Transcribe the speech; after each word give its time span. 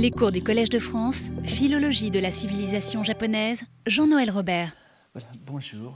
Les 0.00 0.12
cours 0.12 0.30
du 0.30 0.44
Collège 0.44 0.68
de 0.68 0.78
France, 0.78 1.24
Philologie 1.42 2.12
de 2.12 2.20
la 2.20 2.30
civilisation 2.30 3.02
japonaise, 3.02 3.64
Jean-Noël 3.84 4.30
Robert. 4.30 4.70
Voilà, 5.12 5.26
bonjour. 5.44 5.92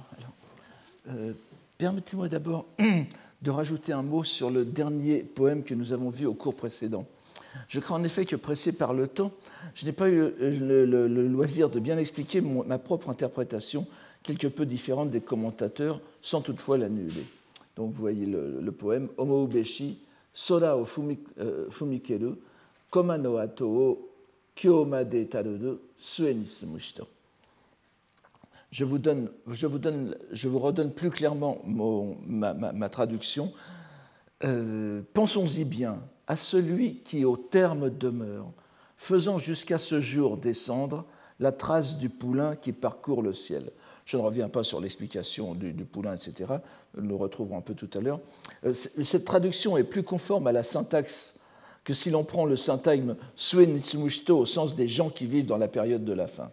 Euh, 1.09 1.33
permettez-moi 1.79 2.29
d'abord 2.29 2.67
de 3.43 3.51
rajouter 3.51 3.93
un 3.93 4.03
mot 4.03 4.25
sur 4.25 4.51
le 4.51 4.65
dernier 4.65 5.19
poème 5.23 5.63
que 5.63 5.75
nous 5.75 5.93
avons 5.93 6.11
vu 6.11 6.27
au 6.27 6.35
cours 6.35 6.57
précédent. 6.57 7.07
Je 7.69 7.79
crois 7.79 7.97
en 7.97 8.03
effet 8.03 8.25
que, 8.25 8.35
pressé 8.35 8.73
par 8.73 8.93
le 8.93 9.07
temps, 9.07 9.31
je 9.77 9.87
n'ai 9.87 9.93
pas 9.93 10.11
eu 10.11 10.33
le, 10.41 11.29
loisir 11.29 11.71
de 11.71 11.79
bien 11.79 11.97
expliquer 11.97 12.41
ma 12.41 12.79
propre 12.79 13.09
interprétation, 13.09 13.87
quelque 14.25 14.49
peu 14.49 14.67
différente 14.67 15.11
des 15.11 15.21
commentateurs, 15.21 16.01
sans 16.23 16.41
toutefois 16.41 16.77
l'annuler. 16.77 17.25
Donc 17.77 17.93
vous 17.93 18.01
voyez 18.01 18.27
le, 18.27 18.73
poème 18.73 19.11
Homo 19.17 19.45
Ubeshi, 19.47 19.99
Sora 20.35 20.77
o 20.77 20.87
euh, 22.93 23.01
Fumikeru, 23.01 23.17
Koma 23.17 23.19
no 23.19 23.37
ato 23.39 23.67
o 23.67 24.09
Kyomade 24.55 25.29
tarudu 25.29 25.79
Sue 25.97 26.35
Je 28.71 28.85
vous, 28.85 28.99
donne, 28.99 29.31
je, 29.49 29.67
vous 29.67 29.79
donne, 29.79 30.17
je 30.31 30.49
vous 30.49 30.59
redonne 30.59 30.93
plus 30.93 31.11
clairement 31.11 31.61
ma, 31.65 32.89
traduction. 32.89 33.53
Euh, 34.45 35.03
pensons-y 35.15 35.65
bien, 35.65 36.01
à 36.27 36.37
celui 36.37 36.97
qui 37.05 37.25
au 37.25 37.37
terme 37.37 37.91
demeure, 37.91 38.51
faisant 38.97 39.39
jusqu'à 39.39 39.79
ce 39.79 40.01
jour 40.01 40.37
descendre 40.37 41.05
la 41.39 41.53
trace 41.53 41.99
du 41.99 42.09
poulain 42.09 42.57
qui 42.57 42.73
parcourt 42.73 43.23
le 43.23 43.33
ciel. 43.33 43.71
Je 44.05 44.17
ne 44.17 44.23
reviens 44.23 44.49
pas 44.49 44.65
sur 44.65 44.81
l'explication 44.81 45.55
du, 45.55 45.73
poulain, 45.85 46.15
etc. 46.15 46.55
Nous 46.97 47.09
le 47.09 47.15
retrouverons 47.15 47.59
un 47.59 47.63
peu 47.63 47.75
tout 47.75 47.91
à 47.95 48.01
l'heure. 48.01 48.21
Euh, 48.65 48.73
cette 48.75 49.25
traduction 49.25 49.77
est 49.77 49.85
plus 49.85 50.03
conforme 50.03 50.47
à 50.47 50.53
la 50.53 50.65
syntaxe 50.65 51.39
que 51.85 51.95
si 51.95 52.11
l'on 52.11 52.25
prend 52.25 52.45
le 52.45 52.57
syntagme 52.57 53.17
Suen 53.35 53.79
au 54.31 54.47
sens 54.47 54.75
des 54.75 54.89
gens 54.89 55.11
qui 55.11 55.27
vivent 55.27 55.47
dans 55.47 55.59
la 55.59 55.69
période 55.69 56.05
de 56.05 56.13
la 56.13 56.27
fin. 56.27 56.51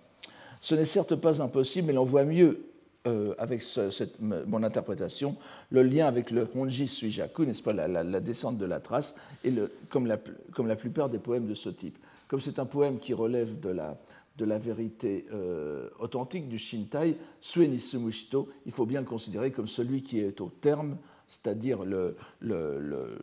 Ce 0.61 0.75
n'est 0.75 0.85
certes 0.85 1.15
pas 1.15 1.41
impossible, 1.41 1.87
mais 1.87 1.93
l'on 1.93 2.03
voit 2.03 2.25
mieux 2.25 2.65
euh, 3.07 3.33
avec 3.37 3.61
cette, 3.61 4.19
mon 4.19 4.61
interprétation, 4.61 5.37
le 5.71 5.83
lien 5.83 6.07
avec 6.07 6.31
le 6.31 6.47
Honji 6.53 6.87
Suijaku, 6.87 7.45
n'est-ce 7.45 7.63
pas, 7.63 7.71
la, 7.71 8.19
descente 8.19 8.57
de 8.57 8.65
la 8.65 8.79
trace, 8.79 9.15
et 9.43 9.51
le, 9.51 9.71
comme, 9.87 10.05
la, 10.05 10.17
comme, 10.51 10.67
la, 10.67 10.75
plupart 10.75 11.09
des 11.09 11.19
poèmes 11.19 11.47
de 11.47 11.53
ce 11.53 11.69
type. 11.69 11.97
Comme 12.27 12.41
c'est 12.41 12.59
un 12.59 12.65
poème 12.65 12.99
qui 12.99 13.13
relève 13.13 13.59
de 13.59 13.69
la, 13.69 13.97
de 14.37 14.43
la 14.43 14.57
vérité 14.57 15.25
euh, 15.31 15.89
authentique 15.99 16.49
du 16.49 16.57
Shintai, 16.57 17.15
Suenisumushito, 17.39 18.49
il 18.65 18.73
faut 18.73 18.85
bien 18.85 18.99
le 18.99 19.07
considérer 19.07 19.51
comme 19.51 19.67
celui 19.67 20.01
qui 20.01 20.19
est 20.19 20.41
au 20.41 20.49
terme, 20.49 20.97
c'est-à-dire 21.25 21.85
le, 21.85 22.17
le 22.41 23.17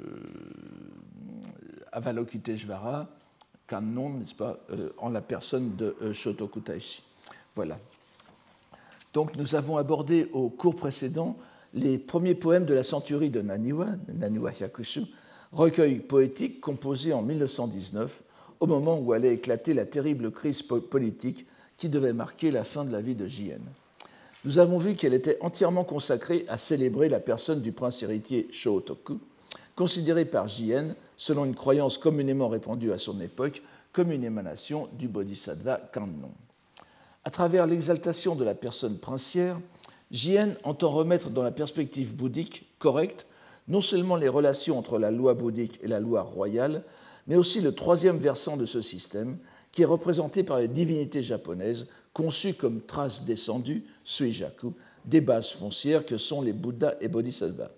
Avalokiteshvara, 1.97 3.09
Kannon, 3.67 4.11
n'est-ce 4.11 4.35
pas, 4.35 4.59
euh, 4.71 4.91
en 4.99 5.09
la 5.09 5.23
personne 5.23 5.75
de 5.77 5.97
Shotoku 6.13 6.61
Taishi. 6.61 7.03
Voilà. 7.55 7.79
Donc 9.15 9.35
nous 9.37 9.55
avons 9.55 9.79
abordé 9.79 10.29
au 10.33 10.51
cours 10.51 10.77
précédent 10.77 11.37
les 11.73 11.99
premiers 11.99 12.35
poèmes 12.35 12.67
de 12.67 12.75
la 12.75 12.83
centurie 12.83 13.31
de 13.31 13.41
Naniwa, 13.41 13.87
Naniwa 14.13 14.53
Hyakushu, 14.53 15.05
recueil 15.53 16.01
poétique 16.01 16.61
composé 16.61 17.15
en 17.15 17.23
1919, 17.23 18.23
au 18.61 18.67
moment 18.67 18.99
où 18.99 19.13
allait 19.13 19.33
éclater 19.35 19.73
la 19.73 19.87
terrible 19.87 20.31
crise 20.31 20.63
politique 20.63 21.47
qui 21.79 21.89
devait 21.89 22.13
marquer 22.13 22.51
la 22.51 22.65
fin 22.65 22.85
de 22.85 22.93
la 22.93 23.01
vie 23.01 23.15
de 23.15 23.27
Jien. 23.27 23.59
Nous 24.45 24.59
avons 24.59 24.77
vu 24.79 24.95
qu'elle 24.95 25.15
était 25.15 25.39
entièrement 25.41 25.85
consacrée 25.85 26.45
à 26.49 26.57
célébrer 26.57 27.09
la 27.09 27.21
personne 27.21 27.63
du 27.63 27.73
prince 27.73 28.03
héritier 28.03 28.49
Shotoku, 28.53 29.19
considéré 29.75 30.25
par 30.25 30.47
Jien, 30.49 30.95
selon 31.17 31.45
une 31.45 31.55
croyance 31.55 31.99
communément 31.99 32.49
répandue 32.49 32.93
à 32.93 32.99
son 32.99 33.21
époque, 33.21 33.63
comme 33.93 34.13
une 34.13 34.25
émanation 34.25 34.89
du 34.99 35.09
bodhisattva 35.09 35.81
Kannon. 35.93 36.33
À 37.25 37.31
travers 37.31 37.67
l'exaltation 37.67 38.37
de 38.37 38.45
la 38.45 38.55
personne 38.55 38.99
princière, 38.99 39.59
Jien 40.11 40.55
entend 40.63 40.91
remettre 40.91 41.31
dans 41.31 41.43
la 41.43 41.51
perspective 41.51 42.15
bouddhique 42.15 42.67
correcte 42.79 43.27
non 43.69 43.81
seulement 43.81 44.17
les 44.17 44.29
relations 44.29 44.79
entre 44.79 44.99
la 44.99 45.11
loi 45.11 45.35
bouddhique 45.35 45.81
et 45.83 45.89
la 45.89 45.99
loi 45.99 46.23
royale, 46.23 46.85
mais 47.27 47.35
aussi 47.35 47.61
le 47.61 47.75
troisième 47.75 48.19
versant 48.19 48.57
de 48.57 48.67
ce 48.67 48.81
système, 48.81 49.39
qui 49.73 49.83
est 49.83 49.87
représenté 49.87 50.45
par 50.45 50.59
les 50.59 50.69
divinités 50.69 51.23
japonaises 51.23 51.89
conçues 52.13 52.55
comme 52.55 52.81
traces 52.81 53.25
descendues, 53.25 53.85
suijaku, 54.05 54.73
des 55.05 55.21
bases 55.21 55.51
foncières 55.51 56.07
que 56.07 56.19
sont 56.19 56.41
les 56.41 56.53
Bouddhas 56.53 56.95
et 57.01 57.09
Bodhisattvas. 57.09 57.71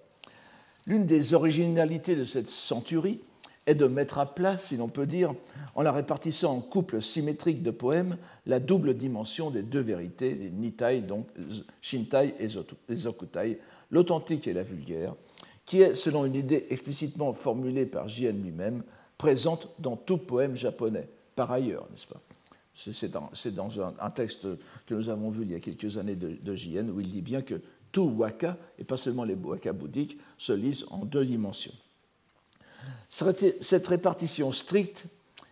L'une 0.87 1.06
des 1.06 1.34
originalités 1.34 2.16
de 2.16 2.25
cette 2.25 2.49
centurie 2.49 3.20
est 3.69 3.75
de 3.75 3.87
mettre 3.87 4.19
à 4.19 4.34
plat, 4.34 4.56
si 4.56 4.79
l'on 4.79 4.89
peut 4.89 5.06
dire, 5.06 5.34
en 5.75 5.83
la 5.83 5.93
répartissant 5.93 6.56
en 6.56 6.61
couples 6.61 7.03
symétriques 7.03 7.62
de 7.62 7.71
poèmes, 7.71 8.17
la 8.47 8.61
double 8.61 8.95
dimension 8.95 9.51
des 9.51 9.62
deux 9.62 9.81
vérités, 9.81 10.34
les 10.34 10.51
Nitai, 10.51 11.03
donc 11.03 11.29
Shintai 11.83 12.34
et 12.39 12.49
Zokutai, 12.97 13.61
l'authentique 13.91 14.49
et 14.49 14.55
la 14.55 14.62
vulgaire, 14.62 15.15
qui 15.67 15.83
est, 15.83 15.93
selon 15.93 16.25
une 16.25 16.34
idée 16.34 16.67
explicitement 16.71 17.34
formulée 17.34 17.84
par 17.84 18.09
Jien 18.09 18.33
lui-même, 18.33 18.83
présente 19.19 19.69
dans 19.79 19.97
tout 19.97 20.19
poème 20.19 20.56
japonais, 20.56 21.06
par 21.37 21.53
ailleurs, 21.53 21.87
n'est-ce 21.91 22.06
pas? 22.06 22.23
C'est 22.75 23.11
dans, 23.11 23.81
un, 23.81 24.11
texte 24.11 24.47
que 24.87 24.95
nous 24.95 25.09
avons 25.09 25.31
vu 25.31 25.43
il 25.43 25.50
y 25.50 25.55
a 25.56 25.61
quelques 25.61 25.99
années 25.99 26.15
de, 26.15 26.39
de 26.41 26.91
où 26.91 27.00
il 27.00 27.11
dit 27.11 27.23
bien 27.23 27.43
que 27.43 27.61
tout 27.91 28.05
waka, 28.17 28.56
et 28.79 28.85
pas 28.85 28.97
seulement 28.97 29.25
les 29.25 29.35
waka 29.35 29.73
bouddhiques, 29.73 30.17
se 30.39 30.53
lisent 30.53 30.87
en 30.91 31.05
deux 31.05 31.25
dimensions. 31.25 31.75
Cette 33.09 33.87
répartition 33.87 34.53
stricte 34.53 35.06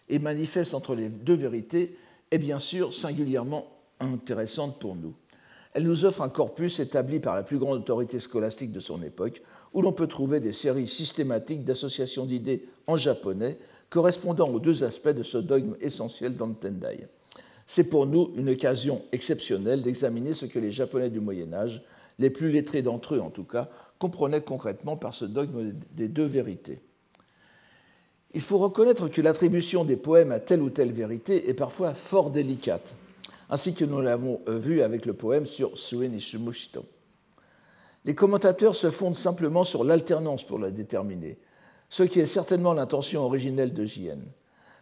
et 0.08 0.18
manifeste 0.18 0.74
entre 0.74 0.94
les 0.94 1.08
deux 1.08 1.34
vérités 1.34 1.96
est 2.30 2.38
bien 2.38 2.58
sûr 2.58 2.92
singulièrement 2.92 3.66
intéressante 4.00 4.78
pour 4.78 4.94
nous. 4.94 5.14
Elle 5.74 5.84
nous 5.84 6.06
offre 6.06 6.22
un 6.22 6.30
corpus 6.30 6.80
établi 6.80 7.20
par 7.20 7.34
la 7.34 7.42
plus 7.42 7.58
grande 7.58 7.78
autorité 7.78 8.18
scolastique 8.18 8.72
de 8.72 8.80
son 8.80 9.02
époque, 9.02 9.42
où 9.74 9.82
l'on 9.82 9.92
peut 9.92 10.06
trouver 10.06 10.40
des 10.40 10.54
séries 10.54 10.88
systématiques 10.88 11.64
d'associations 11.64 12.24
d'idées 12.24 12.66
en 12.86 12.96
japonais 12.96 13.58
correspondant 13.90 14.48
aux 14.48 14.58
deux 14.58 14.84
aspects 14.84 15.10
de 15.10 15.22
ce 15.22 15.38
dogme 15.38 15.76
essentiel 15.80 16.36
dans 16.36 16.46
le 16.46 16.54
Tendai. 16.54 17.08
C'est 17.66 17.84
pour 17.84 18.06
nous 18.06 18.30
une 18.36 18.48
occasion 18.48 19.02
exceptionnelle 19.12 19.82
d'examiner 19.82 20.34
ce 20.34 20.46
que 20.46 20.58
les 20.58 20.72
Japonais 20.72 21.10
du 21.10 21.20
Moyen 21.20 21.52
Âge, 21.52 21.82
les 22.18 22.30
plus 22.30 22.50
lettrés 22.50 22.82
d'entre 22.82 23.16
eux 23.16 23.20
en 23.20 23.30
tout 23.30 23.44
cas, 23.44 23.68
comprenaient 23.98 24.40
concrètement 24.40 24.96
par 24.96 25.12
ce 25.12 25.24
dogme 25.24 25.74
des 25.92 26.08
deux 26.08 26.24
vérités. 26.24 26.80
Il 28.36 28.42
faut 28.42 28.58
reconnaître 28.58 29.08
que 29.08 29.22
l'attribution 29.22 29.86
des 29.86 29.96
poèmes 29.96 30.30
à 30.30 30.40
telle 30.40 30.60
ou 30.60 30.68
telle 30.68 30.92
vérité 30.92 31.48
est 31.48 31.54
parfois 31.54 31.94
fort 31.94 32.28
délicate, 32.28 32.94
ainsi 33.48 33.72
que 33.72 33.86
nous 33.86 34.02
l'avons 34.02 34.42
vu 34.46 34.82
avec 34.82 35.06
le 35.06 35.14
poème 35.14 35.46
sur 35.46 35.72
Ishumushito. 35.72 36.84
Les 38.04 38.14
commentateurs 38.14 38.74
se 38.74 38.90
fondent 38.90 39.16
simplement 39.16 39.64
sur 39.64 39.84
l'alternance 39.84 40.46
pour 40.46 40.58
la 40.58 40.70
déterminer, 40.70 41.38
ce 41.88 42.02
qui 42.02 42.20
est 42.20 42.26
certainement 42.26 42.74
l'intention 42.74 43.22
originelle 43.22 43.72
de 43.72 43.86
Jien. 43.86 44.18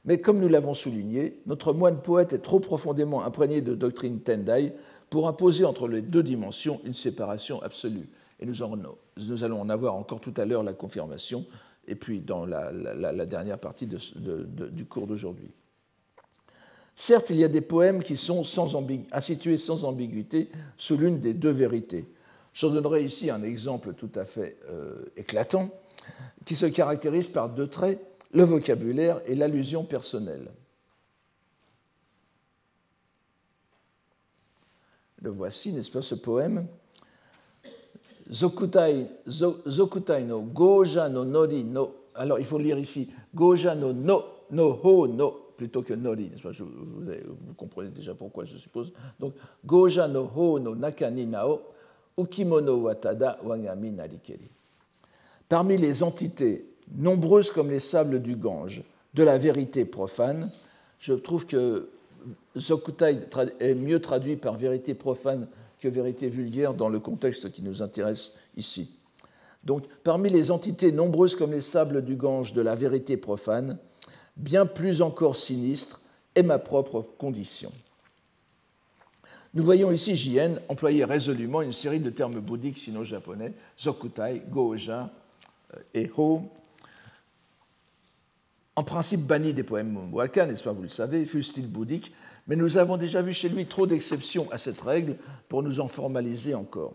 Mais 0.05 0.21
comme 0.21 0.41
nous 0.41 0.49
l'avons 0.49 0.75
souligné, 0.75 1.41
notre 1.47 1.73
moine 1.73 2.03
poète 2.03 2.33
est 2.33 2.43
trop 2.43 2.59
profondément 2.59 3.23
imprégné 3.23 3.61
de 3.61 3.77
doctrine 3.77 4.19
Tendai 4.19 4.73
pour 5.11 5.29
imposer 5.29 5.65
entre 5.65 5.87
les 5.87 6.03
deux 6.03 6.25
dimensions 6.25 6.81
une 6.83 6.93
séparation 6.93 7.63
absolue. 7.63 8.09
Et 8.41 8.47
nous 8.47 8.65
allons 8.65 9.61
en 9.61 9.69
avoir 9.69 9.95
encore 9.95 10.21
tout 10.21 10.35
à 10.39 10.45
l'heure 10.45 10.65
la 10.65 10.73
confirmation 10.73 11.47
et 11.87 11.95
puis 11.95 12.21
dans 12.21 12.47
la, 12.47 13.27
dernière 13.27 13.59
partie 13.59 13.87
du 13.87 14.85
cours 14.87 15.07
d'aujourd'hui. 15.07 15.51
Certes, 16.97 17.31
il 17.31 17.37
y 17.37 17.45
a 17.45 17.49
des 17.49 17.61
poèmes 17.61 18.03
qui 18.03 18.17
sont 18.17 18.45
sans 18.45 18.69
sans 18.69 19.85
ambiguïté 19.85 20.49
sous 20.77 20.97
l'une 20.97 21.19
des 21.19 21.35
deux 21.35 21.51
vérités. 21.51 22.07
Je 22.53 22.67
donnerai 22.69 23.03
ici 23.03 23.31
un 23.31 23.43
exemple 23.43 23.95
tout 23.95 24.13
à 24.15 24.25
fait 24.25 24.57
euh, 24.71 25.05
éclatant 25.17 25.71
qui 26.45 26.55
se 26.55 26.67
caractérise 26.67 27.29
par 27.29 27.49
deux 27.49 27.67
traits, 27.67 28.01
le 28.33 28.45
vocabulaire 28.45 29.21
et 29.27 29.35
l'allusion 29.35 29.85
personnelle. 29.85 30.51
Le 35.21 35.31
voici, 35.31 35.73
n'est-ce 35.73 35.91
pas, 35.91 36.03
ce 36.03 36.15
poème? 36.15 36.67
Zokutai, 38.31 39.07
Zokutai 39.27 40.25
no 40.25 40.41
Goja 40.41 41.09
no 41.09 41.25
Nori 41.25 41.65
no. 41.65 41.95
Alors 42.15 42.39
il 42.39 42.45
faut 42.45 42.59
lire 42.59 42.79
ici 42.79 43.11
Goja 43.35 43.75
no 43.75 43.93
no, 43.93 44.25
no 44.51 44.79
ho 44.83 45.07
no 45.07 45.53
plutôt 45.57 45.83
que 45.83 45.95
Nori. 45.95 46.31
vous, 46.43 46.65
vous, 46.67 47.55
comprenez 47.57 47.91
déjà 47.91 48.15
pourquoi, 48.15 48.45
je 48.45 48.57
suppose. 48.57 48.93
Donc 49.21 49.35
Goja 49.65 50.09
no 50.09 50.31
ho 50.35 50.59
no 50.59 50.75
Nakani 50.75 51.27
nao 51.27 51.61
Ukimono 52.17 52.83
watada 52.83 53.39
wangami 53.45 53.91
narikeri. 53.91 54.49
Parmi 55.49 55.77
les 55.77 56.03
entités 56.03 56.65
nombreuses 56.97 57.51
comme 57.51 57.71
les 57.71 57.81
sables 57.81 58.21
du 58.21 58.37
Gange 58.37 58.83
de 59.15 59.23
la 59.23 59.37
vérité 59.37 59.85
profane, 59.85 60.51
je 60.99 61.13
trouve 61.13 61.45
que 61.45 61.89
Zokutai 62.57 63.19
est 63.61 63.75
mieux 63.75 64.01
traduit 64.01 64.37
par 64.37 64.55
vérité 64.55 64.95
profane 64.95 65.49
que 65.85 65.89
vérité 65.91 66.31
vulgaire 66.31 66.73
dans 66.73 66.89
le 66.89 66.99
contexte 66.99 67.53
qui 67.53 67.61
nous 67.61 67.83
intéresse 67.83 68.33
ici. 68.57 68.97
Donc, 69.65 69.85
parmi 70.03 70.31
les 70.31 70.51
entités 70.51 70.93
nombreuses 70.93 71.37
comme 71.37 71.53
les 71.53 71.61
sables 71.61 72.03
du 72.03 72.17
Gange 72.17 72.55
de 72.55 72.63
la 72.63 72.75
vérité 72.75 73.19
profane, 73.19 73.77
bien 74.39 74.65
plus 74.65 75.03
encore 75.03 75.37
sinistre, 75.37 76.01
est 76.35 76.43
ma 76.43 76.59
propre 76.59 77.03
condition. 77.19 77.71
Nous 79.53 79.63
voyons 79.63 79.93
ici 79.93 80.17
JN 80.17 80.59
employer 80.71 81.05
résolument 81.05 81.61
une 81.61 81.73
série 81.73 82.01
de 82.01 82.09
termes 82.09 82.41
bouddhiques 82.41 82.79
sino-japonais, 82.79 83.53
Zokutai, 83.79 84.41
Goja 84.49 85.11
euh, 85.77 85.81
et 85.93 86.11
Ho, 86.17 86.51
en 88.75 88.83
principe 88.85 89.21
banni 89.21 89.53
des 89.53 89.63
poèmes 89.63 89.93
Mumwaka, 89.93 90.47
n'est-ce 90.47 90.65
pas, 90.65 90.73
vous 90.73 90.83
le 90.83 90.89
savez, 90.89 91.27
fut 91.27 91.43
style 91.43 91.69
bouddhique, 91.69 92.13
mais 92.47 92.57
nous 92.57 92.77
avons 92.77 92.97
déjà 92.97 93.23
vu 93.23 93.33
chez 93.33 93.49
lui 93.49 93.67
trop 93.67 93.87
d'exceptions 93.87 94.47
à 94.51 94.59
cette 94.59 94.81
règle 94.81 95.17
pour 95.49 95.63
nous 95.63 95.81
en 95.81 95.89
formaliser 95.89 96.55
encore. 96.55 96.93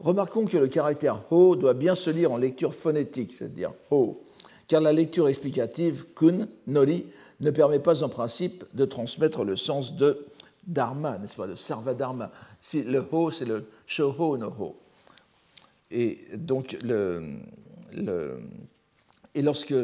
Remarquons 0.00 0.46
que 0.46 0.56
le 0.56 0.66
caractère 0.66 1.22
ho 1.30 1.54
doit 1.54 1.74
bien 1.74 1.94
se 1.94 2.10
lire 2.10 2.32
en 2.32 2.36
lecture 2.36 2.74
phonétique, 2.74 3.32
c'est-à-dire 3.32 3.72
ho, 3.90 4.24
car 4.66 4.80
la 4.80 4.92
lecture 4.92 5.28
explicative 5.28 6.06
kun, 6.14 6.48
nori, 6.66 7.06
ne 7.40 7.50
permet 7.50 7.78
pas 7.78 8.02
en 8.02 8.08
principe 8.08 8.64
de 8.74 8.84
transmettre 8.84 9.44
le 9.44 9.56
sens 9.56 9.96
de 9.96 10.26
dharma, 10.66 11.18
n'est-ce 11.18 11.36
pas, 11.36 11.46
de 11.46 11.54
sarvadharma. 11.54 12.30
Si 12.60 12.82
le 12.82 13.04
ho, 13.10 13.30
c'est 13.30 13.44
le 13.44 13.64
shoho 13.86 14.36
no 14.36 14.52
ho. 14.58 14.76
Et 15.90 16.18
donc, 16.34 16.78
le, 16.82 17.22
le 17.92 18.38
et 19.34 19.42
lorsque, 19.42 19.74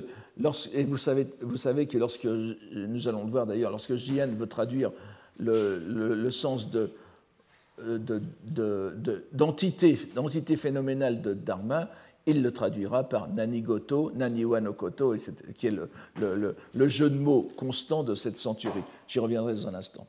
et 0.72 0.84
vous 0.84 0.96
savez, 0.96 1.86
que 1.86 1.98
lorsque, 1.98 2.24
nous 2.24 3.08
allons 3.08 3.24
le 3.24 3.30
voir 3.30 3.46
d'ailleurs, 3.46 3.70
lorsque 3.70 3.96
Jien 3.96 4.26
veut 4.26 4.46
traduire 4.46 4.92
le, 5.38 6.30
sens 6.30 6.70
de, 6.70 6.90
d'entité 9.32 9.92
de, 9.92 10.40
de, 10.40 10.56
phénoménale 10.56 11.22
de 11.22 11.32
Dharma, 11.32 11.90
il 12.26 12.42
le 12.42 12.52
traduira 12.52 13.08
par 13.08 13.28
Nanigoto, 13.28 14.12
Naniwanokoto, 14.14 15.16
qui 15.56 15.66
est 15.66 15.70
le, 15.70 16.56
le, 16.74 16.88
jeu 16.88 17.08
de 17.10 17.18
mots 17.18 17.50
constant 17.56 18.04
de 18.04 18.14
cette 18.14 18.36
centurie. 18.36 18.82
J'y 19.08 19.18
reviendrai 19.18 19.54
dans 19.54 19.66
un 19.68 19.74
instant. 19.74 20.06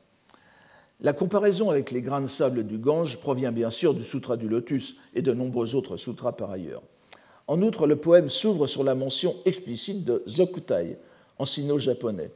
La 1.00 1.14
comparaison 1.14 1.70
avec 1.70 1.90
les 1.90 2.02
grains 2.02 2.20
de 2.20 2.26
sable 2.26 2.64
du 2.64 2.76
Gange 2.76 3.18
provient 3.20 3.52
bien 3.52 3.70
sûr 3.70 3.94
du 3.94 4.04
Sutra 4.04 4.36
du 4.36 4.48
Lotus 4.48 4.96
et 5.14 5.22
de 5.22 5.32
nombreux 5.32 5.74
autres 5.74 5.96
sutras 5.96 6.32
par 6.32 6.50
ailleurs. 6.50 6.82
En 7.50 7.62
outre, 7.62 7.88
le 7.88 7.96
poème 7.96 8.28
s'ouvre 8.28 8.68
sur 8.68 8.84
la 8.84 8.94
mention 8.94 9.34
explicite 9.44 10.04
de 10.04 10.22
Zokutai 10.28 10.96
en 11.36 11.44
sino-japonais, 11.44 12.30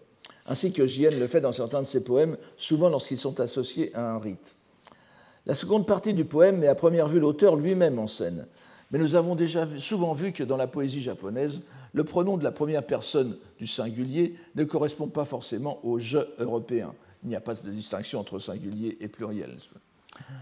ainsi 0.45 0.73
que 0.73 0.89
Jien 0.89 1.11
le 1.11 1.29
fait 1.29 1.41
dans 1.41 1.53
certains 1.53 1.83
de 1.83 1.87
ses 1.87 2.03
poèmes, 2.03 2.37
souvent 2.57 2.89
lorsqu'ils 2.89 3.19
sont 3.19 3.39
associés 3.39 3.95
à 3.95 4.11
un 4.11 4.19
rite. 4.19 4.57
La 5.47 5.55
seconde 5.55 5.87
partie 5.87 6.15
du 6.15 6.25
poème 6.25 6.59
met 6.59 6.67
à 6.67 6.75
première 6.75 7.07
vue 7.07 7.21
l'auteur 7.21 7.55
lui-même 7.55 8.01
en 8.01 8.09
scène, 8.09 8.49
mais 8.91 8.99
nous 8.99 9.15
avons 9.15 9.37
déjà 9.37 9.69
souvent 9.79 10.15
vu 10.15 10.33
que 10.33 10.43
dans 10.43 10.57
la 10.57 10.67
poésie 10.67 11.01
japonaise, 11.01 11.63
le 11.93 12.03
pronom 12.03 12.37
de 12.37 12.43
la 12.43 12.51
première 12.51 12.85
personne 12.85 13.37
du 13.61 13.69
singulier 13.69 14.35
ne 14.57 14.65
correspond 14.65 15.07
pas 15.07 15.25
forcément 15.25 15.79
au 15.87 16.01
je 16.01 16.19
européen. 16.39 16.93
Il 17.23 17.29
n'y 17.29 17.37
a 17.37 17.41
pas 17.41 17.55
de 17.55 17.71
distinction 17.71 18.19
entre 18.19 18.41
singulier 18.41 18.99
et 19.01 19.07
pluriel. 19.07 19.55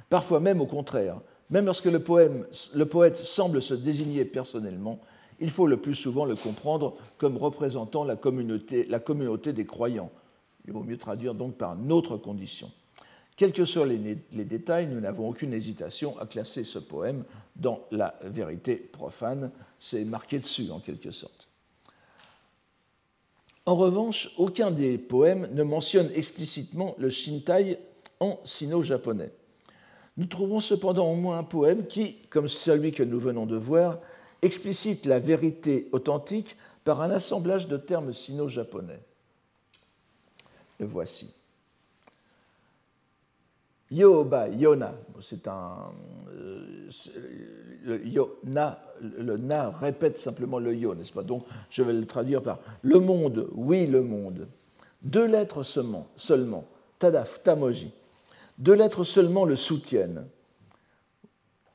Parfois 0.09 0.41
même 0.41 0.63
au 0.63 0.67
contraire, 0.67 1.21
même 1.53 1.67
lorsque 1.67 1.85
le, 1.85 1.99
poète 2.01 3.17
semble 3.17 3.61
se 3.61 3.75
désigner 3.75 4.25
personnellement, 4.25 4.99
il 5.39 5.51
faut 5.51 5.67
le 5.67 5.77
plus 5.77 5.95
souvent 5.95 6.25
le 6.25 6.35
comprendre 6.35 6.97
comme 7.19 7.37
représentant 7.37 8.05
la 8.05 8.17
communauté, 8.17 8.87
la 8.87 8.99
communauté 8.99 9.53
des 9.53 9.67
croyants. 9.67 10.11
Il 10.67 10.73
vaut 10.73 10.83
mieux 10.83 10.97
traduire 10.97 11.35
donc 11.35 11.57
par 11.57 11.77
notre 11.77 12.17
condition. 12.17 12.71
Quels 13.37 13.53
que 13.53 13.67
soient 13.67 13.87
les, 13.87 14.19
les 14.33 14.45
détails, 14.47 14.87
nous 14.87 15.01
n'avons 15.01 15.29
aucune 15.29 15.53
hésitation 15.53 16.19
à 16.19 16.27
classer 16.27 16.65
ce 16.65 16.79
poème 16.79 17.23
dans 17.55 17.81
la 17.91 18.15
vérité 18.23 18.77
profane. 18.77 19.51
C'est 19.79 20.05
marqué 20.07 20.39
dessus, 20.39 20.71
en 20.71 20.81
quelque 20.81 21.11
sorte. 21.11 21.49
En 23.67 23.77
revanche, 23.77 24.33
aucun 24.39 24.71
des 24.71 24.97
poèmes 24.97 25.51
ne 25.53 25.63
mentionne 25.63 26.11
explicitement 26.15 26.95
le 26.97 27.11
Shintai 27.11 27.79
en 28.21 28.41
sino-japonais. 28.43 29.33
Nous 30.17 30.27
trouvons 30.27 30.61
cependant 30.61 31.11
au 31.11 31.15
moins 31.15 31.39
un 31.39 31.45
poème 31.45 31.87
qui, 31.87 32.17
comme 32.29 32.49
celui 32.49 32.93
que 32.93 33.03
nous 33.03 33.19
venons 33.19 33.47
de 33.47 33.57
voir, 33.57 33.99
explicite 34.43 35.07
la 35.07 35.19
vérité 35.19 35.89
authentique 35.93 36.57
par 36.85 37.01
un 37.01 37.11
assemblage 37.11 37.69
de 37.69 37.77
termes 37.77 38.13
sino-japonais. 38.13 39.01
Le 40.79 40.87
voici. 40.87 41.33
Yoba, 43.91 44.49
Yona, 44.49 44.95
c'est 45.21 45.47
un. 45.49 45.93
Euh, 46.35 46.89
le, 47.85 49.37
na 49.37 49.71
répète 49.71 50.19
simplement 50.19 50.59
le 50.59 50.75
yo, 50.75 50.95
n'est-ce 50.95 51.13
pas? 51.13 51.23
Donc 51.23 51.45
je 51.69 51.83
vais 51.83 51.93
le 51.93 52.07
traduire 52.07 52.43
par 52.43 52.61
le 52.83 53.01
monde, 53.01 53.49
oui, 53.53 53.87
le 53.87 54.03
monde. 54.03 54.49
Deux 55.03 55.27
lettres 55.27 55.63
seulement, 55.63 56.07
seulement 56.17 56.65
tadaf, 56.99 57.43
tamoji. 57.43 57.93
Deux 58.59 58.75
lettres 58.75 59.05
seulement 59.05 59.45
le 59.45 59.57
soutiennent 59.57 60.27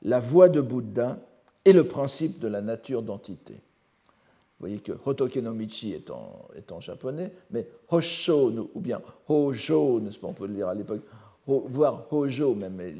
la 0.02 0.20
voix 0.20 0.48
de 0.48 0.60
Bouddha 0.60 1.18
et 1.64 1.72
le 1.72 1.84
principe 1.84 2.38
de 2.38 2.48
la 2.48 2.60
nature 2.60 3.02
d'entité. 3.02 3.54
Vous 3.54 4.66
voyez 4.66 4.78
que 4.78 4.92
Hotoke 5.04 5.36
no 5.36 5.52
Michi 5.52 5.92
est 5.92 6.10
en, 6.10 6.80
japonais, 6.80 7.32
mais 7.50 7.66
Hosho, 7.90 8.70
ou 8.74 8.80
bien 8.80 9.00
Hojo, 9.28 10.00
n'est-ce 10.00 10.18
pas, 10.18 10.26
on 10.26 10.32
peut 10.32 10.46
le 10.46 10.54
lire 10.54 10.68
à 10.68 10.74
l'époque, 10.74 11.02
voire 11.46 12.06
Hojo 12.10 12.54
même, 12.54 12.74
mais 12.74 12.94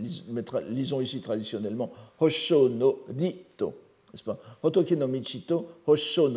lisons 0.70 1.00
ici 1.00 1.20
traditionnellement 1.20 1.92
Hosho 2.20 2.68
no 2.68 3.04
Dito, 3.08 3.74
n'est-ce 4.12 4.22
pas? 4.22 4.38
Hotoke 4.62 4.92
no 4.92 5.08
Michito, 5.08 5.66
Hosho 5.86 6.28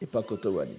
et 0.00 0.06
pas 0.06 0.22
Kotowani. 0.22 0.74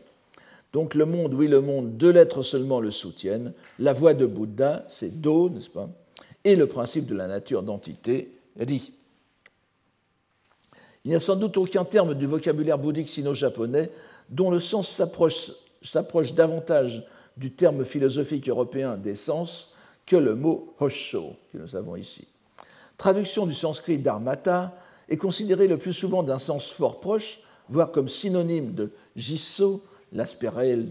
Donc 0.74 0.96
le 0.96 1.06
monde, 1.06 1.36
oui, 1.36 1.48
le 1.48 1.62
monde, 1.62 1.98
deux 1.98 2.12
lettres 2.12 2.42
seulement 2.42 2.80
le 2.80 2.90
soutiennent. 2.90 3.54
La 3.78 3.94
voix 3.94 4.16
de 4.16 4.26
Bouddha, 4.26 4.84
c'est 4.90 5.22
Do, 5.22 5.50
n'est-ce 5.50 5.70
pas? 5.70 5.88
Et 6.44 6.56
le 6.56 6.68
principe 6.68 7.06
de 7.06 7.16
la 7.16 7.28
nature 7.28 7.62
d'entité, 7.62 8.36
Ri. 8.60 8.92
Il 11.06 11.10
n'y 11.10 11.16
a 11.16 11.20
sans 11.20 11.36
doute 11.36 11.58
aucun 11.58 11.86
terme 11.86 12.16
du 12.16 12.26
vocabulaire 12.26 12.80
bouddhique 12.80 13.10
sino-japonais 13.10 13.92
dont 14.30 14.50
le 14.50 14.60
sens 14.60 14.90
s'approche 14.90 16.34
davantage 16.34 17.06
du 17.38 17.52
terme 17.52 17.84
philosophique 17.84 18.48
européen 18.48 18.98
des 18.98 19.16
sens 19.16 19.72
que 20.06 20.16
le 20.16 20.34
mot 20.34 20.74
hosho 20.80 21.36
que 21.52 21.58
nous 21.58 21.76
avons 21.76 21.96
ici. 21.96 22.28
Traduction 22.98 23.46
du 23.46 23.54
sanskrit 23.54 23.98
dharmata 23.98 24.74
est 25.10 25.18
considérée 25.18 25.68
le 25.68 25.78
plus 25.78 25.94
souvent 25.94 26.24
d'un 26.24 26.38
sens 26.38 26.72
fort 26.72 27.00
proche, 27.00 27.42
voire 27.70 27.92
comme 27.92 28.08
synonyme 28.08 28.74
de 28.74 28.92
jisso, 29.16 29.84
l'aspect 30.14 30.50
réel, 30.50 30.88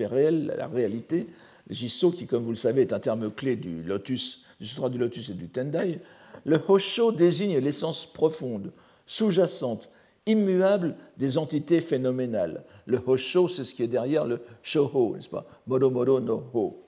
réel, 0.00 0.54
la 0.56 0.66
réalité. 0.66 1.26
Jisso, 1.68 2.10
qui, 2.10 2.26
comme 2.26 2.44
vous 2.44 2.50
le 2.50 2.56
savez, 2.56 2.82
est 2.82 2.92
un 2.92 3.00
terme 3.00 3.30
clé 3.30 3.56
du 3.56 3.82
lotus, 3.82 4.44
du 4.60 4.68
du 4.90 4.98
lotus 4.98 5.30
et 5.30 5.34
du 5.34 5.48
tendai. 5.48 6.00
Le 6.44 6.60
hosho 6.68 7.12
désigne 7.12 7.58
l'essence 7.58 8.06
profonde, 8.06 8.72
sous-jacente, 9.06 9.90
immuable 10.26 10.94
des 11.16 11.38
entités 11.38 11.80
phénoménales. 11.80 12.64
Le 12.86 13.00
hosho, 13.04 13.48
c'est 13.48 13.64
ce 13.64 13.74
qui 13.74 13.82
est 13.82 13.88
derrière 13.88 14.24
le 14.24 14.40
shoho, 14.62 15.14
n'est-ce 15.16 15.28
pas? 15.28 15.46
Modo 15.66 16.20
no 16.20 16.44
ho. 16.54 16.82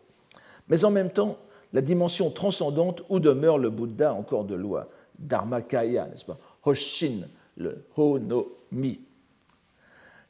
Mais 0.69 0.85
en 0.85 0.91
même 0.91 1.11
temps, 1.11 1.39
la 1.73 1.81
dimension 1.81 2.31
transcendante 2.31 3.03
où 3.09 3.21
demeure 3.21 3.59
le 3.59 3.71
Bouddha 3.71 4.15
encore 4.15 4.45
de 4.45 4.55
loi, 4.55 4.89
Dharmakaya, 5.19 6.09
n'est-ce 6.09 6.25
pas? 6.25 6.39
Hoshin, 6.65 7.29
le 7.57 7.85
Ho 7.97 8.19
no 8.19 8.57
Mi. 8.73 9.01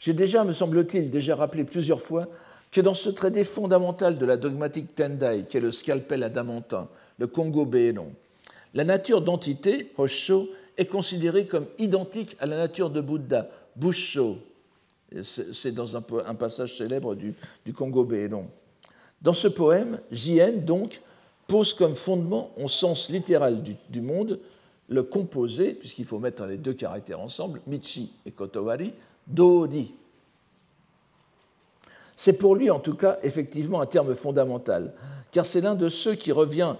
J'ai 0.01 0.15
déjà, 0.15 0.45
me 0.45 0.53
semble-t-il, 0.53 1.11
déjà 1.11 1.37
rappelé 1.37 1.63
plusieurs 1.65 2.01
fois 2.01 2.27
que 2.73 2.81
dans 2.81 2.95
ce 2.95 3.11
traité 3.11 3.45
fondamental 3.45 4.17
de 4.17 4.25
la 4.25 4.39
dogmatique 4.39 4.95
Tendai, 4.95 5.45
qui 5.47 5.59
est 5.59 5.61
le 5.61 5.71
scalpel 5.71 6.23
adamantin, 6.23 6.89
le 7.19 7.27
Congo 7.27 7.67
Bénon, 7.67 8.13
la 8.73 8.85
nature 8.85 9.21
d'entité, 9.21 9.93
Hosho, 9.99 10.49
est 10.79 10.87
considérée 10.87 11.47
comme 11.47 11.67
identique 11.79 12.35
à 12.41 12.47
la 12.47 12.57
nature 12.57 12.89
de 12.89 13.03
Bouddha, 13.03 13.51
Busho. 13.77 14.39
C'est 15.23 15.73
dans 15.73 15.97
un, 15.97 16.01
passage 16.01 16.79
célèbre 16.79 17.15
du, 17.15 17.35
Congo 17.75 18.05
Bénon. 18.05 18.49
Dans 19.21 19.35
ce 19.35 19.49
poème, 19.49 20.01
Jien, 20.11 20.53
donc, 20.53 21.03
pose 21.47 21.75
comme 21.75 21.95
fondement, 21.97 22.53
au 22.57 22.69
sens 22.69 23.11
littéral 23.11 23.63
du, 23.63 24.01
monde, 24.01 24.41
le 24.89 25.03
composé, 25.03 25.75
puisqu'il 25.75 26.07
faut 26.07 26.21
mettre 26.21 26.47
les 26.47 26.57
deux 26.57 26.73
caractères 26.73 27.21
ensemble, 27.21 27.61
Michi 27.67 28.13
et 28.25 28.31
Kotowari, 28.31 28.95
Dodi. 29.27 29.95
C'est 32.17 32.35
pour 32.35 32.55
lui, 32.55 32.71
en 32.71 32.81
tout 32.81 32.95
cas, 32.95 33.19
effectivement 33.23 33.81
un 33.81 33.87
terme 33.87 34.15
fondamental, 34.15 34.93
car 35.33 35.47
c'est 35.47 35.61
l'un 35.61 35.75
de 35.75 35.89
ceux 35.89 36.15
qui, 36.15 36.33
revient, 36.33 36.77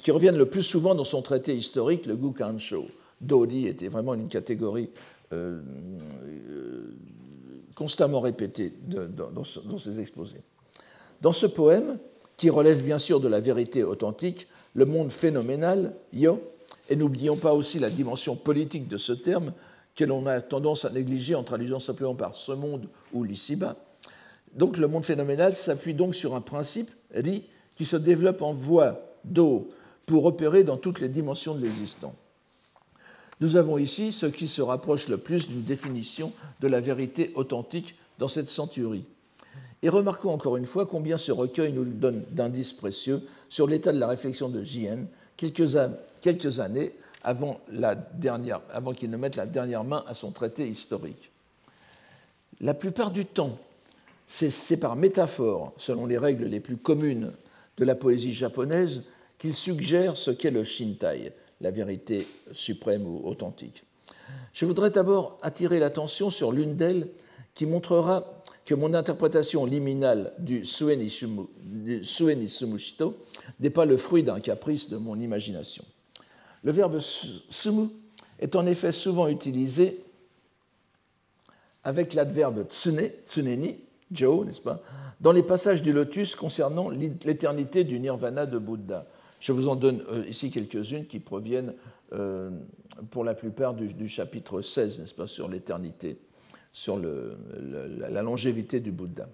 qui, 0.00 0.10
reviennent 0.10 0.36
le 0.36 0.46
plus 0.46 0.62
souvent 0.62 0.94
dans 0.94 1.04
son 1.04 1.22
traité 1.22 1.56
historique, 1.56 2.06
le 2.06 2.16
Gukansho. 2.16 2.86
Dodi 3.20 3.66
était 3.66 3.88
vraiment 3.88 4.14
une 4.14 4.28
catégorie 4.28 4.90
euh, 5.32 5.60
euh, 6.50 6.96
constamment 7.74 8.20
répétée 8.20 8.72
dans 8.86 9.44
ses 9.44 10.00
exposés. 10.00 10.42
Dans 11.20 11.32
ce 11.32 11.46
poème, 11.46 11.98
qui 12.38 12.50
relève 12.50 12.82
bien 12.82 12.98
sûr 12.98 13.20
de 13.20 13.28
la 13.28 13.40
vérité 13.40 13.82
authentique, 13.82 14.48
le 14.74 14.86
monde 14.86 15.12
phénoménal, 15.12 15.94
yo, 16.12 16.40
et 16.88 16.96
n'oublions 16.96 17.36
pas 17.36 17.52
aussi 17.52 17.78
la 17.78 17.90
dimension 17.90 18.36
politique 18.36 18.88
de 18.88 18.96
ce 18.96 19.12
terme, 19.12 19.52
que 19.98 20.04
l'on 20.04 20.26
a 20.26 20.40
tendance 20.40 20.84
à 20.84 20.90
négliger 20.90 21.34
en 21.34 21.42
traduisant 21.42 21.80
simplement 21.80 22.14
par 22.14 22.36
ce 22.36 22.52
monde 22.52 22.86
ou 23.12 23.24
l'ici-bas. 23.24 23.74
Donc 24.54 24.76
le 24.76 24.86
monde 24.86 25.04
phénoménal 25.04 25.56
s'appuie 25.56 25.92
donc 25.92 26.14
sur 26.14 26.36
un 26.36 26.40
principe, 26.40 26.88
dit, 27.20 27.42
qui 27.76 27.84
se 27.84 27.96
développe 27.96 28.40
en 28.42 28.52
voie 28.52 29.00
d'eau 29.24 29.68
pour 30.06 30.24
opérer 30.24 30.62
dans 30.62 30.76
toutes 30.76 31.00
les 31.00 31.08
dimensions 31.08 31.56
de 31.56 31.62
l'existant. 31.62 32.14
Nous 33.40 33.56
avons 33.56 33.76
ici 33.76 34.12
ce 34.12 34.26
qui 34.26 34.46
se 34.46 34.62
rapproche 34.62 35.08
le 35.08 35.18
plus 35.18 35.48
d'une 35.48 35.64
définition 35.64 36.32
de 36.60 36.68
la 36.68 36.80
vérité 36.80 37.32
authentique 37.34 37.96
dans 38.20 38.28
cette 38.28 38.48
centurie. 38.48 39.04
Et 39.82 39.88
remarquons 39.88 40.30
encore 40.30 40.56
une 40.56 40.64
fois 40.64 40.86
combien 40.86 41.16
ce 41.16 41.32
recueil 41.32 41.72
nous 41.72 41.84
donne 41.84 42.22
d'indices 42.30 42.72
précieux 42.72 43.20
sur 43.48 43.66
l'état 43.66 43.92
de 43.92 43.98
la 43.98 44.06
réflexion 44.06 44.48
de 44.48 44.62
J.N. 44.62 45.08
quelques, 45.36 45.76
quelques 46.20 46.60
années 46.60 46.92
avant, 47.28 48.92
qu'il 48.94 49.10
ne 49.10 49.16
mette 49.16 49.36
la 49.36 49.44
dernière 49.44 49.84
main 49.84 50.02
à 50.06 50.14
son 50.14 50.30
traité 50.30 50.66
historique. 50.66 51.30
La 52.60 52.72
plupart 52.72 53.10
du 53.10 53.26
temps, 53.26 53.58
c'est 54.26 54.78
par 54.78 54.96
métaphore, 54.96 55.74
selon 55.76 56.06
les 56.06 56.16
règles 56.16 56.46
les 56.46 56.60
plus 56.60 56.78
communes 56.78 57.32
de 57.76 57.84
la 57.84 57.94
poésie 57.94 58.32
japonaise, 58.32 59.04
qu'il 59.38 59.54
suggère 59.54 60.16
ce 60.16 60.30
qu'est 60.30 60.50
le 60.50 60.64
Shintai, 60.64 61.32
la 61.60 61.70
vérité 61.70 62.26
suprême 62.52 63.06
ou 63.06 63.20
authentique. 63.24 63.84
Je 64.52 64.64
voudrais 64.64 64.90
d'abord 64.90 65.38
attirer 65.42 65.78
l'attention 65.78 66.30
sur 66.30 66.50
l'une 66.50 66.76
d'elles 66.76 67.08
qui 67.54 67.66
montrera 67.66 68.42
que 68.64 68.74
mon 68.74 68.94
interprétation 68.94 69.66
liminale 69.66 70.32
du 70.38 70.64
Sueni 70.64 71.10
Sumushito 72.48 73.16
n'est 73.60 73.70
pas 73.70 73.84
le 73.84 73.96
fruit 73.96 74.22
d'un 74.22 74.40
caprice 74.40 74.88
de 74.88 74.96
mon 74.96 75.18
imagination. 75.20 75.84
Le 76.64 76.72
verbe 76.72 77.00
sumu 77.00 77.88
est 78.38 78.56
en 78.56 78.66
effet 78.66 78.92
souvent 78.92 79.28
utilisé 79.28 80.04
avec 81.84 82.14
l'adverbe 82.14 82.66
tsune, 82.68 83.10
tsuneni, 83.24 83.78
jo, 84.12 84.44
n'est-ce 84.44 84.60
pas, 84.60 84.82
dans 85.20 85.32
les 85.32 85.42
passages 85.42 85.82
du 85.82 85.92
lotus 85.92 86.34
concernant 86.34 86.90
l'éternité 86.90 87.84
du 87.84 87.98
nirvana 87.98 88.46
de 88.46 88.58
Bouddha. 88.58 89.06
Je 89.40 89.52
vous 89.52 89.68
en 89.68 89.76
donne 89.76 90.02
euh, 90.10 90.24
ici 90.28 90.50
quelques-unes 90.50 91.06
qui 91.06 91.20
proviennent 91.20 91.74
euh, 92.12 92.50
pour 93.10 93.24
la 93.24 93.34
plupart 93.34 93.74
du, 93.74 94.08
chapitre 94.08 94.62
16, 94.62 95.00
n'est-ce 95.00 95.14
pas, 95.14 95.26
sur 95.26 95.48
l'éternité, 95.48 96.18
sur 96.72 96.98
la 96.98 98.22
longévité 98.22 98.80
du 98.80 98.90
Bouddha. 98.90 99.28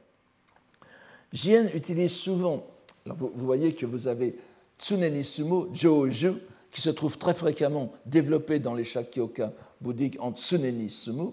Jien 1.32 1.66
utilise 1.74 2.14
souvent, 2.14 2.66
vous, 3.06 3.30
voyez 3.34 3.74
que 3.74 3.86
vous 3.86 4.06
avez 4.08 4.36
Tsuneni 4.78 5.24
Sumo, 5.24 5.70
Joju, 5.72 6.34
qui 6.74 6.80
se 6.80 6.90
trouve 6.90 7.16
très 7.18 7.34
fréquemment 7.34 7.92
développé 8.04 8.58
dans 8.58 8.74
les 8.74 8.82
Shakyoka 8.82 9.52
bouddhiques 9.80 10.16
en 10.20 10.32
Tsuneni 10.32 10.90
Sumu. 10.90 11.30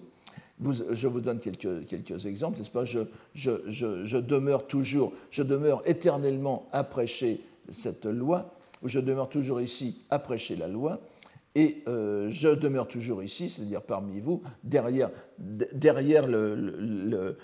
je 0.60 1.06
vous 1.08 1.20
donne 1.20 1.40
quelques, 1.40 1.84
quelques 1.86 2.26
exemples, 2.26 2.58
n'est-ce 2.58 2.70
pas? 2.70 2.84
Je, 2.84 3.00
je, 3.34 4.16
demeure 4.18 4.68
toujours, 4.68 5.12
je 5.32 5.42
demeure 5.42 5.82
éternellement 5.84 6.68
à 6.70 6.84
prêcher 6.84 7.40
cette 7.70 8.06
loi, 8.06 8.54
où 8.82 8.88
je 8.88 9.00
demeure 9.00 9.28
toujours 9.28 9.60
ici 9.60 9.98
à 10.10 10.20
prêcher 10.20 10.54
la 10.54 10.68
loi, 10.68 11.00
et 11.56 11.82
euh, 11.88 12.28
je 12.30 12.48
demeure 12.48 12.86
toujours 12.86 13.20
ici, 13.20 13.50
c'est-à-dire 13.50 13.82
parmi 13.82 14.20
vous, 14.20 14.42
derrière, 14.62 15.10
derrière 15.38 16.28
le, 16.28 16.54
le, 16.54 17.36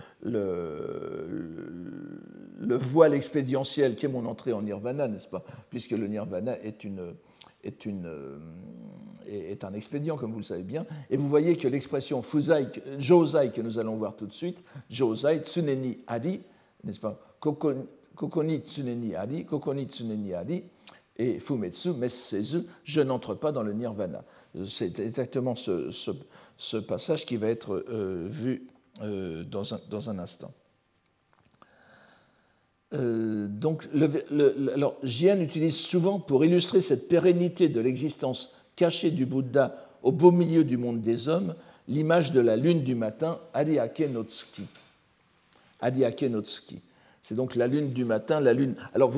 le, 2.61 2.76
voile 2.76 3.12
expédientiel 3.12 3.97
qui 3.97 4.07
est 4.07 4.09
mon 4.09 4.25
entrée 4.25 4.52
en 4.52 4.62
nirvana, 4.62 5.09
n'est-ce 5.09 5.28
pas? 5.28 5.45
Puisque 5.69 5.90
le 5.90 6.07
nirvana 6.07 6.59
est, 6.62 6.85
une, 6.85 7.14
euh, 7.65 8.38
est 9.27 9.65
un 9.65 9.73
expédient, 9.73 10.17
comme 10.17 10.33
vous 10.33 10.38
le 10.38 10.45
savez 10.45 10.62
bien. 10.62 10.87
Et 11.11 11.17
vous 11.17 11.29
voyez 11.29 11.57
que 11.57 11.69
l'expression 11.69 12.23
josai, 12.99 13.50
que 13.50 13.61
nous 13.61 13.79
allons 13.79 13.97
voir 13.97 14.17
tout 14.17 14.27
de 14.27 14.33
suite, 14.33 14.62
josai, 14.91 15.41
tsuneni 15.41 15.99
adi, 16.07 16.41
n'est-ce 16.85 17.00
pas? 17.00 17.21
Kokoni 17.41 18.61
tsuneni 18.61 19.15
adi, 19.15 19.45
kokoni 19.45 19.87
tsuneni 19.87 20.35
adi, 20.35 20.65
et 21.19 21.41
Fumetsu, 21.41 21.93
Messezu, 21.95 22.62
je 22.85 23.00
n'entre 23.00 23.35
pas 23.35 23.50
dans 23.50 23.62
le 23.62 23.73
nirvana. 23.73 24.25
C'est 24.67 25.00
exactement 25.00 25.55
ce, 25.57 26.79
passage 26.79 27.27
qui 27.27 27.37
va 27.37 27.49
être 27.49 27.85
euh, 27.88 28.27
vu 28.29 28.69
euh, 29.03 29.45
dans, 29.45 29.75
un, 30.11 30.19
instant. 30.19 30.53
Euh, 32.95 33.49
donc, 33.49 33.87
le, 33.92 34.73
alors, 34.73 34.97
Jian 35.02 35.40
utilise 35.40 35.76
souvent 35.76 36.18
pour 36.21 36.45
illustrer 36.45 36.80
cette 36.80 37.09
pérennité 37.09 37.68
de 37.68 37.80
l'existence 37.80 38.52
cachée 38.76 39.11
du 39.11 39.26
Bouddha 39.26 39.75
au 40.02 40.12
beau 40.12 40.30
milieu 40.30 40.64
du 40.64 40.76
monde 40.76 41.00
des 41.00 41.28
hommes 41.28 41.54
l'image 41.88 42.33
de 42.33 42.40
la 42.40 42.57
lune 42.57 42.83
du 42.83 42.95
matin, 42.95 43.40
Adiake 43.54 44.00
Notsuki. 44.11 44.66
C'est 47.21 47.35
donc 47.35 47.57
la 47.57 47.66
lune 47.66 47.92
du 47.92 48.04
matin, 48.04 48.40
la 48.40 48.52
lune. 48.52 48.76
Alors, 48.95 49.12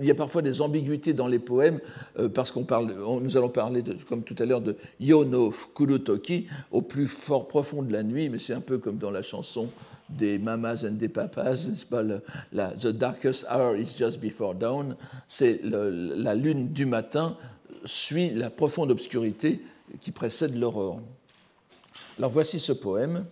il 0.00 0.04
y 0.06 0.10
a 0.10 0.14
parfois 0.14 0.42
des 0.42 0.60
ambiguïtés 0.60 1.12
dans 1.12 1.28
les 1.28 1.38
poèmes, 1.38 1.80
euh, 2.18 2.28
parce 2.28 2.52
qu'on 2.52 2.64
parle, 2.64 2.94
nous 3.20 3.36
allons 3.36 3.48
parler, 3.48 3.82
comme 4.08 4.22
tout 4.22 4.36
à 4.38 4.44
l'heure, 4.44 4.60
de 4.60 4.76
Yono 5.00 5.50
Fukurutoki, 5.50 6.46
au 6.70 6.82
plus 6.82 7.08
fort 7.08 7.48
profond 7.48 7.82
de 7.82 7.92
la 7.92 8.02
nuit, 8.02 8.28
mais 8.28 8.38
c'est 8.38 8.52
un 8.52 8.60
peu 8.60 8.78
comme 8.78 8.98
dans 8.98 9.10
la 9.10 9.22
chanson 9.22 9.70
des 10.08 10.38
Mamas 10.38 10.84
and 10.84 10.92
des 10.92 11.08
Papas, 11.08 11.66
n'est-ce 11.68 11.86
pas? 11.86 12.02
La, 12.52 12.70
The 12.70 12.88
darkest 12.88 13.46
hour 13.50 13.76
is 13.76 13.96
just 13.96 14.20
before 14.20 14.54
dawn. 14.54 14.96
C'est 15.26 15.60
la 15.62 16.34
lune 16.34 16.68
du 16.68 16.86
matin 16.86 17.36
suit 17.84 18.30
la 18.30 18.50
profonde 18.50 18.90
obscurité 18.90 19.60
qui 20.00 20.10
précède 20.10 20.56
l'aurore. 20.56 21.00
Alors 22.18 22.30
voici 22.30 22.58
ce 22.58 22.72
poème 22.72 23.26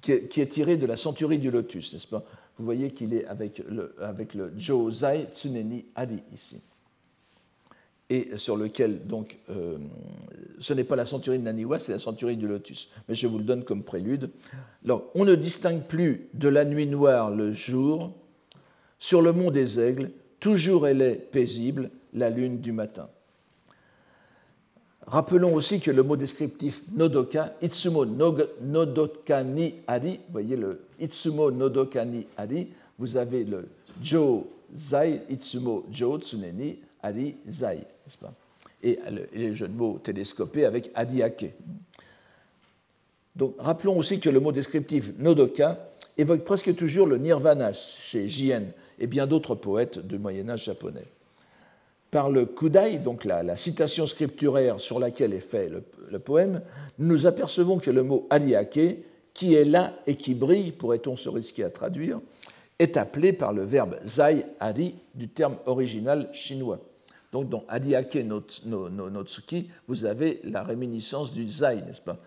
qui 0.00 0.12
est, 0.12 0.46
tiré 0.50 0.76
de 0.76 0.86
la 0.86 0.96
centurie 0.96 1.38
du 1.38 1.50
lotus, 1.50 1.92
n'est-ce 1.92 2.06
pas? 2.06 2.24
Vous 2.58 2.64
voyez 2.64 2.90
qu'il 2.92 3.12
est 3.12 3.26
avec 3.26 3.62
le, 3.68 3.94
avec 4.00 4.34
le 4.34 4.52
Tsuneni 4.58 5.86
Adi 5.94 6.22
ici. 6.32 6.62
Et 8.08 8.36
sur 8.36 8.56
lequel, 8.56 9.06
donc, 9.06 9.36
euh, 9.50 9.78
ce 10.60 10.72
n'est 10.72 10.84
pas 10.84 10.94
la 10.94 11.04
centurie 11.04 11.38
de 11.38 11.42
Naniwa, 11.42 11.78
c'est 11.78 11.92
la 11.92 11.98
centurie 11.98 12.36
du 12.36 12.46
lotus. 12.46 12.88
Mais 13.08 13.14
je 13.14 13.26
vous 13.26 13.38
le 13.38 13.44
donne 13.44 13.64
comme 13.64 13.82
prélude. 13.82 14.30
Alors, 14.84 15.10
on 15.16 15.24
ne 15.24 15.34
distingue 15.34 15.82
plus 15.82 16.28
de 16.34 16.48
la 16.48 16.64
nuit 16.64 16.86
noire 16.86 17.30
le 17.30 17.52
jour. 17.52 18.12
Sur 18.98 19.22
le 19.22 19.32
mont 19.32 19.50
des 19.50 19.80
aigles, 19.80 20.12
toujours 20.38 20.86
elle 20.86 21.02
est 21.02 21.16
paisible, 21.16 21.90
la 22.14 22.30
lune 22.30 22.60
du 22.60 22.72
matin. 22.72 23.08
Rappelons 25.06 25.54
aussi 25.54 25.78
que 25.78 25.92
le 25.92 26.02
mot 26.02 26.16
descriptif 26.16 26.82
nodoka, 26.92 27.54
itsumo 27.62 28.04
nodokani 28.04 29.74
ari, 29.86 30.18
vous 30.26 30.32
voyez 30.32 30.56
le 30.56 30.80
itsumo 30.98 31.52
nodokani 31.52 32.26
ari, 32.36 32.68
vous 32.98 33.16
avez 33.16 33.44
le 33.44 33.68
jo 34.02 34.50
zai, 34.74 35.20
itsumo 35.30 35.86
jo 35.92 36.18
tsuneni 36.18 36.78
ari 37.06 37.36
zai, 37.48 37.76
n'est-ce 37.76 38.18
pas? 38.18 38.32
Et, 38.82 38.98
les 39.32 39.54
jeux 39.54 39.68
de 39.68 39.74
mots 39.74 39.98
télescopés 40.02 40.64
avec 40.64 40.90
adiake. 40.94 41.46
Donc 43.34 43.54
rappelons 43.58 43.98
aussi 43.98 44.20
que 44.20 44.30
le 44.30 44.40
mot 44.40 44.52
descriptif 44.52 45.12
nodoka 45.18 45.90
évoque 46.16 46.44
presque 46.44 46.74
toujours 46.74 47.06
le 47.06 47.18
nirvana 47.18 47.72
chez 47.72 48.28
Jien 48.28 48.64
et 48.98 49.06
bien 49.06 49.26
d'autres 49.26 49.54
poètes 49.54 49.98
du 50.06 50.18
Moyen-Âge 50.18 50.64
japonais 50.64 51.06
par 52.16 52.30
le 52.30 52.46
Kudai, 52.46 52.98
donc 52.98 53.26
la, 53.26 53.56
citation 53.56 54.06
scripturaire 54.06 54.80
sur 54.80 54.98
laquelle 54.98 55.34
est 55.34 55.40
fait 55.40 55.68
le, 55.68 56.18
poème, 56.18 56.62
nous 56.98 57.26
apercevons 57.26 57.78
que 57.78 57.90
le 57.90 58.02
mot 58.02 58.26
adiake, 58.30 58.80
qui 59.34 59.54
est 59.54 59.66
là 59.66 59.92
et 60.06 60.14
qui 60.14 60.34
brille, 60.34 60.72
pourrait-on 60.72 61.14
se 61.14 61.28
risquer 61.28 61.64
à 61.64 61.68
traduire, 61.68 62.20
est 62.78 62.96
appelé 62.96 63.34
par 63.34 63.52
le 63.52 63.64
verbe 63.64 63.98
zai 64.06 64.46
adi 64.60 64.94
du 65.14 65.28
terme 65.28 65.56
original 65.66 66.30
chinois. 66.32 66.80
Donc 67.32 67.48
dans 67.48 67.64
adiake 67.68 68.16
no, 68.16 68.40
tsuki, 69.24 69.68
vous 69.88 70.04
avez 70.04 70.40
la 70.44 70.62
réminiscence 70.62 71.32
du 71.32 71.48
zai, 71.48 71.82
n'est-ce 71.82 72.00
pas? 72.00 72.18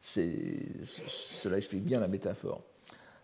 Cela 0.00 1.56
explique 1.56 1.84
bien 1.84 2.00
la 2.00 2.08
métaphore. 2.08 2.62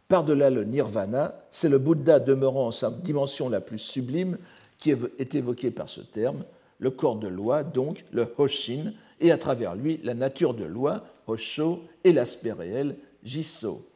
Par-delà 0.09 0.51
le 0.51 0.65
nirvana, 0.65 1.37
c'est 1.51 1.69
le 1.69 1.79
Bouddha 1.79 2.21
demeurant 2.21 2.69
en 2.69 2.71
sa 2.71 2.91
dimension 2.91 3.49
la 3.49 3.61
plus 3.61 3.79
sublime 3.79 4.39
qui 4.79 4.91
est 4.91 5.35
évoqué 5.35 5.71
par 5.71 5.89
ce 5.89 6.01
terme, 6.01 6.45
le 6.79 6.91
corps 6.91 7.17
de 7.17 7.29
loi, 7.29 7.65
donc 7.65 8.05
le 8.13 8.27
Hoshin, 8.37 8.93
et 9.21 9.33
à 9.33 9.39
travers 9.39 9.75
lui 9.75 9.99
la 10.05 10.15
nature 10.15 10.55
de 10.55 10.65
loi, 10.65 11.05
Hosho, 11.27 11.83
et 12.05 12.13
l'aspect 12.13 12.53
réel, 12.53 12.97
Jisso. 13.25 13.89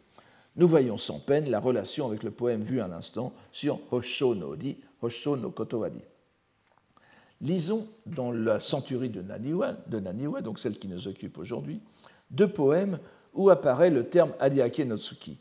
Nous 0.56 0.66
voyons 0.66 0.98
sans 0.98 1.20
peine 1.20 1.48
la 1.48 1.60
relation 1.60 2.06
avec 2.06 2.22
le 2.22 2.30
poème 2.30 2.62
vu 2.62 2.80
à 2.80 2.88
l'instant 2.88 3.32
sur 3.52 3.78
Hosho 3.92 4.34
no 4.34 4.56
Di, 4.56 4.78
Hosho 5.02 5.36
no 5.36 5.50
Kotowadi. 5.50 6.00
Lisons 7.40 7.88
dans 8.04 8.32
la 8.32 8.60
centurie 8.60 9.08
de 9.08 9.22
Naniwa, 9.22 9.72
de 9.86 9.98
Naniwa, 9.98 10.42
donc 10.42 10.58
celle 10.58 10.78
qui 10.78 10.88
nous 10.88 11.08
occupe 11.08 11.38
aujourd'hui, 11.38 11.80
deux 12.30 12.48
poèmes 12.48 12.98
où 13.34 13.48
apparaît 13.48 13.90
le 13.90 14.08
terme 14.08 14.34
Adiake 14.40 14.80
no 14.80 14.98
Tsuki, 14.98 15.38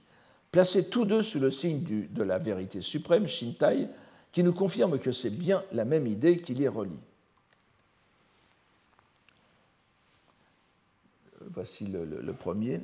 placés 0.51 0.89
tous 0.89 1.05
deux 1.05 1.23
sous 1.23 1.39
le 1.39 1.51
signe 1.51 1.83
de 2.09 2.23
la 2.23 2.39
vérité 2.39 2.79
suprême, 2.81 3.27
Shintai, 3.27 3.87
qui 4.31 4.43
nous 4.43 4.53
confirme 4.53 4.99
que 4.99 5.11
c'est 5.11 5.29
bien 5.29 5.63
la 5.71 5.85
même 5.85 6.07
idée 6.07 6.39
qui 6.39 6.53
les 6.53 6.67
relie. 6.67 6.99
Voici 11.51 11.87
le, 11.87 12.31
premier. 12.33 12.79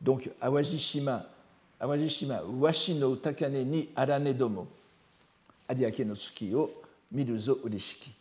Donc, 0.00 0.30
Awajishima, 0.40 1.26
Awajishima, 1.80 2.44
Washino 2.44 3.16
Takane 3.16 3.64
ni 3.64 3.88
Arane 3.96 4.32
Domo, 4.32 4.68
Adiake 5.68 6.04
no 6.04 6.14
Tsuki 6.14 6.54
o 6.54 6.70
Miruzo 7.12 7.60
Urishiki. 7.64 8.14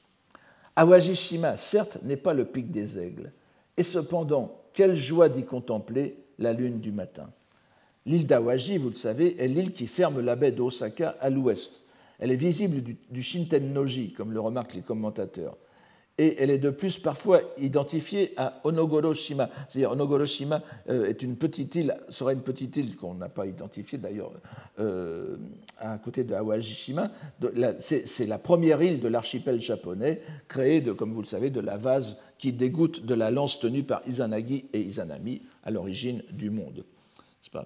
Awajishima, 0.75 1.57
certes, 1.57 1.97
n'est 2.03 2.17
pas 2.17 2.33
le 2.33 2.45
pic 2.45 2.69
des 2.69 2.99
aigles, 2.99 3.31
et 3.77 3.83
cependant, 3.83 4.61
quelle 4.73 4.93
joie 4.93 5.29
d'y 5.29 5.43
contempler 5.43 6.17
la 6.37 6.53
lune 6.53 6.79
du 6.79 6.91
matin. 6.91 7.31
L'île 8.05 8.27
d'Awaji, 8.27 8.77
vous 8.77 8.89
le 8.89 8.95
savez, 8.95 9.41
est 9.43 9.47
l'île 9.47 9.73
qui 9.73 9.87
ferme 9.87 10.21
la 10.21 10.35
baie 10.35 10.51
d'Osaka 10.51 11.17
à 11.19 11.29
l'ouest. 11.29 11.81
Elle 12.19 12.31
est 12.31 12.35
visible 12.35 12.81
du, 12.81 12.97
du 13.09 13.23
Shinten-noji, 13.23 14.13
comme 14.13 14.31
le 14.31 14.39
remarquent 14.39 14.75
les 14.75 14.81
commentateurs 14.81 15.57
et 16.17 16.41
elle 16.41 16.49
est 16.49 16.57
de 16.57 16.69
plus 16.69 16.97
parfois 16.97 17.41
identifiée 17.57 18.33
à 18.37 18.59
Onogoroshima. 18.63 19.49
C'est-à-dire 19.67 19.91
Onogoroshima 19.91 20.63
euh, 20.89 21.07
est 21.07 21.21
une 21.21 21.35
petite 21.35 21.75
île, 21.75 21.95
sera 22.09 22.33
une 22.33 22.41
petite 22.41 22.75
île 22.77 22.95
qu'on 22.95 23.13
n'a 23.13 23.29
pas 23.29 23.45
identifiée 23.45 23.99
d'ailleurs 23.99 24.31
euh, 24.79 25.37
à 25.77 25.97
côté 25.99 26.23
de 26.23 26.33
Awajishima. 26.33 27.11
C'est 27.79 28.25
la 28.25 28.39
première 28.39 28.81
île 28.81 28.99
de 28.99 29.07
l'archipel 29.07 29.61
japonais 29.61 30.21
créée, 30.47 30.83
comme 30.83 31.13
vous 31.13 31.21
le 31.21 31.27
savez, 31.27 31.49
de 31.49 31.59
la 31.59 31.77
vase 31.77 32.17
qui 32.39 32.51
dégoûte 32.51 33.05
de 33.05 33.13
la 33.13 33.29
lance 33.29 33.59
tenue 33.59 33.83
par 33.83 34.01
Izanagi 34.07 34.65
et 34.73 34.81
Izanami 34.81 35.41
à 35.63 35.71
l'origine 35.71 36.23
du 36.31 36.49
monde. 36.49 36.83
Pas 37.51 37.65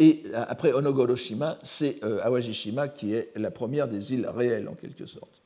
et 0.00 0.24
après 0.34 0.72
Onogoroshima, 0.72 1.58
c'est 1.62 2.02
euh, 2.02 2.20
Awajishima 2.24 2.88
qui 2.88 3.14
est 3.14 3.30
la 3.36 3.50
première 3.50 3.86
des 3.86 4.12
îles 4.12 4.26
réelles 4.26 4.68
en 4.68 4.74
quelque 4.74 5.06
sorte. 5.06 5.43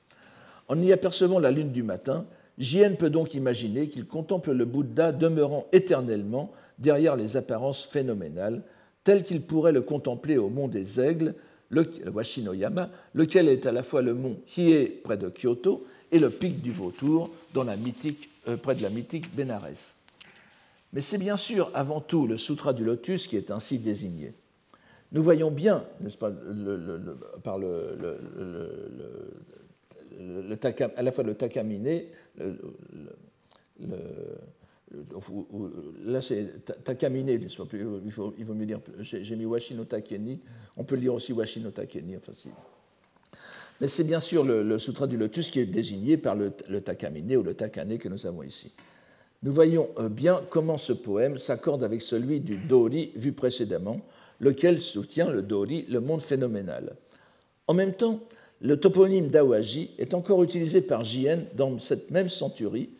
En 0.68 0.80
y 0.82 0.92
apercevant 0.92 1.38
la 1.38 1.50
lune 1.50 1.72
du 1.72 1.82
matin, 1.82 2.26
Jien 2.58 2.92
peut 2.92 3.10
donc 3.10 3.34
imaginer 3.34 3.88
qu'il 3.88 4.06
contemple 4.06 4.52
le 4.52 4.64
Bouddha 4.64 5.12
demeurant 5.12 5.66
éternellement 5.72 6.52
derrière 6.78 7.16
les 7.16 7.36
apparences 7.36 7.84
phénoménales, 7.84 8.62
tel 9.04 9.22
qu'il 9.22 9.42
pourrait 9.42 9.72
le 9.72 9.82
contempler 9.82 10.36
au 10.36 10.48
mont 10.48 10.68
des 10.68 11.00
Aigles, 11.00 11.34
le 11.70 11.84
Washinoyama, 12.10 12.90
lequel 13.14 13.48
est 13.48 13.66
à 13.66 13.72
la 13.72 13.82
fois 13.82 14.02
le 14.02 14.14
mont 14.14 14.38
Hiei 14.56 14.86
près 14.86 15.16
de 15.16 15.28
Kyoto 15.28 15.86
et 16.10 16.18
le 16.18 16.30
pic 16.30 16.60
du 16.62 16.72
Vautour 16.72 17.30
euh, 17.56 18.56
près 18.56 18.74
de 18.74 18.82
la 18.82 18.90
mythique 18.90 19.34
Bénarès. 19.34 19.94
Mais 20.92 21.00
c'est 21.00 21.18
bien 21.18 21.36
sûr 21.36 21.70
avant 21.74 22.00
tout 22.00 22.26
le 22.26 22.36
Sutra 22.36 22.72
du 22.72 22.84
Lotus 22.84 23.26
qui 23.26 23.36
est 23.36 23.50
ainsi 23.50 23.78
désigné. 23.78 24.32
Nous 25.12 25.22
voyons 25.22 25.50
bien, 25.50 25.84
n'est-ce 26.00 26.18
pas, 26.18 26.30
par 27.42 27.58
le, 27.58 28.18
à 30.96 31.02
la 31.02 31.12
fois 31.12 31.24
le 31.24 31.34
takamine, 31.34 32.02
là 36.04 36.20
c'est 36.20 36.64
takamine, 36.84 37.28
il 37.28 38.12
faut 38.12 38.54
mieux 38.54 38.66
dire, 38.66 38.80
j'ai 39.00 39.36
mis 39.36 39.44
washino 39.44 39.84
takeni, 39.84 40.40
on 40.76 40.84
peut 40.84 40.96
lire 40.96 41.14
aussi 41.14 41.32
washino 41.32 41.70
takeni, 41.70 42.16
enfin, 42.16 42.32
mais 43.80 43.86
c'est 43.86 44.04
bien 44.04 44.20
sûr 44.20 44.44
le, 44.44 44.78
sutra 44.78 45.06
du 45.06 45.16
lotus 45.16 45.50
qui 45.50 45.60
est 45.60 45.66
désigné 45.66 46.16
par 46.16 46.34
le, 46.34 46.52
le 46.68 46.80
takamine 46.80 47.36
ou 47.36 47.42
le 47.42 47.54
takane 47.54 47.96
que 47.98 48.08
nous 48.08 48.26
avons 48.26 48.42
ici. 48.42 48.72
Nous 49.42 49.52
voyons 49.52 49.88
euh, 49.98 50.08
bien 50.08 50.42
comment 50.50 50.78
ce 50.78 50.92
poème 50.92 51.38
s'accorde 51.38 51.84
avec 51.84 52.02
celui 52.02 52.40
du 52.40 52.56
Dori 52.56 53.12
vu 53.14 53.32
précédemment, 53.32 54.00
lequel 54.40 54.78
soutient 54.78 55.30
le 55.30 55.42
Dori, 55.42 55.86
le 55.88 56.00
monde 56.00 56.22
phénoménal. 56.22 56.96
En 57.68 57.74
même 57.74 57.94
temps, 57.94 58.20
le 58.60 58.78
toponyme 58.78 59.28
d'Awaji 59.28 59.90
est 59.98 60.14
encore 60.14 60.42
utilisé 60.42 60.80
par 60.80 61.04
Jien 61.04 61.44
dans 61.54 61.78
cette 61.78 62.10
même 62.10 62.28
centurie, 62.28 62.90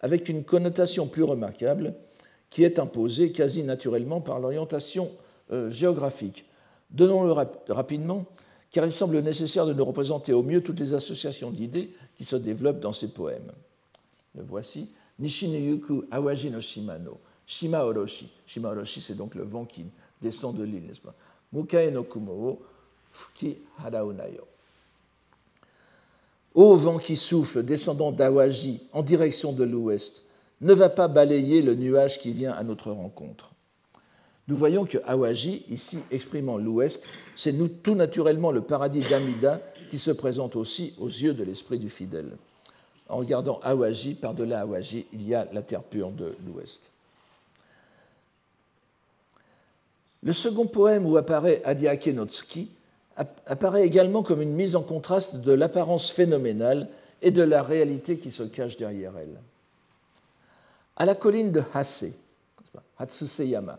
avec 0.00 0.28
une 0.28 0.44
connotation 0.44 1.08
plus 1.08 1.24
remarquable 1.24 1.94
qui 2.50 2.62
est 2.62 2.78
imposée 2.78 3.32
quasi 3.32 3.62
naturellement 3.64 4.20
par 4.20 4.38
l'orientation 4.38 5.10
euh, 5.50 5.70
géographique. 5.70 6.44
Donnons-le 6.90 7.32
rapidement, 7.68 8.26
car 8.70 8.86
il 8.86 8.92
semble 8.92 9.18
nécessaire 9.20 9.66
de 9.66 9.72
nous 9.72 9.84
représenter 9.84 10.32
au 10.32 10.42
mieux 10.42 10.62
toutes 10.62 10.80
les 10.80 10.94
associations 10.94 11.50
d'idées 11.50 11.90
qui 12.16 12.24
se 12.24 12.36
développent 12.36 12.80
dans 12.80 12.92
ces 12.92 13.08
poèmes. 13.08 13.52
Le 14.36 14.42
voici. 14.44 14.90
Nishineyuku 15.18 16.04
Awaji 16.12 16.50
no 16.50 16.60
Shimano, 16.60 17.18
Shima 17.44 17.84
Oroshi. 17.84 18.30
Shima 18.46 18.70
Oroshi, 18.70 19.00
c'est 19.00 19.16
donc 19.16 19.34
le 19.34 19.42
vent 19.42 19.64
qui 19.64 19.84
descend 20.22 20.56
de 20.56 20.62
l'île, 20.62 20.86
n'est-ce 20.86 21.00
pas? 21.00 21.14
Mukae 21.52 21.90
no 21.90 22.04
Kumo 22.04 22.62
Fuki 23.10 23.58
Haraunayo. 23.82 24.46
Ô 26.58 26.74
vent 26.74 26.98
qui 26.98 27.14
souffle, 27.14 27.62
descendant 27.62 28.10
d'Awaji 28.10 28.80
en 28.92 29.04
direction 29.04 29.52
de 29.52 29.62
l'ouest, 29.62 30.24
ne 30.60 30.74
va 30.74 30.88
pas 30.88 31.06
balayer 31.06 31.62
le 31.62 31.76
nuage 31.76 32.18
qui 32.18 32.32
vient 32.32 32.50
à 32.50 32.64
notre 32.64 32.90
rencontre. 32.90 33.52
Nous 34.48 34.56
voyons 34.56 34.84
que 34.84 34.98
Awaji, 35.06 35.64
ici 35.70 36.00
exprimant 36.10 36.58
l'ouest, 36.58 37.06
c'est 37.36 37.54
tout 37.84 37.94
naturellement 37.94 38.50
le 38.50 38.60
paradis 38.60 39.02
d'Amida 39.08 39.60
qui 39.88 40.00
se 40.00 40.10
présente 40.10 40.56
aussi 40.56 40.94
aux 40.98 41.06
yeux 41.06 41.32
de 41.32 41.44
l'esprit 41.44 41.78
du 41.78 41.88
fidèle. 41.88 42.36
En 43.08 43.18
regardant 43.18 43.60
Awaji, 43.62 44.14
par-delà 44.14 44.62
Awaji, 44.62 45.06
il 45.12 45.28
y 45.28 45.36
a 45.36 45.46
la 45.52 45.62
terre 45.62 45.84
pure 45.84 46.10
de 46.10 46.34
l'ouest. 46.44 46.90
Le 50.24 50.32
second 50.32 50.66
poème 50.66 51.06
où 51.06 51.16
apparaît 51.16 51.62
Adiake 51.64 52.08
Notsuki 52.08 52.68
apparaît 53.46 53.84
également 53.84 54.22
comme 54.22 54.42
une 54.42 54.54
mise 54.54 54.76
en 54.76 54.82
contraste 54.82 55.36
de 55.36 55.52
l'apparence 55.52 56.10
phénoménale 56.10 56.88
et 57.20 57.30
de 57.30 57.42
la 57.42 57.62
réalité 57.62 58.18
qui 58.18 58.30
se 58.30 58.44
cache 58.44 58.76
derrière 58.76 59.16
elle. 59.18 59.40
À 60.96 61.04
la 61.04 61.14
colline 61.14 61.52
de 61.52 61.62
Hase, 61.74 62.12
Hatsuseyama, 62.96 63.78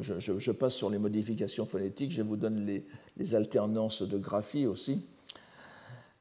je, 0.00 0.38
je, 0.38 0.52
passe 0.52 0.74
sur 0.74 0.90
les 0.90 0.98
modifications 0.98 1.66
phonétiques, 1.66 2.12
je 2.12 2.22
vous 2.22 2.36
donne 2.36 2.66
les, 3.16 3.34
alternances 3.34 4.02
de 4.02 4.18
graphie 4.18 4.66
aussi. 4.66 5.02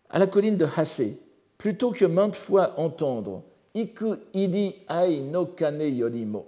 À 0.09 0.19
la 0.19 0.27
colline 0.27 0.57
de 0.57 0.65
Hase, 0.65 1.17
plutôt 1.57 1.91
que 1.91 2.05
maintes 2.05 2.35
fois 2.35 2.79
entendre 2.79 3.43
Iku 3.75 4.15
idi 4.33 4.73
ai 4.87 5.19
no 5.19 5.47
kane 5.47 5.89
yorimo, 5.89 6.47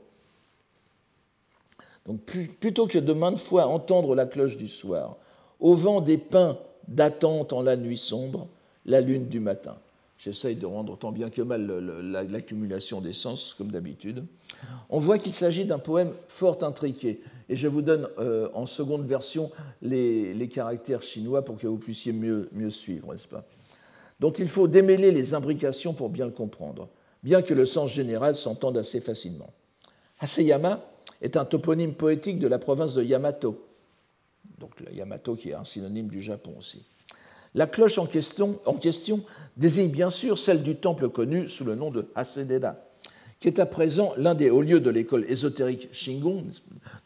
plutôt 2.59 2.87
que 2.87 2.99
de 2.99 3.11
maintes 3.11 3.39
fois 3.39 3.67
entendre 3.67 4.15
la 4.15 4.25
cloche 4.25 4.55
du 4.55 4.69
soir, 4.69 5.17
au 5.59 5.75
vent 5.75 6.01
des 6.01 6.17
pins 6.17 6.57
d'attente 6.87 7.53
en 7.53 7.61
la 7.61 7.75
nuit 7.75 7.97
sombre, 7.97 8.47
la 8.85 9.01
lune 9.01 9.27
du 9.27 9.39
matin. 9.39 9.75
J'essaye 10.17 10.55
de 10.55 10.65
rendre 10.65 10.97
tant 10.97 11.11
bien 11.11 11.29
que 11.29 11.43
mal 11.43 11.67
l'accumulation 12.31 13.01
des 13.01 13.13
sens, 13.13 13.53
comme 13.53 13.69
d'habitude. 13.69 14.25
On 14.89 14.97
voit 14.97 15.19
qu'il 15.19 15.33
s'agit 15.33 15.65
d'un 15.65 15.77
poème 15.77 16.11
fort 16.27 16.63
intriqué, 16.63 17.21
et 17.49 17.55
je 17.55 17.67
vous 17.67 17.83
donne 17.83 18.09
euh, 18.17 18.49
en 18.55 18.65
seconde 18.65 19.05
version 19.05 19.51
les, 19.81 20.49
caractères 20.51 21.03
chinois 21.03 21.45
pour 21.45 21.59
que 21.59 21.67
vous 21.67 21.77
puissiez 21.77 22.13
mieux, 22.13 22.49
suivre, 22.69 23.11
n'est-ce 23.11 23.27
pas? 23.27 23.43
Donc 24.19 24.39
il 24.39 24.47
faut 24.47 24.67
démêler 24.67 25.11
les 25.11 25.35
imbrications 25.35 25.93
pour 25.93 26.09
bien 26.09 26.25
le 26.25 26.31
comprendre, 26.31 26.89
bien 27.21 27.43
que 27.43 27.53
le 27.53 27.67
sens 27.67 27.91
général 27.91 28.33
s'entende 28.33 28.77
assez 28.77 28.99
facilement. 28.99 29.53
Haseyama 30.19 30.83
est 31.21 31.37
un 31.37 31.45
toponyme 31.45 31.93
poétique 31.93 32.39
de 32.39 32.47
la 32.47 32.57
province 32.57 32.95
de 32.95 33.03
Yamato, 33.03 33.66
donc 34.59 34.71
Yamato 34.91 35.35
qui 35.35 35.49
est 35.49 35.53
un 35.53 35.65
synonyme 35.65 36.07
du 36.07 36.21
Japon 36.21 36.55
aussi. 36.57 36.85
La 37.53 37.65
cloche 37.65 37.97
en 37.97 38.05
question, 38.05 38.59
désigne 39.55 39.89
bien 39.89 40.09
sûr 40.09 40.37
celle 40.37 40.61
du 40.61 40.75
temple 40.75 41.09
connu 41.09 41.47
sous 41.47 41.63
le 41.63 41.75
nom 41.75 41.89
de 41.89 42.07
Hasededa, 42.13 42.85
qui 43.39 43.47
est 43.47 43.59
à 43.59 43.65
présent 43.65 44.13
l'un 44.17 44.35
des 44.35 44.49
hauts 44.49 44.61
lieux 44.61 44.79
de 44.79 44.89
l'école 44.89 45.25
ésotérique 45.27 45.89
Shingon, 45.91 46.45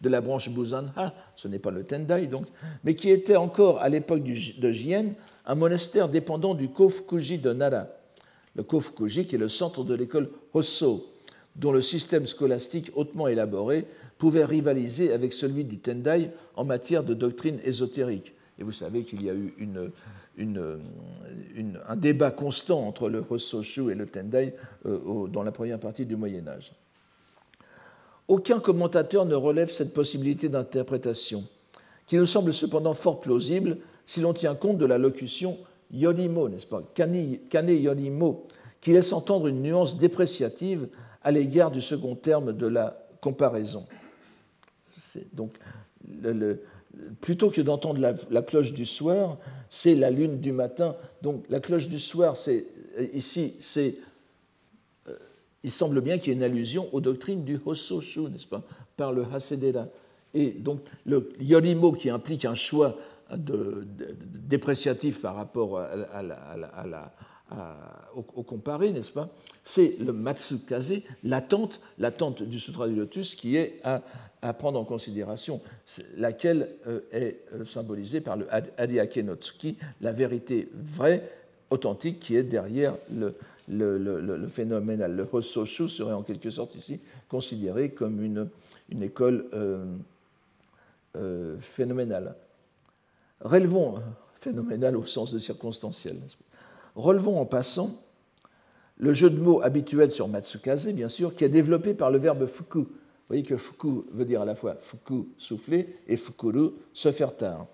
de 0.01 0.10
la 0.10 0.19
branche 0.19 0.49
Buzanha, 0.49 1.13
ce 1.36 1.47
n'est 1.47 1.60
pas 1.60 1.71
le 1.71 1.84
Tendai 1.84 2.27
donc, 2.27 2.47
mais 2.84 2.95
qui 2.95 3.10
était 3.10 3.36
encore 3.36 3.80
à 3.82 3.89
l'époque 3.89 4.23
de 4.23 4.71
Jien 4.71 5.13
un 5.45 5.56
monastère 5.56 6.10
dépendant 6.10 6.54
du 6.54 6.69
Kofukuji 6.69 7.38
de 7.38 7.54
Nara. 7.54 7.88
Le 8.56 8.63
Kofukuji 8.63 9.27
qui 9.27 9.36
est 9.36 9.39
le 9.39 9.49
centre 9.49 9.84
de 9.84 9.93
l'école 9.93 10.30
Hosso, 10.54 11.08
dont 11.56 11.71
le 11.71 11.82
système 11.82 12.25
scolastique 12.25 12.91
hautement 12.95 13.27
élaboré 13.27 13.86
pouvait 14.21 14.45
rivaliser 14.45 15.13
avec 15.13 15.34
celui 15.34 15.63
du 15.63 15.79
Tendai 15.79 16.29
en 16.55 16.63
matière 16.63 17.03
de 17.03 17.15
doctrine 17.15 17.57
ésotérique. 17.63 18.36
Et 18.60 18.63
vous 18.63 18.71
savez 18.71 19.01
qu'il 19.01 19.23
y 19.23 19.31
a 19.31 19.34
eu 19.34 19.51
un 21.89 21.95
débat 21.95 22.29
constant 22.29 22.88
entre 22.88 23.10
le 23.10 23.25
Hossoshu 23.27 23.89
et 23.89 23.95
le 23.95 24.05
Tendai 24.05 24.53
euh, 24.86 25.27
dans 25.27 25.41
la 25.41 25.51
première 25.51 25.79
partie 25.79 26.05
du 26.05 26.15
Moyen 26.15 26.47
Âge. 26.47 26.71
Aucun 28.27 28.60
commentateur 28.60 29.25
ne 29.25 29.34
relève 29.34 29.71
cette 29.71 29.91
possibilité 29.91 30.49
d'interprétation, 30.49 31.43
qui 32.05 32.17
nous 32.17 32.27
semble 32.27 32.53
cependant 32.53 32.93
fort 32.93 33.21
plausible 33.21 33.79
si 34.05 34.21
l'on 34.21 34.34
tient 34.34 34.53
compte 34.53 34.77
de 34.77 34.86
la 34.86 34.99
locution 34.99 35.57
yorimo, 35.91 36.47
n'est-ce 36.47 36.67
pas, 36.67 36.84
kane, 36.93 37.39
kane 37.49 37.75
qui 38.81 38.91
laisse 38.91 39.13
entendre 39.13 39.47
une 39.47 39.63
nuance 39.63 39.97
dépréciative 39.97 40.89
à 41.23 41.31
l'égard 41.31 41.71
du 41.71 41.81
second 41.81 42.13
terme 42.13 42.53
de 42.53 42.67
la 42.67 43.07
comparaison. 43.19 43.88
Donc, 45.34 45.54
plutôt 47.21 47.50
que 47.50 47.62
d'entendre 47.62 48.13
la, 48.30 48.41
cloche 48.41 48.74
du 48.74 48.86
soir, 48.86 49.38
c'est 49.69 49.95
la 49.95 50.12
lune 50.12 50.39
du 50.39 50.52
matin. 50.52 50.95
Donc, 51.21 51.45
la 51.50 51.60
cloche 51.60 51.88
du 51.88 52.00
soir, 52.00 52.36
c'est 52.38 52.65
ici, 53.13 53.56
c'est 53.60 53.95
euh, 55.08 55.17
il 55.63 55.71
semble 55.71 56.02
bien 56.02 56.17
qu'il 56.17 56.28
y 56.28 56.32
ait 56.32 56.38
une 56.38 56.43
allusion 56.43 56.89
aux 56.93 57.02
doctrines 57.02 57.43
du 57.43 57.60
Hososhu, 57.65 58.21
n'est-ce 58.21 58.47
pas, 58.47 58.63
par 58.97 59.13
le 59.13 59.26
Hasedera. 59.34 59.88
Et 60.34 60.52
donc 60.52 60.82
le 61.06 61.30
Yorimo 61.39 61.91
qui 61.91 62.10
implique 62.10 62.45
un 62.45 62.56
choix 62.56 62.97
dépréciatif 63.38 65.21
par 65.21 65.36
rapport 65.36 65.82
au, 68.15 68.43
comparé, 68.43 68.91
n'est-ce 68.91 69.12
pas 69.12 69.30
C'est 69.63 69.97
le 70.00 70.13
Matsukaze, 70.13 71.02
l'attente, 71.24 71.82
l'attente 71.97 72.43
du 72.43 72.60
Sutra 72.60 72.88
du 72.88 72.95
Lotus 72.95 73.36
qui 73.36 73.56
est 73.56 73.80
à, 73.84 74.02
prendre 74.54 74.80
en 74.80 74.86
considération, 74.86 75.62
laquelle 76.17 76.69
euh, 76.88 77.01
est 77.12 77.39
euh, 77.54 77.63
symbolisée 77.63 78.21
par 78.21 78.38
le 78.38 78.47
Adiake 78.77 79.17
no 79.17 79.36
Tsuki, 79.36 79.77
la 80.01 80.12
vérité 80.12 80.67
vraie, 80.73 81.30
authentique, 81.69 82.19
qui 82.19 82.36
est 82.36 82.43
derrière 82.43 82.97
le, 83.15 83.36
le, 83.69 83.97
le, 83.97 84.47
phénoménal. 84.47 85.15
Le 85.15 85.27
Hososhu 85.32 85.88
serait 85.88 86.13
en 86.13 86.23
quelque 86.23 86.49
sorte 86.49 86.75
ici 86.75 86.99
considéré 87.30 87.91
comme 87.91 88.21
une, 88.21 88.49
une 88.89 89.04
école 89.04 89.45
euh, 89.54 89.86
phénoménale. 91.60 92.36
Relevons, 93.41 94.01
phénoménal 94.39 94.97
au 94.97 95.06
sens 95.06 95.34
de 95.34 95.39
circonstanciel, 95.39 96.17
relevons 96.95 97.39
en 97.39 97.45
passant 97.45 98.01
le 98.97 99.13
jeu 99.13 99.30
de 99.30 99.39
mots 99.39 99.62
habituel 99.62 100.12
sur 100.12 100.27
Matsukaze, 100.27 100.89
bien 100.89 101.08
sûr, 101.08 101.34
qui 101.34 101.43
est 101.43 101.49
développé 101.49 101.93
par 101.93 102.12
le 102.12 102.19
verbe 102.19 102.45
fuku. 102.45 102.88
Vous 103.32 103.38
voyez 103.38 103.48
que 103.48 103.56
fuku 103.56 104.04
veut 104.12 104.26
dire 104.26 104.41
à 104.41 104.46
la 104.46 104.56
fois 104.56 104.76
fuku, 104.76 105.30
souffler, 105.38 105.96
et 106.06 106.17
fukuru, 106.17 106.72
se 106.91 107.13
faire 107.13 107.38
tard. 107.38 107.65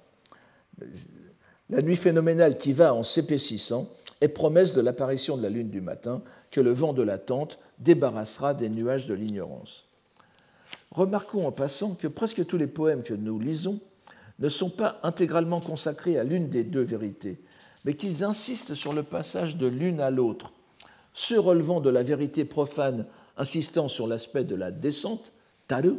La 1.67 1.81
nuit 1.81 1.95
phénoménale 1.95 2.59
qui 2.59 2.73
va 2.73 2.93
en 2.93 3.01
s'épaississant 3.01 3.89
est 4.21 4.27
promesse 4.27 4.75
de 4.75 4.81
l'apparition 4.81 5.35
de 5.35 5.41
la 5.41 5.49
lune 5.49 5.71
du 5.71 5.81
matin 5.81 6.21
que 6.51 6.61
le 6.61 6.71
vent 6.73 6.93
de 6.93 7.01
l'attente 7.01 7.57
débarrassera 7.79 8.53
des 8.53 8.69
nuages 8.69 9.07
de 9.07 9.15
l'ignorance. 9.15 9.85
Remarquons 10.91 11.47
en 11.47 11.51
passant 11.51 11.95
que 11.95 12.07
presque 12.07 12.45
tous 12.45 12.57
les 12.57 12.67
poèmes 12.67 13.01
que 13.01 13.15
nous 13.15 13.39
lisons 13.39 13.79
ne 14.37 14.49
sont 14.49 14.69
pas 14.69 14.99
intégralement 15.01 15.59
consacrés 15.59 16.19
à 16.19 16.23
l'une 16.23 16.49
des 16.49 16.65
deux 16.65 16.83
vérités, 16.83 17.39
mais 17.83 17.95
qu'ils 17.95 18.23
insistent 18.23 18.75
sur 18.75 18.93
le 18.93 19.01
passage 19.01 19.57
de 19.57 19.65
l'une 19.65 20.01
à 20.01 20.11
l'autre, 20.11 20.51
ceux 21.13 21.39
relevant 21.39 21.81
de 21.81 21.89
la 21.89 22.03
vérité 22.03 22.45
profane 22.45 23.07
insistant 23.37 23.87
sur 23.87 24.05
l'aspect 24.05 24.43
de 24.43 24.53
la 24.53 24.69
descente, 24.69 25.31
taru, 25.67 25.95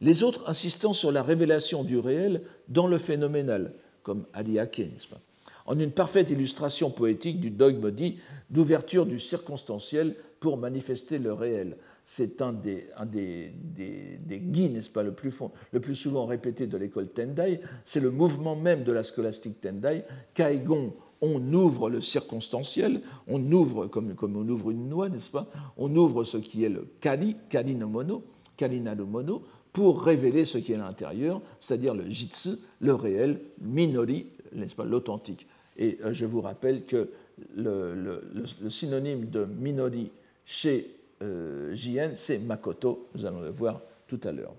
les 0.00 0.22
autres 0.22 0.48
insistant 0.48 0.92
sur 0.92 1.10
la 1.10 1.22
révélation 1.22 1.84
du 1.84 1.98
réel 1.98 2.42
dans 2.68 2.86
le 2.86 2.98
phénoménal, 2.98 3.74
comme 4.02 4.26
Aliake, 4.32 4.78
n'est-ce 4.78 5.08
pas? 5.08 5.20
En 5.66 5.78
une 5.78 5.90
parfaite 5.90 6.30
illustration 6.30 6.90
poétique 6.90 7.40
du 7.40 7.50
dogme 7.50 7.90
dit 7.90 8.16
d'ouverture 8.48 9.04
du 9.04 9.20
circonstanciel 9.20 10.16
pour 10.40 10.56
manifester 10.56 11.18
le 11.18 11.32
réel. 11.32 11.76
C'est 12.06 12.40
un 12.40 12.54
des, 12.54 12.86
un 12.96 13.04
des, 13.04 13.52
des, 13.52 14.38
guides, 14.38 14.72
n'est-ce 14.72 14.88
pas, 14.88 15.02
le 15.02 15.12
plus, 15.12 15.34
le 15.72 15.80
plus, 15.80 15.94
souvent 15.94 16.24
répété 16.24 16.66
de 16.66 16.78
l'école 16.78 17.08
Tendai. 17.08 17.60
C'est 17.84 18.00
le 18.00 18.10
mouvement 18.10 18.56
même 18.56 18.82
de 18.82 18.92
la 18.92 19.02
scolastique 19.02 19.60
Tendai. 19.60 20.04
Kaigon, 20.32 20.94
on 21.20 21.52
ouvre 21.52 21.90
le 21.90 22.00
circonstanciel, 22.00 23.02
on 23.26 23.52
ouvre, 23.52 23.88
comme, 23.88 24.14
comme 24.14 24.36
on 24.36 24.48
ouvre 24.48 24.70
une 24.70 24.88
noix, 24.88 25.10
n'est-ce 25.10 25.30
pas? 25.30 25.48
On 25.76 25.94
ouvre 25.96 26.24
ce 26.24 26.38
qui 26.38 26.64
est 26.64 26.70
le 26.70 26.88
kali, 27.00 27.36
kali 27.50 27.74
no 27.74 27.88
mono, 27.88 28.22
kalina 28.58 28.94
no 28.94 29.06
mono, 29.06 29.42
pour 29.72 30.02
révéler 30.02 30.44
ce 30.44 30.58
qui 30.58 30.72
est 30.72 30.76
l'intérieur, 30.76 31.40
c'est-à-dire 31.60 31.94
le 31.94 32.10
jitsu, 32.10 32.50
le 32.80 32.94
réel, 32.94 33.40
minori, 33.62 34.26
n'est-ce 34.52 34.74
pas, 34.74 34.84
l'authentique. 34.84 35.46
Et 35.78 35.98
euh, 36.04 36.12
je 36.12 36.26
vous 36.26 36.42
rappelle 36.42 36.84
que 36.84 37.08
le, 37.56 38.22
synonyme 38.68 39.26
de 39.30 39.44
minori 39.44 40.10
chez 40.44 40.90
euh, 41.22 41.74
c'est 42.14 42.38
Makoto, 42.38 43.08
nous 43.14 43.24
allons 43.24 43.40
le 43.40 43.50
voir 43.50 43.80
tout 44.06 44.20
à 44.24 44.32
l'heure. 44.32 44.54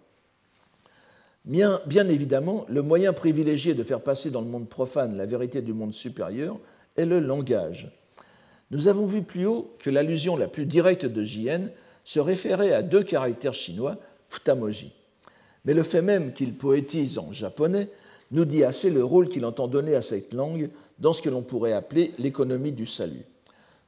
Bien, 1.46 1.82
bien, 1.86 2.08
évidemment, 2.08 2.66
le 2.70 2.82
moyen 2.82 3.14
privilégié 3.14 3.74
de 3.74 3.84
faire 3.84 4.02
passer 4.02 4.30
dans 4.30 4.42
le 4.42 4.48
monde 4.48 4.68
profane 4.68 5.16
la 5.16 5.26
vérité 5.26 5.62
du 5.62 5.74
monde 5.74 5.94
supérieur 5.94 6.58
est 6.96 7.06
le 7.06 7.20
langage. 7.20 7.92
Nous 8.72 8.88
avons 8.88 9.06
vu 9.06 9.24
plus 9.24 9.46
haut 9.46 9.74
que 9.80 9.90
l'allusion 9.90 10.38
la 10.38 10.48
plus 10.48 10.66
directe 10.66 11.06
de 11.06 11.24
JN 11.24 11.70
se 12.04 12.20
référait 12.20 12.74
à 12.74 12.82
deux 12.82 13.04
caractères 13.04 13.54
chinois, 13.54 13.98
futamoji. 14.28 14.92
Mais 15.66 15.74
le 15.74 15.84
fait 15.84 16.02
même 16.02 16.34
qu'il 16.34 16.56
poétise 16.56 17.18
en 17.18 17.32
japonais 17.32 17.90
nous 18.32 18.46
dit 18.46 18.64
assez 18.64 18.90
le 18.90 19.04
rôle 19.04 19.30
qu'il 19.30 19.46
entend 19.46 19.68
donner 19.68 19.96
à 19.96 20.02
cette 20.02 20.34
langue 20.34 20.70
dans 21.00 21.14
ce 21.14 21.22
que 21.22 21.30
l'on 21.30 21.42
pourrait 21.42 21.74
appeler 21.74 22.14
l'économie 22.18 22.72
du 22.72 22.86
salut. 22.86 23.26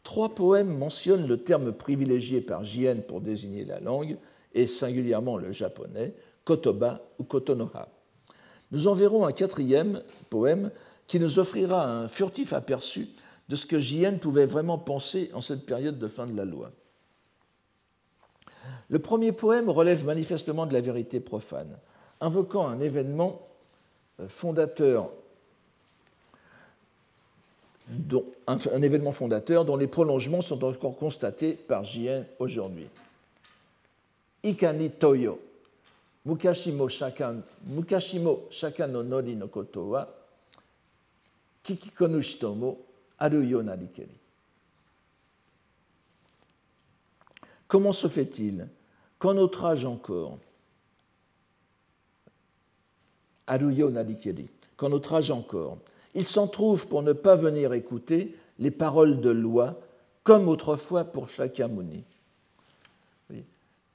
Trois 0.03 0.29
poèmes 0.29 0.75
mentionnent 0.77 1.27
le 1.27 1.37
terme 1.37 1.71
privilégié 1.71 2.41
par 2.41 2.63
Jien 2.63 2.97
pour 3.07 3.21
désigner 3.21 3.65
la 3.65 3.79
langue, 3.79 4.17
et 4.53 4.67
singulièrement 4.67 5.37
le 5.37 5.53
japonais, 5.53 6.13
kotoba 6.43 7.01
ou 7.19 7.23
kotonoha. 7.23 7.87
Nous 8.71 8.87
en 8.87 8.93
verrons 8.93 9.25
un 9.25 9.31
quatrième 9.31 10.01
poème 10.29 10.71
qui 11.07 11.19
nous 11.19 11.39
offrira 11.39 11.85
un 11.85 12.07
furtif 12.07 12.53
aperçu 12.53 13.09
de 13.49 13.55
ce 13.55 13.65
que 13.65 13.79
Jien 13.79 14.13
pouvait 14.13 14.45
vraiment 14.45 14.77
penser 14.77 15.29
en 15.33 15.41
cette 15.41 15.65
période 15.65 15.99
de 15.99 16.07
fin 16.07 16.25
de 16.25 16.35
la 16.35 16.45
loi. 16.45 16.71
Le 18.91 18.99
premier 18.99 19.31
poème 19.31 19.69
relève 19.69 20.05
manifestement 20.05 20.65
de 20.65 20.73
la 20.73 20.81
vérité 20.81 21.21
profane, 21.21 21.77
invoquant 22.19 22.67
un 22.67 22.81
événement 22.81 23.47
euh, 24.19 24.27
fondateur 24.27 25.09
dont 27.87 29.77
les 29.77 29.87
prolongements 29.87 30.41
sont 30.41 30.63
encore 30.63 30.97
constatés 30.97 31.53
par 31.53 31.85
Jien 31.85 32.25
aujourd'hui. 32.37 32.87
Ikani 34.43 34.91
Toyo, 34.91 35.39
Mukashimo 36.25 36.89
Shaka, 36.89 37.33
Mukashimo 37.69 38.47
shaka 38.49 38.87
no 38.87 39.03
Nori 39.03 39.35
no 39.35 39.47
Koto 39.47 39.83
wa 39.89 40.07
Kikikonu 41.63 42.21
Shitomo 42.21 42.77
Aruyo 43.19 43.63
Narikeri. 43.63 44.17
Comment 47.67 47.93
se 47.93 48.07
fait-il 48.07 48.67
qu'en 49.21 49.35
notre 49.35 49.65
âge 49.65 49.85
encore, 49.85 50.39
Aruyo 53.45 53.91
Narikeri, 53.91 54.49
qu'en 54.75 54.89
notre 54.89 55.13
âge 55.13 55.29
encore, 55.29 55.77
il 56.15 56.23
s'en 56.23 56.47
trouve 56.47 56.87
pour 56.87 57.03
ne 57.03 57.13
pas 57.13 57.35
venir 57.35 57.71
écouter 57.73 58.35
les 58.57 58.71
paroles 58.71 59.21
de 59.21 59.29
loi, 59.29 59.79
comme 60.23 60.47
autrefois 60.47 61.03
pour 61.03 61.29
Shakyamuni. 61.29 62.03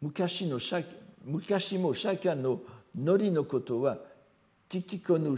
Mukashimo 0.01 0.61
shaka 1.93 2.37
no 2.37 2.63
nori 2.95 3.33
no 3.33 3.43
koto 3.43 3.81
wa 3.81 3.99
kikikonu 4.69 5.37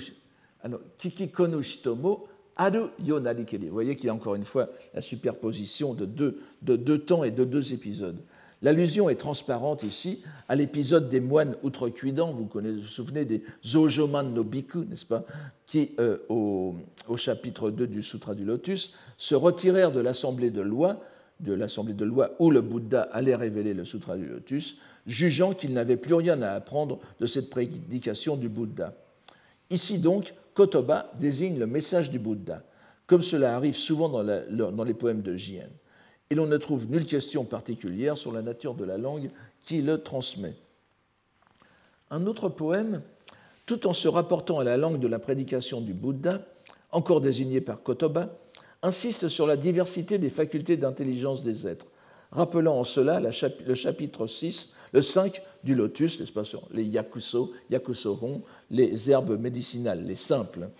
shitomo 1.62 2.28
aru 2.56 2.90
Vous 2.98 3.70
voyez 3.70 3.96
qu'il 3.96 4.06
y 4.06 4.10
a 4.10 4.14
encore 4.14 4.34
une 4.34 4.44
fois 4.44 4.68
la 4.92 5.00
superposition 5.00 5.94
de 5.94 6.04
deux, 6.04 6.42
de 6.60 6.76
deux 6.76 6.98
temps 6.98 7.24
et 7.24 7.30
de 7.30 7.44
deux 7.44 7.72
épisodes. 7.72 8.20
L'allusion 8.60 9.08
est 9.08 9.16
transparente 9.16 9.84
ici 9.84 10.22
à 10.48 10.56
l'épisode 10.56 11.08
des 11.08 11.20
moines 11.20 11.54
outrecuidants, 11.62 12.32
vous 12.32 12.48
vous, 12.52 12.82
souvenez 12.82 13.24
des 13.24 13.42
Zojoman 13.64 14.34
no 14.34 14.42
Biku, 14.42 14.84
n'est-ce 14.84 15.06
pas, 15.06 15.24
qui, 15.66 15.92
euh, 16.00 16.18
au, 16.28 16.74
chapitre 17.16 17.70
2 17.70 17.86
du 17.86 18.02
Sutra 18.02 18.34
du 18.34 18.44
Lotus, 18.44 18.94
se 19.16 19.36
retirèrent 19.36 19.92
de 19.92 20.00
l'assemblée 20.00 20.50
de 20.50 20.60
loi, 20.60 21.00
de 21.38 21.52
l'assemblée 21.52 21.94
de 21.94 22.04
loi 22.04 22.32
où 22.40 22.50
le 22.50 22.60
Bouddha 22.60 23.02
allait 23.02 23.36
révéler 23.36 23.74
le 23.74 23.84
Sutra 23.84 24.16
du 24.16 24.26
Lotus, 24.26 24.78
jugeant 25.06 25.54
qu'ils 25.54 25.72
n'avaient 25.72 25.96
plus 25.96 26.14
rien 26.14 26.42
à 26.42 26.50
apprendre 26.50 26.98
de 27.20 27.26
cette 27.26 27.50
prédication 27.50 28.36
du 28.36 28.48
Bouddha. 28.48 28.92
Ici 29.70 29.98
donc, 29.98 30.34
Kotoba 30.54 31.12
désigne 31.20 31.60
le 31.60 31.68
message 31.68 32.10
du 32.10 32.18
Bouddha, 32.18 32.64
comme 33.06 33.22
cela 33.22 33.54
arrive 33.54 33.76
souvent 33.76 34.08
dans, 34.08 34.72
dans 34.72 34.84
les 34.84 34.94
poèmes 34.94 35.22
de 35.22 35.36
Jien 35.36 35.68
et 36.30 36.34
l'on 36.34 36.46
ne 36.46 36.56
trouve 36.56 36.86
nulle 36.86 37.06
question 37.06 37.44
particulière 37.44 38.18
sur 38.18 38.32
la 38.32 38.42
nature 38.42 38.74
de 38.74 38.84
la 38.84 38.98
langue 38.98 39.30
qui 39.64 39.82
le 39.82 40.02
transmet. 40.02 40.54
Un 42.10 42.26
autre 42.26 42.48
poème, 42.48 43.02
tout 43.66 43.86
en 43.86 43.92
se 43.92 44.08
rapportant 44.08 44.58
à 44.58 44.64
la 44.64 44.76
langue 44.76 45.00
de 45.00 45.08
la 45.08 45.18
prédication 45.18 45.80
du 45.80 45.92
Bouddha, 45.94 46.42
encore 46.90 47.20
désigné 47.20 47.60
par 47.60 47.82
Kotoba, 47.82 48.38
insiste 48.82 49.28
sur 49.28 49.46
la 49.46 49.56
diversité 49.56 50.18
des 50.18 50.30
facultés 50.30 50.76
d'intelligence 50.76 51.42
des 51.42 51.66
êtres, 51.66 51.86
rappelant 52.30 52.78
en 52.78 52.84
cela 52.84 53.20
le 53.20 53.74
chapitre 53.74 54.26
6, 54.26 54.72
le 54.92 55.02
5 55.02 55.42
du 55.64 55.74
lotus, 55.74 56.22
les 56.72 56.84
yakuso, 56.84 57.52
yakusoron, 57.70 58.42
les 58.70 59.10
herbes 59.10 59.38
médicinales, 59.38 60.04
les 60.04 60.14
simples. 60.14 60.70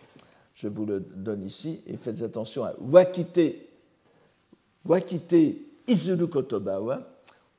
Je 0.54 0.68
vous 0.68 0.87
le 0.87 1.00
donne 1.00 1.42
ici 1.42 1.80
et 1.87 1.96
faites 1.96 2.22
attention 2.22 2.64
à 2.64 2.74
wakite 2.80 3.67
Wakite 4.88 5.57
Izuru 5.87 6.29
Kotobawa, 6.29 7.07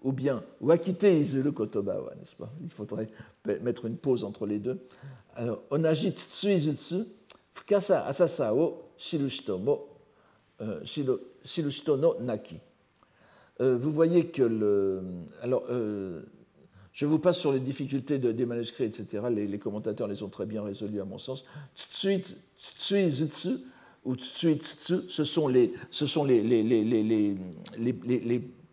ou 0.04 0.12
bien 0.12 0.44
Wakite 0.60 1.20
Izuru 1.20 1.52
Kotobawa, 1.52 2.16
n'est-ce 2.16 2.36
pas? 2.36 2.52
Il 2.62 2.70
faudrait 2.70 3.08
mettre 3.46 3.86
une 3.86 3.98
pause 3.98 4.24
entre 4.24 4.46
les 4.46 4.60
deux. 4.60 4.80
Alors, 5.36 5.62
Onajit 5.70 6.16
Tsuizutsu, 6.16 7.06
Fukasa 7.54 8.06
Asasa 8.06 8.54
o 8.54 8.82
Shirushito 8.98 9.60
mo, 9.60 9.88
euh, 10.62 10.84
Shirushito 10.84 11.98
no 11.98 12.20
Naki. 12.20 12.58
vous 13.60 13.92
voyez 13.92 14.28
que 14.28 14.44
le. 14.44 15.04
Alors, 15.42 15.64
je 17.00 17.06
vous 17.06 17.20
passe 17.20 17.38
sur 17.38 17.52
les 17.54 17.60
difficultés 17.60 18.18
des 18.18 18.46
manuscrits, 18.46 18.86
etc. 18.86 19.24
Les, 19.30 19.60
commentateurs 19.60 20.08
les 20.08 20.24
ont 20.24 20.30
très 20.30 20.46
bien 20.46 20.64
résolus, 20.64 21.00
à 21.00 21.06
mon 21.06 21.18
sens. 21.18 21.46
Tsui 21.76 22.22
Ou 24.06 24.16
Tsui 24.16 24.56
Tsu, 24.56 24.96
ce 25.10 25.24
sont 25.24 25.48
les, 25.48 25.74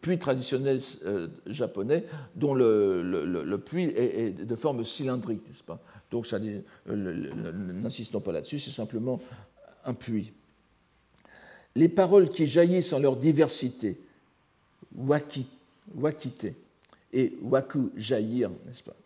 puits 0.00 0.18
traditionnels 0.18 0.80
euh, 1.04 1.28
japonais 1.46 2.04
dont 2.36 2.54
le, 2.54 3.02
le, 3.02 3.58
puits 3.58 3.92
est, 3.96 4.30
de 4.30 4.56
forme 4.56 4.84
cylindrique, 4.84 5.46
n'est-ce 5.46 5.64
pas? 5.64 5.80
Donc, 6.10 6.32
euh, 6.32 6.62
n'insistons 6.86 8.20
pas 8.20 8.32
là-dessus, 8.32 8.60
c'est 8.60 8.70
simplement 8.70 9.20
un 9.84 9.94
puits. 9.94 10.32
Les 11.74 11.88
paroles 11.88 12.28
qui 12.28 12.46
jaillissent 12.46 12.92
en 12.92 13.00
leur 13.00 13.16
diversité, 13.16 14.00
waki, 14.94 15.46
wakite, 15.94 16.54
et 17.12 17.36
waku, 17.42 17.90
jaillir, 17.96 18.50
n'est-ce 18.64 18.82
pas? 18.82 18.96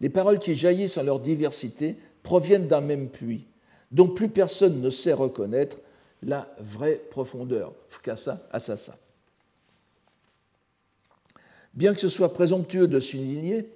Les 0.00 0.08
paroles 0.08 0.38
qui 0.38 0.54
jaillissent 0.54 0.96
en 0.98 1.02
leur 1.02 1.20
diversité 1.20 1.96
proviennent 2.22 2.68
d'un 2.68 2.80
même 2.80 3.08
puits, 3.08 3.44
dont 3.90 4.08
plus 4.08 4.28
personne 4.28 4.80
ne 4.80 4.90
sait 4.90 5.12
reconnaître 5.12 5.78
la 6.22 6.52
vraie 6.58 7.00
profondeur. 7.10 7.72
Fukasa, 7.88 8.46
asasa. 8.52 8.98
Bien 11.74 11.94
que 11.94 12.00
ce 12.00 12.08
soit 12.08 12.32
présomptueux 12.32 12.88
de 12.88 12.98
souligner, 12.98 13.68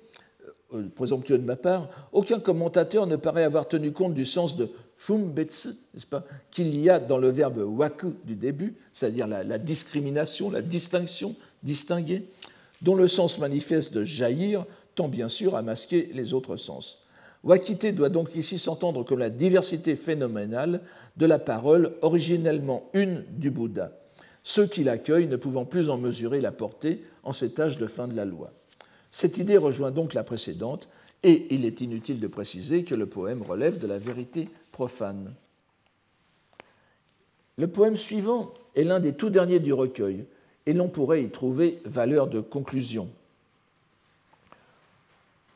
euh, 0.74 0.88
présomptueux 0.94 1.38
de 1.38 1.44
ma 1.44 1.56
part, 1.56 1.88
aucun 2.12 2.40
commentateur 2.40 3.06
ne 3.06 3.16
paraît 3.16 3.44
avoir 3.44 3.68
tenu 3.68 3.92
compte 3.92 4.14
du 4.14 4.24
sens 4.24 4.56
de 4.56 4.70
fumbetsu, 4.96 5.68
n'est-ce 5.94 6.06
pas, 6.06 6.24
qu'il 6.50 6.76
y 6.78 6.90
a 6.90 6.98
dans 6.98 7.18
le 7.18 7.28
verbe 7.28 7.58
waku 7.58 8.14
du 8.24 8.34
début, 8.34 8.74
c'est-à-dire 8.92 9.26
la, 9.26 9.44
la, 9.44 9.58
discrimination, 9.58 10.50
la 10.50 10.62
distinction, 10.62 11.36
distinguer, 11.62 12.28
dont 12.82 12.94
le 12.94 13.08
sens 13.08 13.38
manifeste 13.38 13.94
de 13.94 14.04
jaillir 14.04 14.64
tend 14.94 15.08
bien 15.08 15.28
sûr 15.28 15.56
à 15.56 15.62
masquer 15.62 16.10
les 16.12 16.34
autres 16.34 16.56
sens. 16.56 17.01
Wakite 17.44 17.94
doit 17.94 18.08
donc 18.08 18.36
ici 18.36 18.58
s'entendre 18.58 19.04
comme 19.04 19.18
la 19.18 19.30
diversité 19.30 19.96
phénoménale 19.96 20.80
de 21.16 21.26
la 21.26 21.38
parole 21.38 21.94
originellement 22.02 22.88
une 22.92 23.24
du 23.30 23.50
Bouddha, 23.50 23.92
ceux 24.44 24.66
qui 24.66 24.84
l'accueillent 24.84 25.26
ne 25.26 25.36
pouvant 25.36 25.64
plus 25.64 25.90
en 25.90 25.98
mesurer 25.98 26.40
la 26.40 26.52
portée 26.52 27.02
en 27.24 27.32
cet 27.32 27.58
âge 27.58 27.78
de 27.78 27.86
fin 27.86 28.06
de 28.06 28.14
la 28.14 28.24
loi. 28.24 28.52
Cette 29.10 29.38
idée 29.38 29.56
rejoint 29.56 29.90
donc 29.90 30.14
la 30.14 30.22
précédente, 30.22 30.88
et 31.24 31.46
il 31.54 31.64
est 31.64 31.80
inutile 31.80 32.18
de 32.18 32.26
préciser 32.26 32.84
que 32.84 32.94
le 32.94 33.06
poème 33.06 33.42
relève 33.42 33.78
de 33.78 33.86
la 33.86 33.98
vérité 33.98 34.48
profane. 34.72 35.34
Le 37.58 37.68
poème 37.68 37.96
suivant 37.96 38.54
est 38.74 38.84
l'un 38.84 38.98
des 39.00 39.12
tout 39.12 39.30
derniers 39.30 39.60
du 39.60 39.72
recueil, 39.72 40.24
et 40.66 40.72
l'on 40.72 40.88
pourrait 40.88 41.22
y 41.22 41.28
trouver 41.28 41.80
valeur 41.84 42.28
de 42.28 42.40
conclusion. 42.40 43.08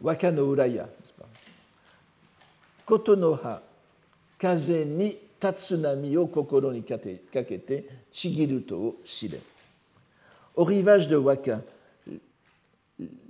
Waka 0.01 0.31
no 0.31 0.53
Uraya, 0.53 0.83
n'est-ce 0.83 1.13
pas? 1.13 1.29
Kotonoha, 2.87 3.63
kaze 4.39 4.85
ni 4.85 5.17
tatsunami 5.41 6.17
o 6.17 6.27
kokoro 6.27 6.73
ni 6.73 6.83
kakete 6.83 7.85
shigiru 8.13 8.61
to 8.61 8.97
shire. 9.05 9.41
Au 10.55 10.65
rivage 10.65 11.09
de 11.09 11.17
Waka, 11.17 11.63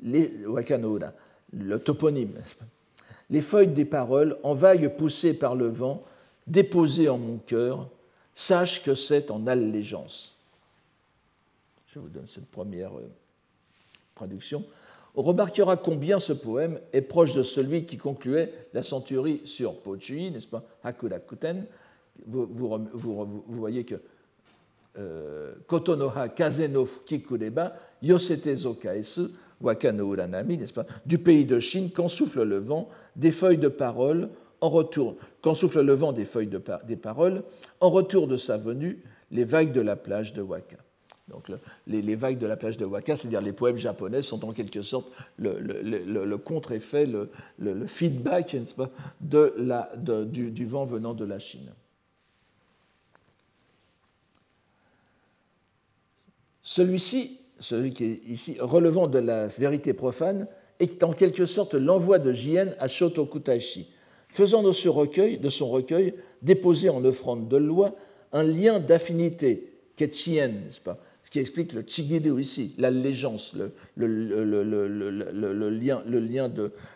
les, 0.03 0.31
le 1.53 1.79
toponyme, 1.79 2.35
les 3.31 3.41
feuilles 3.41 3.69
des 3.69 3.85
paroles, 3.85 4.37
en 4.43 4.55
vagues 4.55 4.95
poussées 4.97 5.35
par 5.35 5.57
le 5.57 5.69
vent, 5.69 6.05
déposées 6.47 7.09
en 7.09 7.19
mon 7.19 7.39
cœur, 7.39 7.89
sache 8.35 8.83
que 8.83 8.95
c'est 8.95 9.31
en 9.31 9.47
allégeance. 9.47 10.37
Je 11.89 11.99
vous 11.99 12.09
donne 12.09 12.27
cette 12.27 12.51
première 12.51 12.97
euh, 12.97 13.11
traduction. 14.15 14.65
On 15.17 15.23
remarquera 15.23 15.79
combien 15.79 16.19
ce 16.19 16.35
poème 16.35 16.79
est 16.93 17.01
proche 17.01 17.33
de 17.33 17.43
celui 17.43 17.87
qui 17.87 17.97
concluait 17.97 18.53
la 18.75 18.83
centurie 18.83 19.41
sur 19.47 19.81
Pochui, 19.81 20.31
n'est-ce 20.31 20.47
pas, 20.47 20.63
Hakurakuten. 20.85 21.65
Vous, 22.27 22.47
vous, 22.47 23.39
voyez 23.49 23.85
que 23.85 23.95
euh, 24.99 25.55
Kotonoha 25.67 26.29
Kazeno 26.29 26.87
Kikureba, 27.07 27.75
Yosete 28.03 28.55
Zokaesu, 28.55 29.29
Wakano 29.63 30.13
Uranami, 30.13 30.59
n'est-ce 30.59 30.75
pas, 30.75 30.87
du 31.07 31.19
pays 31.19 31.47
de 31.47 31.61
Chine, 31.61 31.91
quand 31.95 32.09
souffle 32.09 32.43
le 32.43 32.59
vent, 32.59 32.91
des 33.17 33.33
feuilles 33.33 33.59
de 33.59 33.69
parole, 33.69 34.29
en 34.61 34.69
retour, 34.69 35.17
quand 35.41 35.55
souffle 35.55 35.81
le 35.81 35.95
vent 35.95 36.13
des 36.13 36.27
feuilles 36.27 36.47
de 36.47 36.63
des 36.87 36.97
paroles, 36.97 37.43
en 37.81 37.89
retour 37.89 38.29
de 38.29 38.37
sa 38.37 38.59
venue, 38.59 39.03
les 39.31 39.45
vagues 39.45 39.73
de 39.73 39.81
la 39.81 39.97
plage 39.97 40.35
de 40.35 40.43
Waka. 40.43 40.77
Donc 41.29 41.51
les, 41.89 42.15
vagues 42.15 42.39
de 42.39 42.47
la 42.47 42.57
plage 42.57 42.77
de 42.77 42.85
Waka, 42.85 43.17
c'est-à-dire 43.17 43.41
les 43.41 43.53
poèmes 43.53 43.77
japonais, 43.77 44.23
sont 44.23 44.45
en 44.45 44.53
quelque 44.53 44.83
sorte 44.83 45.11
le, 45.39 46.37
contre-effet, 46.37 47.07
le, 47.07 47.87
feedback 47.87 48.57
du, 49.21 50.67
vent 50.67 50.85
venant 50.85 51.15
de 51.15 51.25
la 51.25 51.41
Chine. 51.41 51.73
Celui-ci, 56.63 57.41
celui 57.59 57.91
qui 57.91 58.05
est 58.05 58.25
ici, 58.29 58.57
relevant 58.61 59.09
de 59.09 59.19
la 59.19 59.49
vérité 59.49 59.95
profane, 59.95 60.47
est 60.79 61.03
en 61.03 61.13
quelque 61.13 61.47
sorte 61.47 61.75
l'envoi 61.75 62.19
de 62.21 62.33
Jien 62.33 62.75
à 62.79 62.87
Shotokutaishi, 62.87 63.89
faisant 64.29 64.63
de, 64.63 64.73
ce 64.73 64.89
recueil, 64.89 65.39
de 65.39 65.49
son 65.49 65.71
recueil, 65.71 66.15
déposé 66.43 66.89
en 66.89 67.05
offrande 67.05 67.49
de 67.49 67.57
loi, 67.57 67.97
un 68.33 68.43
lien 68.45 68.79
d'affinité, 68.79 69.73
Ketchien, 69.97 70.49
n'est-ce 70.49 70.81
pas, 70.81 70.99
qui 71.37 71.41
explique 71.41 71.75
le 71.75 71.85
chigidu 71.87 72.41
ici, 72.41 72.75
l'allégeance, 72.79 73.55
le, 73.55 73.75
lien, 75.69 76.03
le 76.09 76.19
lien, 76.19 76.51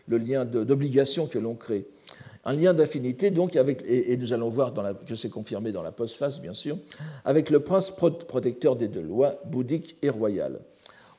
le 0.08 0.16
lien 0.16 0.46
d'obligation 0.46 1.26
que 1.26 1.38
l'on 1.38 1.54
crée. 1.54 1.86
Un 2.46 2.54
lien 2.54 2.72
d'affinité, 2.72 3.30
donc, 3.30 3.54
avec, 3.56 3.84
et, 3.86 4.16
nous 4.16 4.32
allons 4.32 4.48
voir 4.48 4.72
dans 4.72 4.80
la, 4.80 4.94
que 4.94 5.14
c'est 5.14 5.28
confirmé 5.28 5.72
dans 5.72 5.82
la 5.82 5.92
postface, 5.92 6.40
bien 6.40 6.54
sûr, 6.54 6.78
avec 7.26 7.50
le 7.50 7.60
prince 7.60 7.90
protecteur 7.90 8.76
des 8.76 8.88
deux 8.88 9.02
lois, 9.02 9.34
bouddhique 9.44 9.98
et 10.00 10.08
royal. 10.08 10.60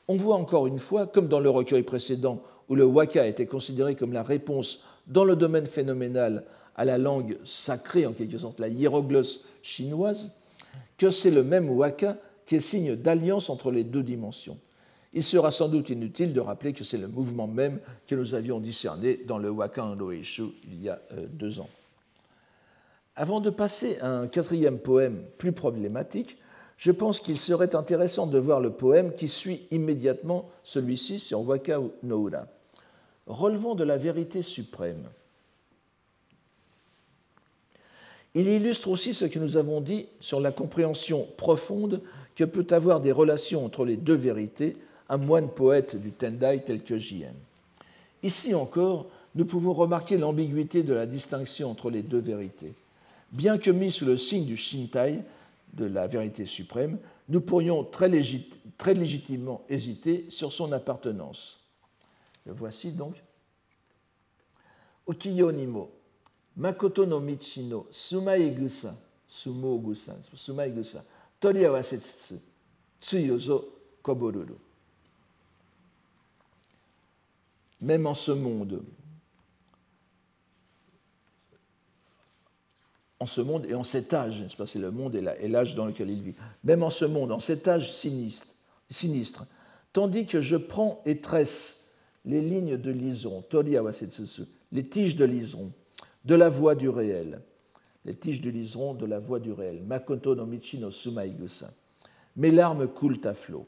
On 0.08 0.16
voit 0.16 0.34
encore 0.34 0.66
une 0.66 0.80
fois, 0.80 1.06
comme 1.06 1.28
dans 1.28 1.38
le 1.38 1.48
recueil 1.48 1.84
précédent, 1.84 2.42
où 2.68 2.74
le 2.74 2.84
waka 2.84 3.28
était 3.28 3.46
considéré 3.46 3.94
comme 3.94 4.12
la 4.12 4.24
réponse 4.24 4.82
dans 5.06 5.22
le 5.24 5.36
domaine 5.36 5.66
phénoménal 5.66 6.44
à 6.74 6.84
la 6.84 6.98
langue 6.98 7.38
sacrée, 7.44 8.04
en 8.04 8.14
quelque 8.14 8.38
sorte 8.38 8.58
la 8.58 8.66
hiéroglosse 8.66 9.44
chinoise, 9.62 10.32
que 10.98 11.12
c'est 11.12 11.30
le 11.30 11.44
même 11.44 11.70
waka 11.70 12.16
qui 12.46 12.56
est 12.56 12.60
signe 12.60 12.96
d'alliance 12.96 13.50
entre 13.50 13.70
les 13.70 13.84
deux 13.84 14.02
dimensions. 14.02 14.58
Il 15.14 15.22
sera 15.22 15.50
sans 15.50 15.68
doute 15.68 15.90
inutile 15.90 16.32
de 16.32 16.40
rappeler 16.40 16.72
que 16.72 16.84
c'est 16.84 16.96
le 16.96 17.08
mouvement 17.08 17.46
même 17.46 17.80
que 18.06 18.14
nous 18.14 18.34
avions 18.34 18.60
discerné 18.60 19.20
dans 19.26 19.38
le 19.38 19.50
Wakan 19.50 19.94
Loeshu 19.94 20.44
il 20.64 20.82
y 20.82 20.88
a 20.88 21.00
euh, 21.12 21.26
deux 21.30 21.60
ans. 21.60 21.68
Avant 23.14 23.40
de 23.40 23.50
passer 23.50 23.98
à 24.00 24.08
un 24.08 24.26
quatrième 24.26 24.78
poème 24.78 25.22
plus 25.36 25.52
problématique, 25.52 26.38
je 26.78 26.90
pense 26.90 27.20
qu'il 27.20 27.36
serait 27.38 27.76
intéressant 27.76 28.26
de 28.26 28.38
voir 28.38 28.60
le 28.60 28.72
poème 28.72 29.12
qui 29.12 29.28
suit 29.28 29.66
immédiatement 29.70 30.48
celui-ci 30.64 31.18
sur 31.18 31.42
Waka 31.42 31.78
no 32.02 32.28
Ura. 32.28 32.46
Relevant 33.26 33.74
de 33.74 33.84
la 33.84 33.98
vérité 33.98 34.42
suprême. 34.42 35.08
Il 38.34 38.48
illustre 38.48 38.88
aussi 38.88 39.12
ce 39.12 39.26
que 39.26 39.38
nous 39.38 39.58
avons 39.58 39.82
dit 39.82 40.06
sur 40.18 40.40
la 40.40 40.52
compréhension 40.52 41.28
profonde 41.36 42.00
que 42.36 42.44
peut 42.44 42.66
avoir 42.70 43.00
des 43.00 43.12
relations 43.12 43.64
entre 43.64 43.84
les 43.84 43.96
deux 43.96 44.14
vérités 44.14 44.76
un 45.08 45.18
moine 45.18 45.50
poète 45.50 45.96
du 45.96 46.10
Tendai 46.10 46.62
tel 46.64 46.82
que 46.82 46.96
Jien. 46.96 47.34
Ici 48.22 48.54
encore, 48.54 49.06
nous 49.34 49.44
pouvons 49.44 49.74
remarquer 49.74 50.16
l'ambiguïté 50.16 50.82
de 50.82 50.94
la 50.94 51.04
distinction 51.06 51.70
entre 51.70 51.90
les 51.90 52.02
deux 52.02 52.20
vérités. 52.20 52.74
Bien 53.30 53.58
que 53.58 53.70
mis 53.70 53.90
sous 53.90 54.06
le 54.06 54.16
signe 54.16 54.46
du 54.46 54.56
Shintai, 54.56 55.20
de 55.74 55.86
la 55.86 56.06
vérité 56.06 56.46
suprême, 56.46 56.98
nous 57.28 57.40
pourrions 57.40 57.84
très, 57.84 58.08
légitimement 58.08 59.62
hésiter 59.68 60.26
sur 60.28 60.52
son 60.52 60.72
appartenance. 60.72 61.60
Le 62.46 62.52
voici 62.52 62.92
donc. 62.92 63.14
Okiyo 65.06 65.50
nimo, 65.50 65.90
makoto 66.56 67.06
no 67.06 67.20
michi 67.20 67.64
no 67.64 67.86
sumai 67.90 68.50
gusa, 68.50 68.94
sumo 71.42 71.50
gusa, 71.50 71.50
sumai 71.50 71.50
gusa, 71.50 71.50
tori 71.50 71.64
awase 71.64 71.98
tsutsu, 71.98 72.40
tsuyozo 73.00 73.68
koboruru. 74.02 74.54
Même 77.80 78.06
en 78.06 78.14
ce 78.14 78.30
monde, 78.32 78.82
en 83.18 83.26
ce 83.26 83.40
monde 83.40 83.66
et 83.66 83.74
en 83.74 83.84
cet 83.84 84.14
âge, 84.14 84.44
c'est 84.66 84.78
le 84.78 84.92
monde 84.92 85.16
et 85.16 85.48
l'âge 85.48 85.74
dans 85.74 85.86
lequel 85.86 86.10
il 86.10 86.22
vit, 86.22 86.34
même 86.62 86.84
en 86.84 86.90
ce 86.90 87.04
monde, 87.04 87.32
en 87.32 87.40
cet 87.40 87.66
âge 87.66 87.92
sinistre, 87.92 88.54
sinistre 88.88 89.46
tandis 89.92 90.26
que 90.26 90.40
je 90.40 90.56
prends 90.56 91.02
et 91.04 91.20
tresse 91.20 91.90
les 92.24 92.40
lignes 92.40 92.76
de 92.76 92.90
liseron, 92.90 93.44
les 94.70 94.88
tiges 94.88 95.16
de 95.16 95.24
liseron, 95.24 95.72
de 96.24 96.34
la 96.34 96.48
voie 96.48 96.74
du 96.74 96.88
réel, 96.88 97.42
les 98.04 98.14
tiges 98.14 98.40
de 98.40 98.50
liseron 98.50 98.94
de 98.94 99.06
la 99.06 99.18
voie 99.18 99.38
du 99.38 99.52
réel. 99.52 99.82
Makoto 99.86 100.34
no 100.34 100.46
Michi 100.46 100.78
no 100.78 100.90
Sumaigusa. 100.90 101.72
Mes 102.36 102.50
larmes 102.50 102.88
coulent 102.88 103.20
à 103.24 103.34
flot. 103.34 103.66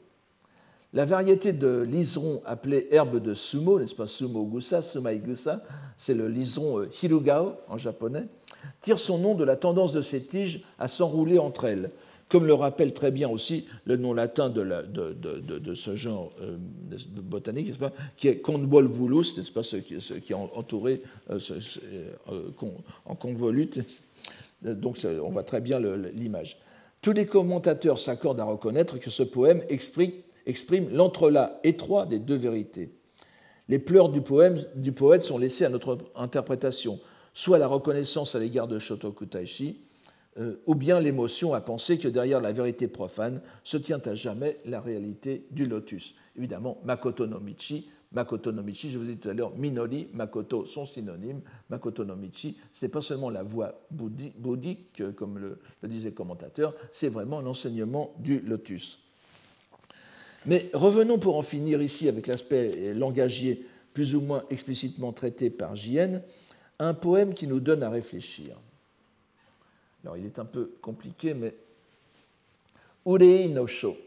La 0.95 1.03
variété 1.03 1.51
de 1.51 1.81
liseron 1.81 2.41
appelée 2.45 2.87
herbe 2.89 3.21
de 3.21 3.33
sumo, 3.33 3.77
n'est-ce 3.77 3.93
pas, 3.93 4.07
sumo 4.07 4.45
gusa, 4.45 4.81
sumaigusa, 4.81 5.61
c'est 5.97 6.13
le 6.13 6.29
liseron 6.29 6.79
euh, 6.79 6.89
hirugao 7.03 7.55
en 7.67 7.77
japonais, 7.77 8.23
tire 8.79 8.97
son 8.97 9.17
nom 9.17 9.35
de 9.35 9.43
la 9.43 9.57
tendance 9.57 9.91
de 9.91 10.01
ces 10.01 10.23
tiges 10.23 10.63
à 10.79 10.87
s'enrouler 10.87 11.37
entre 11.37 11.65
elles, 11.65 11.91
comme 12.29 12.45
le 12.45 12.53
rappelle 12.53 12.93
très 12.93 13.11
bien 13.11 13.27
aussi 13.27 13.65
le 13.83 13.97
nom 13.97 14.13
latin 14.13 14.49
de, 14.49 15.73
ce 15.75 15.97
genre 15.97 16.31
euh, 16.41 16.57
botanique, 17.21 17.73
qui 18.15 18.29
est 18.29 18.39
convolvulus, 18.39 19.35
n'est-ce 19.37 19.51
pas, 19.51 19.63
ce, 19.63 19.75
qui 19.75 19.95
est 20.31 20.33
entouré 20.33 21.01
euh, 21.29 21.39
en 23.05 23.15
convolute. 23.15 23.81
Donc 24.61 24.97
on 25.03 25.29
voit 25.29 25.43
très 25.43 25.61
bien 25.61 25.79
l'image. 25.79 26.59
Tous 27.01 27.13
les 27.13 27.25
commentateurs 27.25 27.99
s'accordent 27.99 28.39
à 28.39 28.45
reconnaître 28.45 28.97
que 28.97 29.09
ce 29.09 29.23
poème 29.23 29.61
exprime, 29.69 30.89
l'entrelac 30.91 31.59
étroit 31.63 32.05
des 32.05 32.19
deux 32.19 32.35
vérités. 32.35 32.91
Les 33.67 33.79
pleurs 33.79 34.09
du 34.09 34.21
poète 34.21 35.21
sont 35.21 35.37
laissés 35.37 35.65
à 35.65 35.69
notre 35.69 35.97
interprétation, 36.15 36.99
soit 37.33 37.57
la 37.57 37.67
reconnaissance 37.67 38.35
à 38.35 38.39
l'égard 38.39 38.67
de 38.67 38.79
Shotoku 38.79 39.25
Taishi, 39.25 39.81
euh, 40.37 40.55
ou 40.65 40.75
bien 40.75 40.99
l'émotion 40.99 41.53
à 41.53 41.61
penser 41.61 41.97
que 41.97 42.07
derrière 42.07 42.41
la 42.41 42.51
vérité 42.51 42.87
profane 42.87 43.41
se 43.63 43.77
tient 43.77 44.01
à 44.05 44.15
jamais 44.15 44.59
la 44.65 44.81
réalité 44.81 45.45
du 45.51 45.65
lotus. 45.65 46.15
Évidemment, 46.37 46.77
Makoto 46.83 47.27
no 47.27 47.39
Michi 47.39 47.89
Makoto 48.15 48.53
no 48.53 48.63
Michi, 48.63 48.89
je 48.89 48.97
vous 48.97 49.09
ai 49.09 49.15
dit 49.15 49.19
tout 49.19 49.29
à 49.29 49.33
l'heure, 49.33 49.55
Minori, 49.57 50.07
Makoto 50.13 50.65
sont 50.65 50.85
synonymes. 50.85 51.41
Makoto 51.69 52.05
no 52.05 52.15
Michi, 52.15 52.55
ce 52.71 52.85
n'est 52.85 52.89
pas 52.89 53.01
seulement 53.01 53.29
la 53.29 53.43
voie 53.43 53.81
bouddhique, 53.91 55.03
comme 55.15 55.37
le, 55.37 55.59
disait 55.83 56.09
le 56.09 56.15
commentateur, 56.15 56.73
c'est 56.91 57.09
vraiment 57.09 57.41
l'enseignement 57.41 58.13
du 58.19 58.39
lotus. 58.39 58.99
Mais 60.45 60.69
revenons 60.73 61.17
pour 61.17 61.37
en 61.37 61.41
finir 61.41 61.81
ici 61.81 62.07
avec 62.07 62.27
l'aspect 62.27 62.93
langagier 62.93 63.65
plus 63.93 64.15
ou 64.15 64.21
moins 64.21 64.43
explicitement 64.49 65.11
traité 65.11 65.49
par 65.49 65.75
J.N., 65.75 66.21
un 66.79 66.93
poème 66.93 67.33
qui 67.33 67.47
nous 67.47 67.59
donne 67.59 67.83
à 67.83 67.89
réfléchir. 67.89 68.57
Alors 70.03 70.17
il 70.17 70.25
est 70.25 70.39
un 70.39 70.45
peu 70.45 70.71
compliqué, 70.81 71.33
mais 71.33 71.53
Urei 73.05 73.49
no 73.49 73.67
sho, 73.67 73.97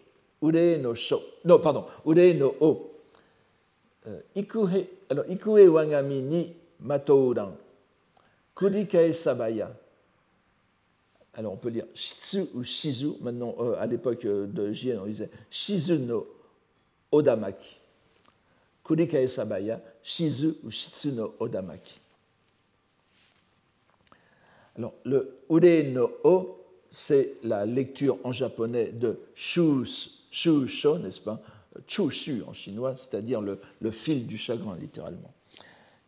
Urei 0.42 0.78
no 0.78 0.94
sho, 0.94 1.20
non, 1.44 1.58
pardon, 1.58 1.86
Urei 2.06 2.34
no 2.34 2.54
o, 2.60 2.90
euh, 4.06 4.20
ikue, 4.36 4.86
alors, 5.10 5.24
ikue 5.28 5.68
wangami 5.68 6.22
ni 6.22 6.56
matouran, 6.80 7.56
kurikae 8.54 9.12
sabaya. 9.12 9.70
Alors 11.34 11.52
on 11.52 11.56
peut 11.56 11.68
lire 11.68 11.86
shitsu 11.94 12.46
ou 12.54 12.64
shizu. 12.64 13.12
Maintenant, 13.20 13.54
euh, 13.60 13.76
à 13.78 13.86
l'époque 13.86 14.24
euh, 14.24 14.46
de 14.46 14.72
Jien, 14.72 14.98
on 15.00 15.06
disait 15.06 15.30
shizu 15.50 16.00
no 16.00 16.26
odamaki. 17.12 17.78
Kurikae 18.82 19.28
sabaya, 19.28 19.80
shizu 20.02 20.56
ou 20.64 20.70
shitsu 20.70 21.12
no 21.12 21.34
odamaki. 21.38 22.00
Alors 24.76 24.94
le 25.04 25.38
ure 25.48 25.92
no 25.92 26.10
o, 26.24 26.64
c'est 26.90 27.34
la 27.44 27.64
lecture 27.66 28.18
en 28.24 28.32
japonais 28.32 28.86
de 28.86 29.20
shu, 29.36 29.84
shu 30.30 30.66
sho, 30.68 30.98
n'est-ce 30.98 31.20
pas? 31.20 31.40
Chushu 31.86 32.42
en 32.46 32.52
chinois, 32.52 32.96
c'est-à-dire 32.96 33.40
le, 33.40 33.90
fil 33.90 34.26
du 34.26 34.36
chagrin, 34.36 34.76
littéralement. 34.76 35.32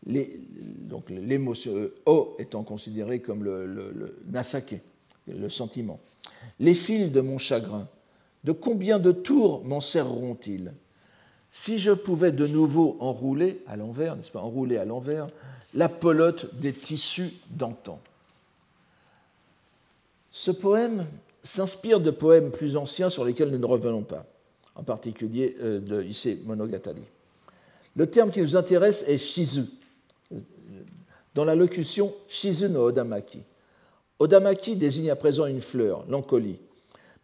Donc 0.04 1.10
l'émotion 1.10 1.90
O 2.06 2.34
étant 2.38 2.62
considéré 2.62 3.20
comme 3.20 3.44
le, 3.44 3.66
le, 3.66 4.18
nasake, 4.28 4.80
le 5.28 5.48
sentiment. 5.48 6.00
Les 6.58 6.74
fils 6.74 7.12
de 7.12 7.20
mon 7.20 7.38
chagrin, 7.38 7.86
de 8.44 8.52
combien 8.52 8.98
de 8.98 9.12
tours 9.12 9.64
m'en 9.64 9.80
serreront-ils? 9.80 10.72
Si 11.50 11.78
je 11.78 11.90
pouvais 11.90 12.32
de 12.32 12.46
nouveau 12.46 12.96
enrouler 13.00 13.62
à 13.66 13.76
l'envers, 13.76 14.16
n'est-ce 14.16 14.30
pas, 14.30 14.40
enrouler 14.40 14.76
à 14.78 14.84
l'envers, 14.84 15.26
la 15.74 15.88
pelote 15.88 16.54
des 16.54 16.72
tissus 16.72 17.32
d'antan. 17.50 18.00
Ce 20.30 20.50
poème 20.50 21.06
s'inspire 21.42 22.00
de 22.00 22.10
poèmes 22.10 22.50
plus 22.50 22.76
anciens 22.76 23.08
sur 23.08 23.24
lesquels 23.24 23.50
nous 23.50 23.58
ne 23.58 23.66
revenons 23.66 24.02
pas 24.02 24.26
en 24.74 24.82
particulier 24.82 25.56
euh, 25.60 25.80
de 25.80 26.02
Issei 26.02 26.40
Monogatari. 26.44 27.02
Le 27.96 28.06
terme 28.06 28.30
qui 28.30 28.40
nous 28.40 28.56
intéresse 28.56 29.04
est 29.06 29.18
shizu, 29.18 29.64
dans 31.34 31.44
la 31.44 31.54
locution 31.54 32.14
shizu 32.28 32.68
no 32.68 32.86
odamaki. 32.86 33.40
Odamaki 34.18 34.76
désigne 34.76 35.10
à 35.10 35.16
présent 35.16 35.46
une 35.46 35.60
fleur, 35.60 36.04
l'encolie, 36.08 36.58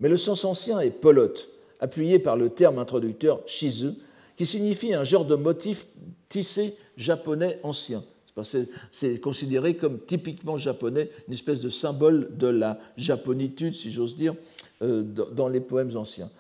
mais 0.00 0.08
le 0.08 0.16
sens 0.16 0.44
ancien 0.44 0.80
est 0.80 0.90
pelote, 0.90 1.48
appuyé 1.80 2.18
par 2.18 2.36
le 2.36 2.50
terme 2.50 2.78
introducteur 2.78 3.40
shizu, 3.46 3.92
qui 4.36 4.44
signifie 4.44 4.92
un 4.92 5.04
genre 5.04 5.24
de 5.24 5.36
motif 5.36 5.86
tissé 6.28 6.76
japonais 6.96 7.58
ancien. 7.62 8.02
C'est 8.42 9.18
considéré 9.20 9.76
comme 9.76 9.98
typiquement 9.98 10.58
japonais, 10.58 11.10
une 11.26 11.34
espèce 11.34 11.60
de 11.60 11.70
symbole 11.70 12.36
de 12.36 12.48
la 12.48 12.78
japonitude, 12.98 13.74
si 13.74 13.90
j'ose 13.90 14.14
dire, 14.14 14.34
euh, 14.82 15.02
dans 15.02 15.48
les 15.48 15.60
poèmes 15.60 15.96
anciens. 15.96 16.30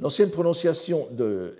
L'ancienne 0.00 0.30
prononciation 0.30 1.06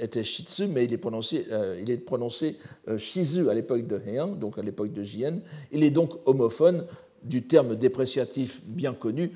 était 0.00 0.24
Shitsu, 0.24 0.68
mais 0.68 0.84
il 0.84 0.92
est 0.92 0.98
prononcé, 0.98 1.46
euh, 1.50 1.78
il 1.80 1.90
est 1.90 1.98
prononcé 1.98 2.56
euh, 2.88 2.96
Shizu 2.96 3.50
à 3.50 3.54
l'époque 3.54 3.86
de 3.86 4.00
Heian, 4.06 4.28
donc 4.28 4.58
à 4.58 4.62
l'époque 4.62 4.92
de 4.92 5.02
Jien. 5.02 5.40
Il 5.70 5.84
est 5.84 5.90
donc 5.90 6.14
homophone 6.24 6.86
du 7.22 7.42
terme 7.42 7.76
dépréciatif 7.76 8.62
bien 8.66 8.92
connu 8.92 9.32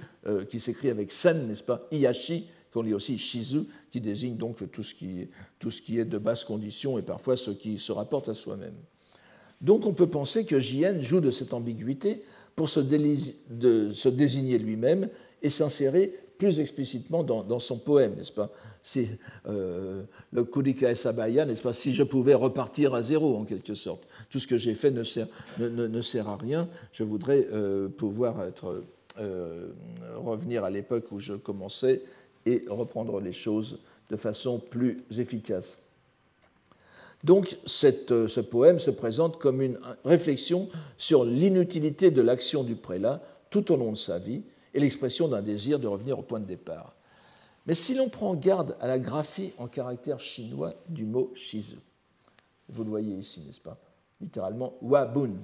qui 0.51 0.61
s'écrit 0.61 0.91
avec 0.91 1.11
sen, 1.11 1.49
n'est-ce 1.49 1.63
pas, 1.63 1.89
Iyashi, 1.91 2.47
qu'on 2.71 2.83
lit 2.83 2.93
aussi 2.93 3.17
Shizu, 3.17 3.61
qui 3.91 3.99
désigne 3.99 4.37
donc 4.37 4.71
tout 4.71 4.83
ce 4.83 4.95
qui, 4.95 5.29
tout 5.59 5.71
ce 5.71 5.81
qui 5.81 5.99
est 5.99 6.05
de 6.05 6.19
basse 6.19 6.45
condition 6.45 6.99
et 6.99 7.03
parfois 7.03 7.35
ce 7.35 7.51
qui 7.51 7.79
se 7.79 7.91
rapporte 7.91 8.29
à 8.29 8.35
soi-même. 8.35 8.75
Donc 9.61 9.87
on 9.87 9.93
peut 9.93 10.07
penser 10.07 10.45
que 10.45 10.61
Jien 10.61 10.99
joue 11.01 11.21
de 11.21 11.31
cette 11.31 11.53
ambiguïté 11.53 12.23
pour 12.55 12.69
se, 12.69 12.81
désigner 12.81 14.59
lui-même 14.59 15.09
et 15.43 15.51
s'insérer 15.51 16.13
plus 16.39 16.61
explicitement 16.61 17.25
dans, 17.25 17.59
son 17.59 17.79
poème, 17.79 18.15
n'est-ce 18.17 18.33
pas? 18.33 18.51
Si 18.81 19.09
euh, 19.47 20.05
le 20.33 20.45
Kurika 20.45 20.95
Sabaya, 20.95 21.45
n'est-ce 21.45 21.63
pas, 21.63 21.73
si 21.73 21.95
je 21.95 22.05
pouvais 22.05 22.35
repartir 22.35 22.95
à 22.95 23.03
zéro 23.03 23.37
en 23.37 23.45
quelque 23.45 23.75
sorte. 23.75 24.05
Tout 24.31 24.39
ce 24.39 24.47
que 24.47 24.57
j'ai 24.57 24.75
fait 24.75 24.93
ne 24.93 25.03
sert, 25.03 26.29
à 26.29 26.37
rien. 26.37 26.69
Je 26.93 27.03
voudrais 27.03 27.47
euh, 27.53 27.89
pouvoir 27.89 28.37
euh, 29.19 29.69
revenir 30.15 30.63
à 30.63 30.71
l'époque 30.71 31.11
où 31.11 31.19
je 31.19 31.35
commençais 31.35 32.03
et 32.47 32.65
reprendre 32.69 33.21
les 33.21 33.33
choses 33.33 33.81
de 34.11 34.17
façon 34.17 34.59
plus 34.59 34.99
efficace. 35.19 35.81
Donc 37.25 37.59
cette, 37.67 38.27
ce 38.29 38.41
poème 38.41 38.79
se 38.79 38.91
présente 38.91 39.39
comme 39.39 39.61
une 39.61 39.79
réflexion 40.05 40.69
sur 40.97 41.25
l'inutilité 41.25 42.11
de 42.11 42.23
l'action 42.23 42.63
du 42.63 42.77
prélat 42.77 43.23
tout 43.51 43.73
au 43.73 43.77
long 43.77 43.93
de 43.93 43.97
sa 43.97 44.19
vie 44.19 44.43
et 44.75 44.81
l'expression 44.81 45.29
d'un 45.29 45.43
désir 45.43 45.79
de 45.79 45.89
revenir 45.89 46.19
au 46.19 46.23
point 46.23 46.41
de 46.41 46.45
départ. 46.47 46.95
Mais 47.67 47.75
si 47.75 47.95
l'on 47.95 48.09
prend 48.09 48.35
garde 48.35 48.77
à 48.81 48.87
la 48.87 48.99
graphie 48.99 49.53
en 49.59 49.67
caractère 49.67 50.21
chinois 50.21 50.75
du 50.89 51.05
mot 51.05 51.33
shizu, 51.35 51.77
vous 52.69 52.85
le 52.85 52.91
voyez 52.91 53.15
ici, 53.15 53.43
n'est-ce 53.47 53.61
pas? 53.61 53.79
Littéralement, 54.21 54.75
wabun. 54.81 55.35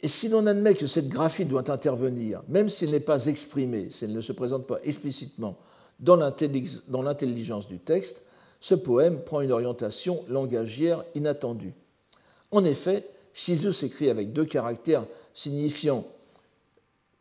Et 0.00 0.08
si 0.08 0.28
l'on 0.28 0.46
admet 0.46 0.74
que 0.74 0.86
cette 0.86 1.08
graphie 1.08 1.44
doit 1.44 1.70
intervenir, 1.70 2.42
même 2.48 2.68
s'il 2.68 2.92
n'est 2.92 3.00
pas 3.00 3.26
exprimée, 3.26 3.90
si 3.90 4.04
elle 4.04 4.12
ne 4.12 4.20
se 4.20 4.32
présente 4.32 4.66
pas 4.66 4.78
explicitement 4.84 5.56
dans 5.98 6.16
l'intelligence 6.16 7.66
du 7.66 7.78
texte, 7.78 8.22
ce 8.60 8.74
poème 8.74 9.22
prend 9.22 9.40
une 9.40 9.52
orientation 9.52 10.24
langagière 10.28 11.04
inattendue. 11.14 11.74
En 12.50 12.64
effet, 12.64 13.06
Shizu 13.32 13.72
s'écrit 13.72 14.10
avec 14.10 14.32
deux 14.32 14.44
caractères 14.44 15.06
signifiant 15.32 16.06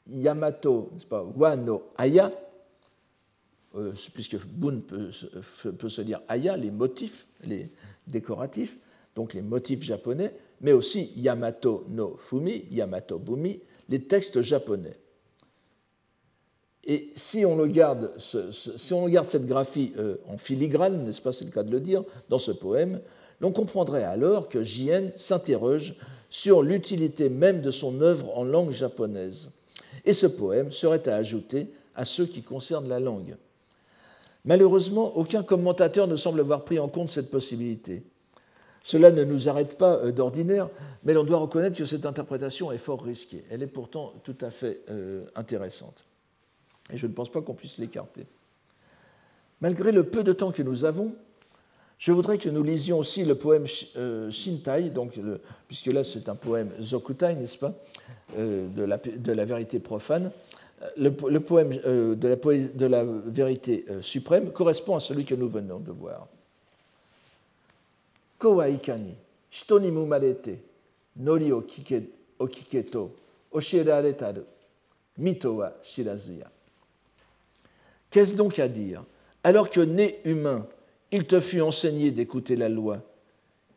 Yamato, 0.07 0.89
n'est-ce 0.93 1.05
pas, 1.05 1.23
Wano 1.23 1.91
Aya, 1.97 2.31
euh, 3.75 3.91
puisque 4.13 4.37
Bun 4.45 4.79
peut, 4.79 5.11
peut, 5.77 5.89
se 5.89 6.01
dire 6.01 6.21
Aya, 6.27 6.57
les 6.57 6.71
motifs, 6.71 7.27
les 7.43 7.69
décoratifs, 8.07 8.77
donc 9.15 9.33
les 9.33 9.41
motifs 9.41 9.83
japonais, 9.83 10.33
mais 10.61 10.71
aussi 10.71 11.11
Yamato 11.17 11.85
no 11.89 12.17
Fumi, 12.17 12.65
Yamato 12.71 13.19
Bumi, 13.19 13.59
les 13.89 14.01
textes 14.03 14.41
japonais. 14.41 14.97
Et 16.89 17.09
si 17.15 17.45
on, 17.45 17.57
regarde 17.57 18.13
cette 18.17 19.45
graphie 19.45 19.93
euh, 19.97 20.15
en 20.29 20.37
filigrane, 20.37 21.03
n'est-ce 21.03 21.21
pas, 21.21 21.33
c'est 21.33 21.43
le 21.43 21.51
cas 21.51 21.63
de 21.63 21.71
le 21.71 21.81
dire, 21.81 22.03
dans 22.29 22.39
ce 22.39 22.51
poème, 22.51 23.01
l'on 23.41 23.51
comprendrait 23.51 24.05
alors 24.05 24.47
que 24.47 24.63
Jien 24.63 25.11
s'interroge 25.17 25.95
sur 26.29 26.63
l'utilité 26.63 27.29
même 27.29 27.61
de 27.61 27.71
son 27.71 28.01
œuvre 28.01 28.37
en 28.37 28.45
langue 28.45 28.71
japonaise 28.71 29.51
et 30.05 30.13
ce 30.13 30.25
poème 30.25 30.71
serait 30.71 31.07
à 31.09 31.15
ajouter 31.15 31.67
à 31.93 32.05
ceux 32.05 32.25
qui 32.25 32.41
concernent 32.41 32.87
la 32.87 33.01
langue. 33.01 33.35
Malheureusement, 34.45 35.17
aucun 35.17 35.43
commentateur 35.43 36.07
ne 36.07 36.15
semble 36.15 36.39
avoir 36.39 36.63
pris 36.63 36.79
en 36.79 36.87
compte 36.87 37.09
cette 37.09 37.29
possibilité. 37.29 38.03
Cela 38.81 39.11
ne 39.11 39.25
nous 39.25 39.49
arrête 39.49 39.77
pas 39.77 39.97
euh, 39.97 40.13
d'ordinaire, 40.13 40.69
mais 41.03 41.13
l'on 41.13 41.25
doit 41.25 41.39
reconnaître 41.39 41.75
que 41.75 41.83
cette 41.83 42.05
interprétation 42.05 42.71
est 42.71 42.77
fort 42.77 43.03
risquée. 43.03 43.43
Elle 43.51 43.61
est 43.61 43.67
pourtant 43.67 44.13
tout 44.23 44.37
à 44.39 44.49
fait 44.49 44.79
euh, 44.89 45.25
intéressante. 45.35 46.06
Et 46.91 46.97
je 46.97 47.07
ne 47.07 47.13
pense 47.13 47.29
pas 47.29 47.41
qu'on 47.41 47.53
puisse 47.53 47.77
l'écarter. 47.77 48.25
Malgré 49.61 49.91
le 49.91 50.03
peu 50.03 50.23
de 50.23 50.33
temps 50.33 50.51
que 50.51 50.61
nous 50.61 50.85
avons, 50.85 51.15
je 51.97 52.11
voudrais 52.11 52.37
que 52.37 52.49
nous 52.49 52.63
lisions 52.63 52.99
aussi 52.99 53.25
le 53.25 53.35
poème 53.35 53.65
euh, 53.95 54.29
Shintai, 54.29 54.91
donc 54.91 55.13
puisque 55.67 55.87
là 55.87 56.03
c'est 56.03 56.29
un 56.29 56.35
poème 56.35 56.69
Zokutai, 56.79 57.35
n'est-ce 57.35 57.57
pas, 57.57 57.73
euh, 58.37 58.67
de, 58.69 59.31
la, 59.31 59.45
vérité 59.45 59.79
profane. 59.79 60.31
Le, 60.95 61.09
poème 61.09 61.71
euh, 61.85 62.13
de, 62.15 62.85
la, 62.85 63.03
vérité 63.03 63.85
suprême 64.01 64.51
correspond 64.51 64.95
à 64.95 64.99
celui 64.99 65.25
que 65.25 65.33
nous 65.33 65.49
venons 65.49 65.79
de 65.79 65.91
voir. 65.91 66.27
Kowa 68.37 68.69
ikani, 68.69 69.15
shito 69.49 69.79
ni 69.79 69.89
mumarete, 69.89 70.59
nori 71.15 71.51
o 71.51 71.61
kiketo, 71.61 73.11
oshiraretaru, 73.51 74.43
mito 75.17 75.55
wa 75.55 75.73
shirazuya. 75.81 76.51
Qu'est-ce 78.11 78.35
donc 78.35 78.59
à 78.59 78.67
dire 78.67 79.03
Alors 79.43 79.69
que 79.69 79.81
né 79.81 80.19
humain, 80.23 80.65
il 81.11 81.25
te 81.25 81.39
fut 81.39 81.61
enseigné 81.61 82.11
d'écouter 82.11 82.55
la 82.55 82.69
loi 82.69 82.99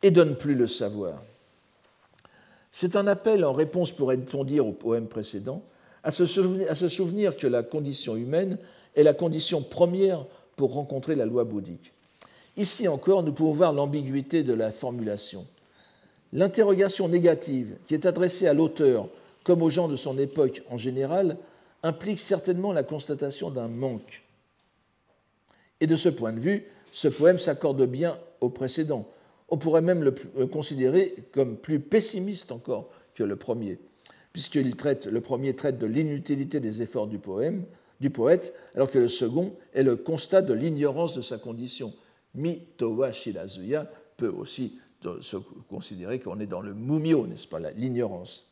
et 0.02 0.10
donne 0.10 0.36
plus 0.36 0.54
le 0.54 0.66
savoir. 0.66 1.22
C'est 2.70 2.96
un 2.96 3.06
appel 3.06 3.44
en 3.44 3.52
réponse, 3.52 3.92
pourrait-on 3.92 4.44
dire, 4.44 4.66
au 4.66 4.72
poème 4.72 5.08
précédent, 5.08 5.62
à 6.02 6.10
se, 6.10 6.22
à 6.68 6.74
se 6.74 6.88
souvenir 6.88 7.36
que 7.36 7.46
la 7.46 7.62
condition 7.62 8.16
humaine 8.16 8.58
est 8.94 9.02
la 9.02 9.14
condition 9.14 9.62
première 9.62 10.24
pour 10.56 10.72
rencontrer 10.72 11.14
la 11.14 11.26
loi 11.26 11.44
bouddhique. 11.44 11.92
Ici 12.56 12.88
encore, 12.88 13.22
nous 13.22 13.32
pouvons 13.32 13.52
voir 13.52 13.72
l'ambiguïté 13.72 14.42
de 14.42 14.54
la 14.54 14.72
formulation. 14.72 15.46
L'interrogation 16.32 17.08
négative 17.08 17.76
qui 17.86 17.94
est 17.94 18.06
adressée 18.06 18.46
à 18.46 18.54
l'auteur 18.54 19.08
comme 19.42 19.62
aux 19.62 19.70
gens 19.70 19.88
de 19.88 19.96
son 19.96 20.18
époque 20.18 20.62
en 20.70 20.76
général 20.76 21.36
implique 21.82 22.18
certainement 22.18 22.72
la 22.72 22.82
constatation 22.82 23.50
d'un 23.50 23.68
manque. 23.68 24.22
Et 25.80 25.86
de 25.86 25.96
ce 25.96 26.08
point 26.08 26.32
de 26.32 26.40
vue, 26.40 26.64
ce 26.92 27.08
poème 27.08 27.38
s'accorde 27.38 27.84
bien 27.86 28.18
au 28.40 28.50
précédent. 28.50 29.08
On 29.48 29.58
pourrait 29.58 29.82
même 29.82 30.02
le 30.02 30.46
considérer 30.46 31.14
comme 31.32 31.56
plus 31.56 31.80
pessimiste 31.80 32.52
encore 32.52 32.90
que 33.14 33.24
le 33.24 33.36
premier, 33.36 33.78
puisqu'il 34.32 34.76
traite, 34.76 35.06
le 35.06 35.20
premier 35.20 35.56
traite 35.56 35.78
de 35.78 35.86
l'inutilité 35.86 36.60
des 36.60 36.82
efforts 36.82 37.06
du 37.06 37.18
poème, 37.18 37.64
du 38.00 38.10
poète, 38.10 38.54
alors 38.74 38.90
que 38.90 38.98
le 38.98 39.08
second 39.08 39.54
est 39.74 39.82
le 39.82 39.96
constat 39.96 40.42
de 40.42 40.54
l'ignorance 40.54 41.14
de 41.14 41.22
sa 41.22 41.38
condition. 41.38 41.92
Mi 42.34 42.60
towa 42.76 43.12
shirazuya 43.12 43.90
peut 44.16 44.28
aussi 44.28 44.78
se 45.20 45.36
considérer 45.68 46.20
qu'on 46.20 46.40
est 46.40 46.46
dans 46.46 46.60
le 46.60 46.74
mumio, 46.74 47.26
n'est-ce 47.26 47.48
pas, 47.48 47.58
l'ignorance. 47.76 48.49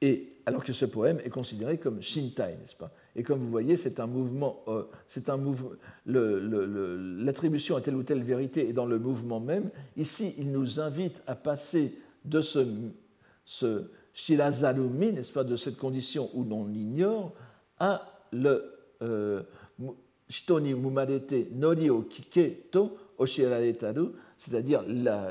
Et 0.00 0.34
alors 0.46 0.62
que 0.62 0.72
ce 0.72 0.84
poème 0.84 1.20
est 1.24 1.30
considéré 1.30 1.78
comme 1.78 2.02
shintai, 2.02 2.56
n'est-ce 2.60 2.76
pas? 2.76 2.92
Et 3.16 3.22
comme 3.22 3.38
vous 3.38 3.48
voyez, 3.48 3.76
c'est 3.76 4.00
un 4.00 4.06
mouvement, 4.06 4.62
euh, 4.68 4.84
c'est 5.06 5.28
un 5.30 5.36
mouvement, 5.36 5.70
l'attribution 6.06 7.76
à 7.76 7.80
telle 7.80 7.94
ou 7.96 8.02
telle 8.02 8.22
vérité 8.22 8.68
est 8.68 8.72
dans 8.72 8.86
le 8.86 8.98
mouvement 8.98 9.40
même. 9.40 9.70
Ici, 9.96 10.34
il 10.38 10.50
nous 10.52 10.80
invite 10.80 11.22
à 11.26 11.34
passer 11.34 11.96
de 12.24 12.42
ce, 12.42 12.66
ce 13.44 13.84
n'est-ce 14.22 15.32
pas, 15.32 15.44
de 15.44 15.56
cette 15.56 15.76
condition 15.76 16.30
où 16.34 16.44
l'on 16.44 16.68
ignore, 16.70 17.32
à 17.78 18.02
le 18.32 18.64
euh, 19.02 19.42
shitoni 20.28 20.74
mumarete 20.74 21.52
nori 21.52 21.90
o 21.90 22.06
to 22.70 22.98
c'est-à-dire 24.36 24.82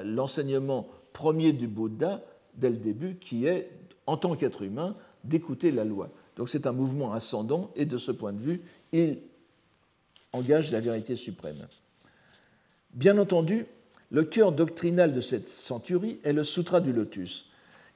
l'enseignement 0.05 0.87
premier 1.11 1.51
du 1.51 1.67
Bouddha 1.67 2.23
dès 2.55 2.69
le 2.69 2.77
début, 2.77 3.15
qui 3.15 3.45
est, 3.45 3.69
en 4.05 4.17
tant 4.17 4.35
qu'être 4.35 4.61
humain, 4.61 4.95
d'écouter 5.23 5.71
la 5.71 5.83
loi. 5.83 6.09
Donc 6.35 6.49
c'est 6.49 6.67
un 6.67 6.71
mouvement 6.71 7.13
ascendant 7.13 7.71
et 7.75 7.85
de 7.85 7.97
ce 7.97 8.11
point 8.11 8.33
de 8.33 8.41
vue, 8.41 8.61
il 8.91 9.19
engage 10.31 10.71
la 10.71 10.79
vérité 10.79 11.15
suprême. 11.15 11.67
Bien 12.93 13.17
entendu, 13.17 13.65
le 14.11 14.23
cœur 14.23 14.51
doctrinal 14.51 15.13
de 15.13 15.21
cette 15.21 15.47
centurie 15.47 16.19
est 16.23 16.33
le 16.33 16.43
Sutra 16.43 16.81
du 16.81 16.93
Lotus. 16.93 17.47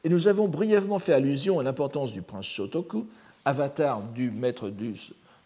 Et 0.03 0.10
nous 0.10 0.28
avons 0.28 0.47
brièvement 0.47 0.99
fait 0.99 1.14
allusion 1.14 1.60
à 1.60 1.64
l'importance 1.64 2.12
du 2.12 2.22
prince 2.22 2.45
Shotoku, 2.45 3.08
avatar 3.45 4.01
du, 4.01 4.32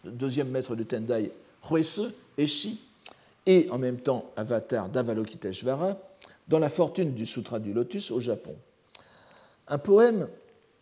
deuxième 0.04 0.48
maître 0.48 0.76
du 0.76 0.86
Tendai, 0.86 1.32
Huese 1.70 2.12
Eshi, 2.38 2.80
et 3.46 3.68
en 3.70 3.78
même 3.78 3.98
temps 3.98 4.30
avatar 4.36 4.88
d'Avalokiteshvara, 4.88 5.98
dans 6.48 6.58
la 6.58 6.68
fortune 6.68 7.12
du 7.12 7.26
Sutra 7.26 7.58
du 7.58 7.72
Lotus 7.72 8.10
au 8.10 8.20
Japon. 8.20 8.54
Un 9.68 9.78
poème 9.78 10.28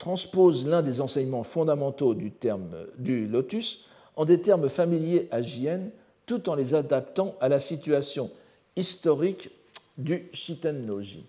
transpose 0.00 0.66
l'un 0.66 0.80
des 0.82 1.02
enseignements 1.02 1.44
fondamentaux 1.44 2.14
du, 2.14 2.32
terme, 2.32 2.74
du 2.98 3.28
lotus 3.28 3.84
en 4.16 4.24
des 4.24 4.40
termes 4.40 4.68
familiers 4.70 5.28
à 5.30 5.42
Jien, 5.42 5.90
tout 6.24 6.48
en 6.48 6.54
les 6.54 6.74
adaptant 6.74 7.36
à 7.38 7.48
la 7.48 7.60
situation 7.60 8.30
historique 8.74 9.50
du 9.98 10.28
Shitennoji. 10.32 11.24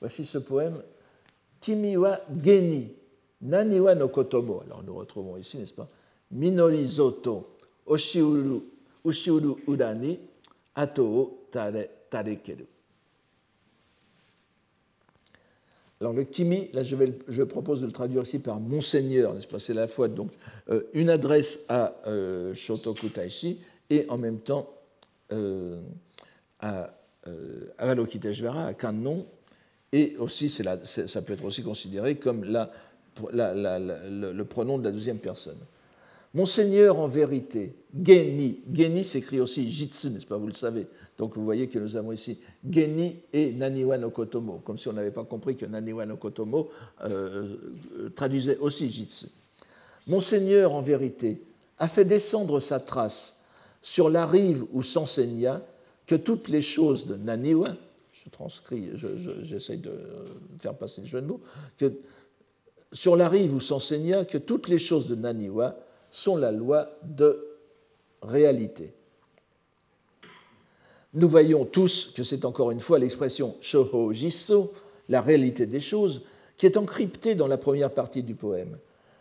Voici 0.00 0.24
ce 0.24 0.38
poème 0.38 0.82
Kimi 1.60 1.96
wa 1.96 2.18
geni, 2.42 2.88
nani 3.42 3.78
wa 3.78 3.94
no 3.94 4.08
kotomo. 4.08 4.62
Alors 4.64 4.82
nous 4.82 4.94
retrouvons 4.94 5.36
ici, 5.36 5.58
n'est-ce 5.58 5.74
pas 5.74 5.86
Minori 6.32 6.84
zoto, 6.86 7.58
oshiuru, 7.86 8.60
ushiuru 9.04 9.56
urani, 9.68 10.18
ato 10.74 11.04
o 11.04 11.38
tare, 11.50 11.88
tarekeru. 12.08 12.64
Alors 16.00 16.14
le 16.14 16.24
kimi, 16.24 16.70
là 16.72 16.82
je, 16.82 16.96
vais, 16.96 17.12
je, 17.28 17.42
propose 17.42 17.82
de 17.82 17.86
le 17.86 17.92
traduire 17.92 18.22
ici 18.22 18.38
par 18.38 18.58
Monseigneur, 18.58 19.34
n'est-ce 19.34 19.46
pas? 19.46 19.58
C'est 19.58 19.74
la 19.74 19.86
fois 19.86 20.08
donc 20.08 20.30
euh, 20.70 20.84
une 20.94 21.10
adresse 21.10 21.60
à 21.68 21.94
euh, 22.06 22.54
Shotoku 22.54 23.10
Taishi 23.10 23.60
et 23.90 24.06
en 24.08 24.16
même 24.16 24.38
temps 24.38 24.70
euh, 25.32 25.82
à 26.58 26.90
euh, 27.26 27.66
Avalokiteshvara, 27.76 28.66
à 28.66 28.72
Kannon, 28.72 29.26
et 29.92 30.16
aussi 30.18 30.50
la, 30.62 30.82
ça 30.84 31.20
peut 31.20 31.34
être 31.34 31.44
aussi 31.44 31.62
considéré 31.62 32.16
comme 32.16 32.44
la, 32.44 32.70
le, 33.32 34.42
pronom 34.44 34.78
de 34.78 34.84
la 34.84 34.92
deuxième 34.92 35.18
personne. 35.18 35.58
Monseigneur 36.32 37.00
en 37.00 37.08
vérité, 37.08 37.74
Geni, 37.92 38.60
Geni 38.72 39.04
s'écrit 39.04 39.40
aussi 39.40 39.66
Jitsu, 39.66 40.10
n'est-ce 40.10 40.26
pas 40.26 40.36
Vous 40.36 40.46
le 40.46 40.52
savez. 40.52 40.86
Donc 41.18 41.34
vous 41.34 41.44
voyez 41.44 41.68
que 41.68 41.78
nous 41.78 41.96
avons 41.96 42.12
ici 42.12 42.38
Geni 42.68 43.16
et 43.32 43.52
Naniwa 43.52 43.98
no 43.98 44.10
Kotomo, 44.10 44.62
comme 44.64 44.78
si 44.78 44.86
on 44.88 44.92
n'avait 44.92 45.10
pas 45.10 45.24
compris 45.24 45.56
que 45.56 45.66
Naniwa 45.66 46.06
no 46.06 46.16
Kotomo 46.16 46.70
euh, 47.04 48.10
traduisait 48.14 48.58
aussi 48.58 48.90
Jitsu. 48.90 49.26
Monseigneur, 50.06 50.72
en 50.72 50.80
vérité, 50.80 51.42
a 51.78 51.88
fait 51.88 52.04
descendre 52.04 52.60
sa 52.60 52.78
trace 52.78 53.40
sur 53.82 54.08
la 54.08 54.26
rive 54.26 54.64
où 54.72 54.82
s'enseigna 54.82 55.62
que 56.06 56.14
toutes 56.14 56.48
les 56.48 56.62
choses 56.62 57.06
de 57.06 57.16
Naniwa, 57.16 57.76
je 58.12 58.30
transcris, 58.30 58.90
j'essaie 59.42 59.78
de 59.78 59.92
faire 60.58 60.74
passer 60.74 61.00
le 61.00 61.06
jeu 61.06 61.20
de 61.20 61.26
mots, 61.26 61.40
que 61.76 61.92
sur 62.92 63.16
la 63.16 63.28
rive 63.28 63.54
où 63.54 63.60
s'enseigna 63.60 64.24
que 64.24 64.38
toutes 64.38 64.68
les 64.68 64.78
choses 64.78 65.06
de 65.06 65.14
Naniwa 65.14 65.76
sont 66.10 66.36
la 66.36 66.52
loi 66.52 66.88
de 67.02 67.46
réalité. 68.22 68.92
Nous 71.14 71.28
voyons 71.28 71.64
tous 71.64 72.12
que 72.14 72.22
c'est 72.22 72.44
encore 72.44 72.70
une 72.70 72.80
fois 72.80 72.98
l'expression 72.98 73.56
shoho 73.60 74.12
jisso, 74.12 74.72
la 75.08 75.20
réalité 75.20 75.66
des 75.66 75.80
choses, 75.80 76.22
qui 76.56 76.66
est 76.66 76.76
encryptée 76.76 77.34
dans 77.34 77.48
la 77.48 77.56
première 77.56 77.90
partie 77.90 78.22
du 78.22 78.34
poème, 78.34 78.78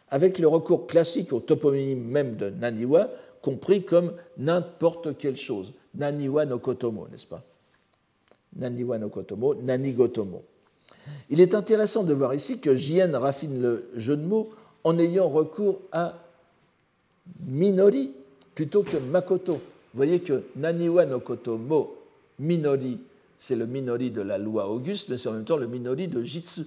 avec 0.09 0.37
le 0.39 0.47
recours 0.47 0.87
classique 0.87 1.33
au 1.33 1.39
toponyme 1.39 2.03
même 2.03 2.35
de 2.35 2.49
Naniwa, 2.49 3.09
compris 3.41 3.83
comme 3.83 4.13
n'importe 4.37 5.17
quelle 5.17 5.37
chose. 5.37 5.73
Naniwa 5.95 6.45
no 6.45 6.59
kotomo, 6.59 7.07
n'est-ce 7.07 7.25
pas? 7.25 7.43
Naniwa 8.55 8.99
no 8.99 9.09
kotomo, 9.09 9.55
nanigotomo. 9.55 10.43
Il 11.29 11.41
est 11.41 11.55
intéressant 11.55 12.03
de 12.03 12.13
voir 12.13 12.33
ici 12.33 12.59
que 12.59 12.75
Jien 12.75 13.17
raffine 13.17 13.61
le 13.61 13.89
jeu 13.95 14.17
de 14.17 14.25
mots 14.25 14.49
en 14.83 14.99
ayant 14.99 15.29
recours 15.29 15.81
à 15.91 16.15
Minori 17.47 18.11
plutôt 18.55 18.83
que 18.83 18.97
Makoto, 18.97 19.53
vous 19.53 19.59
voyez 19.93 20.19
que 20.19 20.43
Naniwa 20.55 21.05
no 21.05 21.19
Kotomo 21.19 21.95
Minori, 22.39 22.99
c'est 23.37 23.55
le 23.55 23.65
Minori 23.65 24.11
de 24.11 24.21
la 24.21 24.37
loi 24.37 24.67
Auguste, 24.69 25.09
mais 25.09 25.17
c'est 25.17 25.29
en 25.29 25.33
même 25.33 25.45
temps 25.45 25.57
le 25.57 25.67
Minori 25.67 26.07
de 26.07 26.21
Jitsu. 26.23 26.61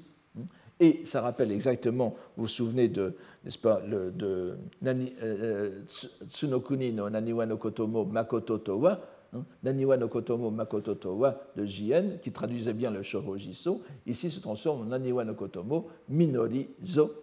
Et 0.81 1.03
ça 1.05 1.21
rappelle 1.21 1.53
exactement, 1.53 2.17
vous 2.37 2.45
vous 2.45 2.49
souvenez 2.49 2.89
de, 2.89 3.15
n'est-ce 3.45 3.59
pas, 3.59 3.81
le, 3.87 4.11
de 4.11 4.57
Nani, 4.81 5.13
euh, 5.23 5.83
Tsunokuni 6.29 6.93
no 6.93 7.09
Naniwa 7.09 7.47
no 7.47 7.57
Kotomo 7.57 8.05
Makoto 8.05 8.59
Towa, 8.59 8.99
hein, 9.33 9.45
Naniwa 9.63 9.97
no 9.97 10.09
Kotomo 10.09 10.51
Makoto 10.51 10.95
Towa 10.95 11.41
de 11.57 11.67
Jien, 11.67 12.17
qui 12.21 12.33
traduisait 12.33 12.73
bien 12.73 12.91
le 12.91 13.03
Shoro 13.03 13.37
Jiso, 13.37 13.83
ici 14.07 14.29
se 14.29 14.41
transforme 14.41 14.81
en 14.81 14.85
Naniwa 14.87 15.25
no 15.25 15.35
Kotomo 15.35 15.89
Minori 16.09 16.69
Zo 16.83 17.15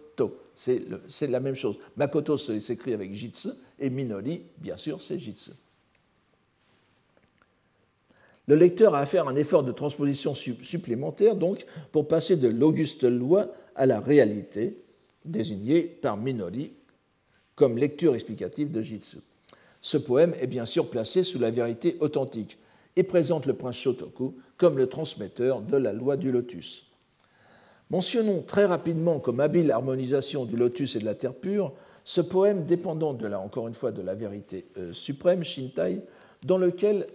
C'est 0.54 1.26
la 1.28 1.40
même 1.40 1.54
chose. 1.54 1.78
Makoto 1.96 2.36
s'écrit 2.36 2.92
avec 2.92 3.12
Jitsu, 3.12 3.48
et 3.78 3.90
Minori, 3.90 4.42
bien 4.58 4.76
sûr, 4.76 5.00
c'est 5.00 5.18
Jitsu 5.18 5.52
le 8.50 8.56
lecteur 8.56 8.96
a 8.96 8.98
à 8.98 9.06
faire 9.06 9.28
un 9.28 9.36
effort 9.36 9.62
de 9.62 9.70
transposition 9.70 10.34
supplémentaire 10.34 11.36
donc 11.36 11.64
pour 11.92 12.08
passer 12.08 12.34
de 12.34 12.48
l'auguste 12.48 13.04
loi 13.04 13.46
à 13.76 13.86
la 13.86 14.00
réalité 14.00 14.76
désignée 15.24 15.82
par 15.82 16.16
Minori 16.16 16.72
comme 17.54 17.78
lecture 17.78 18.16
explicative 18.16 18.72
de 18.72 18.82
Jitsu. 18.82 19.18
Ce 19.80 19.96
poème 19.96 20.34
est 20.40 20.48
bien 20.48 20.64
sûr 20.64 20.90
placé 20.90 21.22
sous 21.22 21.38
la 21.38 21.52
vérité 21.52 21.96
authentique 22.00 22.58
et 22.96 23.04
présente 23.04 23.46
le 23.46 23.54
prince 23.54 23.76
Shotoku 23.76 24.34
comme 24.56 24.78
le 24.78 24.88
transmetteur 24.88 25.62
de 25.62 25.76
la 25.76 25.92
loi 25.92 26.16
du 26.16 26.32
lotus. 26.32 26.89
Mentionnons 27.90 28.42
très 28.42 28.66
rapidement 28.66 29.18
comme 29.18 29.40
habile 29.40 29.72
harmonisation 29.72 30.44
du 30.44 30.56
lotus 30.56 30.94
et 30.94 31.00
de 31.00 31.04
la 31.04 31.14
terre 31.14 31.34
pure 31.34 31.72
ce 32.04 32.20
poème 32.20 32.64
dépendant 32.64 33.14
de 33.14 33.26
la, 33.26 33.40
encore 33.40 33.68
une 33.68 33.74
fois 33.74 33.92
de 33.92 34.02
la 34.02 34.14
vérité 34.14 34.66
euh, 34.78 34.92
suprême, 34.92 35.44
Shintai, 35.44 36.00
dans 36.44 36.58
lequel 36.58 37.06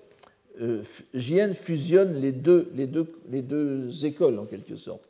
euh, 0.61 0.83
Jien 1.13 1.53
fusionne 1.53 2.13
les 2.15 2.31
deux, 2.31 2.69
les, 2.75 2.87
deux, 2.87 3.07
les 3.29 3.41
deux 3.41 4.05
écoles 4.05 4.39
en 4.39 4.45
quelque 4.45 4.75
sorte. 4.75 5.03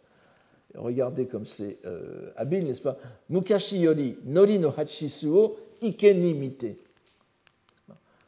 Regardez 0.76 1.26
comme 1.26 1.46
c'est 1.46 1.78
euh, 1.86 2.32
habile, 2.36 2.66
n'est-ce 2.66 2.82
pas? 2.82 2.98
Mukashi 3.30 3.80
yori 3.80 4.18
nori 4.26 4.60
no 4.60 4.74
hachisu 4.76 5.28
o 5.30 5.58
ike 5.82 6.14
ni 6.16 6.34
mite. 6.34 6.78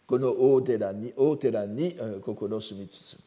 Kono 0.06 0.30
o 0.30 0.62
terani, 0.62 1.14
o 1.18 1.38
sumitsutsu. 2.60 3.18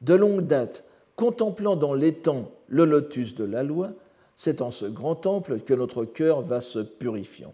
De 0.00 0.14
longue 0.14 0.46
date, 0.46 0.84
contemplant 1.16 1.74
dans 1.74 1.94
l'étang 1.94 2.50
le 2.70 2.84
lotus 2.86 3.34
de 3.34 3.44
la 3.44 3.62
loi, 3.62 3.92
c'est 4.36 4.62
en 4.62 4.70
ce 4.70 4.86
grand 4.86 5.16
temple 5.16 5.60
que 5.60 5.74
notre 5.74 6.06
cœur 6.06 6.40
va 6.40 6.62
se 6.62 6.78
purifiant. 6.78 7.52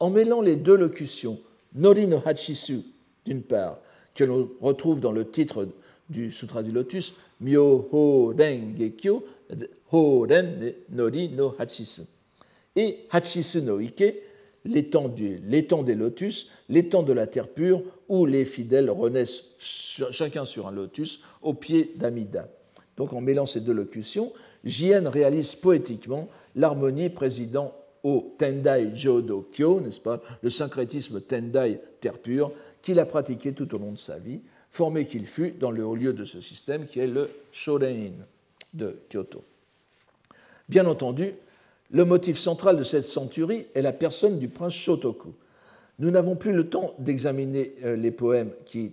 En 0.00 0.10
mêlant 0.10 0.40
les 0.40 0.56
deux 0.56 0.76
locutions, 0.76 1.38
Nori 1.74 2.08
no 2.08 2.20
Hachisu, 2.24 2.80
d'une 3.26 3.42
part, 3.42 3.78
que 4.14 4.24
l'on 4.24 4.50
retrouve 4.60 5.00
dans 5.00 5.12
le 5.12 5.30
titre 5.30 5.68
du 6.08 6.32
Sutra 6.32 6.64
du 6.64 6.72
Lotus, 6.72 7.14
Myo 7.40 7.88
Ho 7.92 8.34
Ren 8.36 8.74
Gekyo, 8.76 9.24
Ho 9.92 10.26
Ren 10.28 10.72
Nori 10.90 11.28
no 11.28 11.54
Hachisu, 11.58 12.02
et 12.74 13.06
Hachisu 13.12 13.62
no 13.62 13.78
Ike, 13.78 14.14
l'étang 14.64 15.08
des 15.08 15.94
lotus, 15.94 16.50
l'étang 16.68 17.02
de 17.02 17.12
la 17.12 17.26
terre 17.26 17.48
pure, 17.48 17.82
où 18.08 18.26
les 18.26 18.44
fidèles 18.44 18.90
renaissent 18.90 19.44
chacun 19.58 20.44
sur 20.44 20.66
un 20.66 20.72
lotus 20.72 21.20
au 21.42 21.54
pied 21.54 21.92
d'Amida. 21.96 22.48
Donc 23.00 23.14
en 23.14 23.22
mêlant 23.22 23.46
ces 23.46 23.60
deux 23.62 23.72
locutions, 23.72 24.30
Jien 24.62 25.08
réalise 25.08 25.54
poétiquement 25.54 26.28
l'harmonie 26.54 27.08
présidant 27.08 27.74
au 28.02 28.34
Tendai 28.36 28.90
Jodo 28.94 29.48
Kyo, 29.50 29.80
n'est-ce 29.80 30.02
pas, 30.02 30.20
le 30.42 30.50
syncrétisme 30.50 31.22
Tendai 31.22 31.80
terre 32.00 32.18
pure, 32.18 32.52
qu'il 32.82 33.00
a 33.00 33.06
pratiqué 33.06 33.54
tout 33.54 33.74
au 33.74 33.78
long 33.78 33.92
de 33.92 33.98
sa 33.98 34.18
vie, 34.18 34.42
formé 34.70 35.06
qu'il 35.06 35.24
fut 35.24 35.52
dans 35.52 35.70
le 35.70 35.82
haut 35.82 35.94
lieu 35.94 36.12
de 36.12 36.26
ce 36.26 36.42
système 36.42 36.84
qui 36.84 37.00
est 37.00 37.06
le 37.06 37.30
Shorein 37.52 38.10
de 38.74 38.98
Kyoto. 39.08 39.44
Bien 40.68 40.84
entendu, 40.84 41.32
le 41.90 42.04
motif 42.04 42.38
central 42.38 42.76
de 42.76 42.84
cette 42.84 43.04
centurie 43.04 43.64
est 43.74 43.80
la 43.80 43.94
personne 43.94 44.38
du 44.38 44.48
prince 44.48 44.74
Shotoku. 44.74 45.32
Nous 46.00 46.10
n'avons 46.10 46.36
plus 46.36 46.52
le 46.52 46.68
temps 46.68 46.92
d'examiner 46.98 47.72
euh, 47.82 47.96
les 47.96 48.10
poèmes 48.10 48.50
qui 48.66 48.92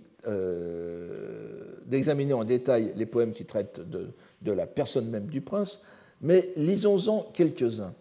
d'examiner 1.86 2.34
en 2.34 2.44
détail 2.44 2.92
les 2.96 3.06
poèmes 3.06 3.32
qui 3.32 3.44
traitent 3.44 3.80
de, 3.80 4.52
la 4.52 4.66
personne 4.66 5.08
même 5.08 5.26
du 5.26 5.40
prince, 5.40 5.82
mais 6.20 6.52
lisons-en 6.56 7.30
quelques-uns. 7.32 7.94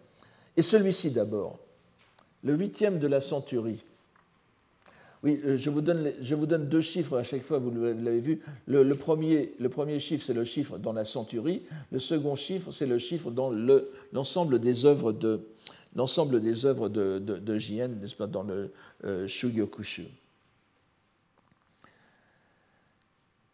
Et 0.56 0.62
celui-ci 0.62 1.12
d'abord, 1.12 1.60
le 2.44 2.56
huitième 2.56 3.00
de 3.00 3.08
la 3.08 3.22
centurie. 3.22 3.84
Oui, 5.24 5.42
euh, 5.46 5.56
je 5.56 5.70
vous, 5.70 5.82
donne, 5.82 6.12
je 6.22 6.36
vous 6.36 6.46
donne 6.46 6.70
deux 6.70 6.82
chiffres 6.82 7.18
à 7.18 7.24
chaque 7.24 7.42
fois, 7.42 7.58
vous 7.58 7.72
l'avez 7.72 8.20
vu. 8.20 8.42
Le, 8.68 8.94
premier, 8.94 9.54
le 9.60 9.68
premier 9.70 10.00
chiffre, 10.00 10.24
c'est 10.26 10.34
le 10.34 10.44
chiffre 10.44 10.78
dans 10.78 10.94
la 10.94 11.06
centurie. 11.06 11.64
Le 11.92 12.00
second 12.00 12.36
chiffre, 12.36 12.72
c'est 12.72 12.86
le 12.86 13.00
chiffre 13.00 13.32
dans 13.32 13.50
l'ensemble 14.14 14.60
des 14.60 14.86
œuvres 14.86 15.14
de 15.14 15.42
l'ensemble 15.96 16.40
des 16.40 16.66
œuvres 16.66 16.90
de, 16.90 17.18
de, 17.18 17.54
n'est-ce 17.88 18.16
pas, 18.16 18.28
dans 18.28 18.44
le 18.44 18.72
euh, 19.04 19.28
Shugyokushu. 19.28 20.06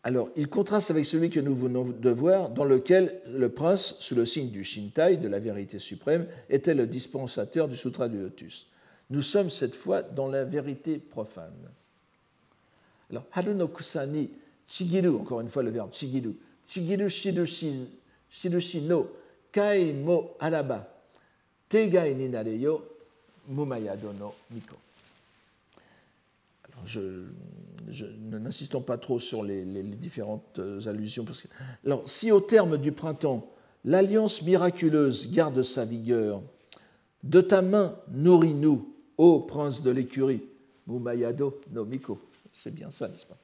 Alors, 0.05 0.29
il 0.35 0.49
contraste 0.49 0.91
avec 0.91 1.05
celui 1.05 1.29
que 1.29 1.39
nous 1.39 1.55
venons 1.55 1.85
de 1.85 2.09
voir, 2.09 2.49
dans 2.49 2.65
lequel 2.65 3.21
le 3.31 3.47
prince, 3.47 3.95
sous 3.99 4.15
le 4.15 4.25
signe 4.25 4.49
du 4.49 4.65
Shintai, 4.65 5.15
de 5.15 5.29
la 5.29 5.39
vérité 5.39 5.79
suprême, 5.79 6.27
était 6.49 6.73
le 6.73 6.85
dispensateur 6.87 7.69
du 7.69 7.77
Sutra 7.77 8.09
du 8.09 8.17
Lotus. 8.17 8.67
Nous 9.09 9.21
sommes 9.21 9.49
cette 9.49 9.75
fois 9.75 10.01
dans 10.01 10.27
la 10.27 10.43
vérité 10.43 10.97
profane. 10.97 11.53
Alors, 13.09 13.23
Haru 13.31 13.55
no 13.55 13.69
Kusani, 13.69 14.29
Shigiru, 14.67 15.15
encore 15.15 15.39
une 15.39 15.49
fois 15.49 15.63
le 15.63 15.69
verbe 15.69 15.93
Shigiru, 15.93 16.33
Shigiru 16.65 17.09
shirushi, 17.09 17.87
shirushi 18.29 18.81
no 18.81 19.09
Kai 19.51 19.93
mo 19.93 20.35
araba, 20.39 20.89
Tegai 21.69 22.15
ni 22.15 22.27
nareyo, 22.27 22.83
Mumayado 23.47 24.11
no 24.13 24.33
Miko. 24.51 24.75
Alors, 26.65 26.85
je 26.85 27.25
n'insistons 28.31 28.81
pas 28.81 28.97
trop 28.97 29.19
sur 29.19 29.43
les, 29.43 29.63
différentes 29.83 30.59
euh, 30.59 30.87
allusions. 30.87 31.25
Parce 31.25 31.47
alors, 31.85 32.07
si 32.07 32.31
au 32.31 32.39
terme 32.39 32.77
du 32.77 32.91
printemps, 32.91 33.51
l'alliance 33.85 34.41
miraculeuse 34.41 35.31
garde 35.31 35.63
sa 35.63 35.85
vigueur, 35.85 36.41
de 37.23 37.41
ta 37.41 37.61
main 37.61 37.95
nourris-nous, 38.11 38.93
ô 39.17 39.41
prince 39.41 39.81
de 39.83 39.91
l'écurie, 39.91 40.41
Mumayado 40.87 41.61
no 41.71 41.85
Miko. 41.85 42.19
C'est 42.51 42.73
bien 42.73 42.89
ça, 42.89 43.07
n'est-ce 43.07 43.25
pas? 43.25 43.37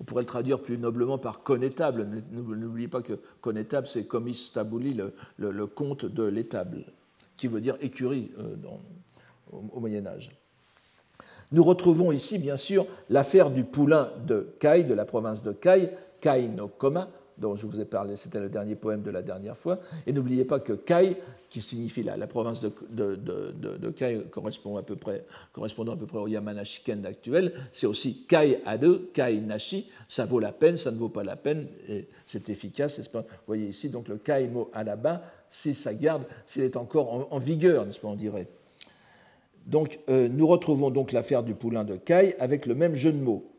On 0.00 0.04
pourrait 0.04 0.22
le 0.22 0.26
traduire 0.26 0.60
plus 0.60 0.76
noblement 0.76 1.18
par 1.18 1.42
connétable. 1.42 2.06
N'oubliez 2.32 2.88
pas 2.88 3.00
que 3.00 3.14
connétable, 3.40 3.86
c'est 3.86 4.06
comis 4.06 4.50
tabuli, 4.52 5.00
le, 5.38 5.66
comte 5.66 6.04
de 6.04 6.24
l'étable, 6.24 6.84
qui 7.36 7.46
veut 7.46 7.60
dire 7.60 7.76
écurie 7.80 8.32
euh, 8.38 8.56
au 9.52 9.80
Moyen 9.80 10.06
Âge. 10.06 10.30
Nous 11.52 11.64
retrouvons 11.64 12.12
ici, 12.12 12.38
bien 12.38 12.56
sûr, 12.56 12.86
l'affaire 13.08 13.50
du 13.50 13.64
poulain 13.64 14.10
de 14.26 14.54
Kai, 14.58 14.84
de 14.84 14.94
la 14.94 15.04
province 15.04 15.42
de 15.42 15.52
Kai, 15.52 15.90
Kai 16.20 16.48
no 16.48 16.68
Koma, 16.68 17.08
dont 17.38 17.56
je 17.56 17.66
vous 17.66 17.80
ai 17.80 17.84
parlé, 17.84 18.16
c'était 18.16 18.40
le 18.40 18.48
dernier 18.48 18.76
poème 18.76 19.02
de 19.02 19.10
la 19.10 19.22
dernière 19.22 19.56
fois. 19.56 19.80
Et 20.06 20.12
n'oubliez 20.12 20.44
pas 20.44 20.60
que 20.60 20.72
Kai, 20.72 21.16
qui 21.50 21.60
signifie 21.60 22.02
la, 22.02 22.16
la 22.16 22.26
province 22.26 22.60
de, 22.60 22.72
de, 23.16 23.90
Kai, 23.90 24.24
correspond 24.30 24.76
à 24.76 24.82
peu 24.82 24.96
près, 24.96 25.24
correspondant 25.52 25.92
à 25.92 25.96
peu 25.96 26.06
près 26.06 26.18
au 26.18 26.26
Yamanashiken 26.26 27.04
actuel, 27.06 27.52
c'est 27.72 27.86
aussi 27.86 28.24
Kai 28.26 28.60
Ade, 28.66 29.12
Kai 29.12 29.40
Nashi, 29.40 29.88
ça 30.08 30.24
vaut 30.24 30.40
la 30.40 30.52
peine, 30.52 30.76
ça 30.76 30.90
ne 30.90 30.96
vaut 30.96 31.08
pas 31.08 31.24
la 31.24 31.36
peine, 31.36 31.66
c'est 32.26 32.48
efficace, 32.48 33.06
pas? 33.08 33.20
Vous 33.22 33.26
voyez 33.46 33.66
ici 33.66 33.88
donc 33.88 34.08
le 34.08 34.16
Kai 34.16 34.48
Mo 34.48 34.70
Alaba, 34.72 35.22
si 35.48 35.74
ça 35.74 35.94
garde, 35.94 36.24
s'il 36.46 36.62
est 36.62 36.76
encore 36.76 37.12
en, 37.12 37.28
en 37.30 37.38
vigueur, 37.38 37.86
n'est-ce 37.86 38.00
pas, 38.00 38.08
on 38.08 38.16
dirait. 38.16 38.48
Donc, 39.66 39.98
euh, 40.08 40.28
nous 40.28 40.46
retrouvons 40.46 40.90
donc 40.90 41.12
l'affaire 41.12 41.42
du 41.42 41.54
poulain 41.54 41.84
de 41.84 41.96
Caille 41.96 42.34
avec 42.38 42.66
le 42.66 42.74
même 42.74 42.94
jeu 42.94 43.12
de 43.12 43.18
mots. 43.18 43.50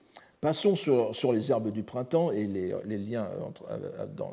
Passons 0.41 0.75
sur, 0.75 1.33
les 1.33 1.49
herbes 1.49 1.71
du 1.71 1.81
printemps 1.81 2.29
et 2.29 2.45
les, 2.45 2.97
liens 2.99 3.27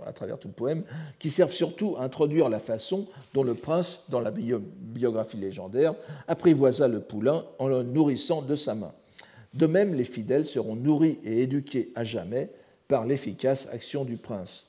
à 0.05 0.13
travers 0.13 0.39
tout 0.39 0.49
le 0.49 0.53
poème, 0.53 0.83
qui 1.19 1.31
servent 1.31 1.53
surtout 1.53 1.97
à 1.99 2.03
introduire 2.03 2.51
la 2.51 2.59
façon 2.59 3.07
dont 3.33 3.43
le 3.43 3.55
prince, 3.55 4.05
dans 4.11 4.21
la 4.21 4.31
biographie 4.31 5.39
légendaire, 5.39 5.95
apprivoisa 6.29 6.87
le 6.87 7.01
poulain 7.01 7.47
en 7.59 7.67
le 7.67 7.83
nourrissant 7.83 8.43
de 8.43 8.55
sa 8.55 8.75
main. 8.75 8.93
De 9.55 9.67
même, 9.67 9.95
les 9.95 10.05
fidèles 10.05 10.45
seront 10.45 10.77
nourris 10.77 11.19
et 11.25 11.41
éduqués 11.43 11.93
à 11.95 12.05
jamais 12.05 12.51
par 12.89 13.07
l'efficace 13.07 13.69
action 13.73 14.05
du 14.05 14.19
prince. 14.19 14.69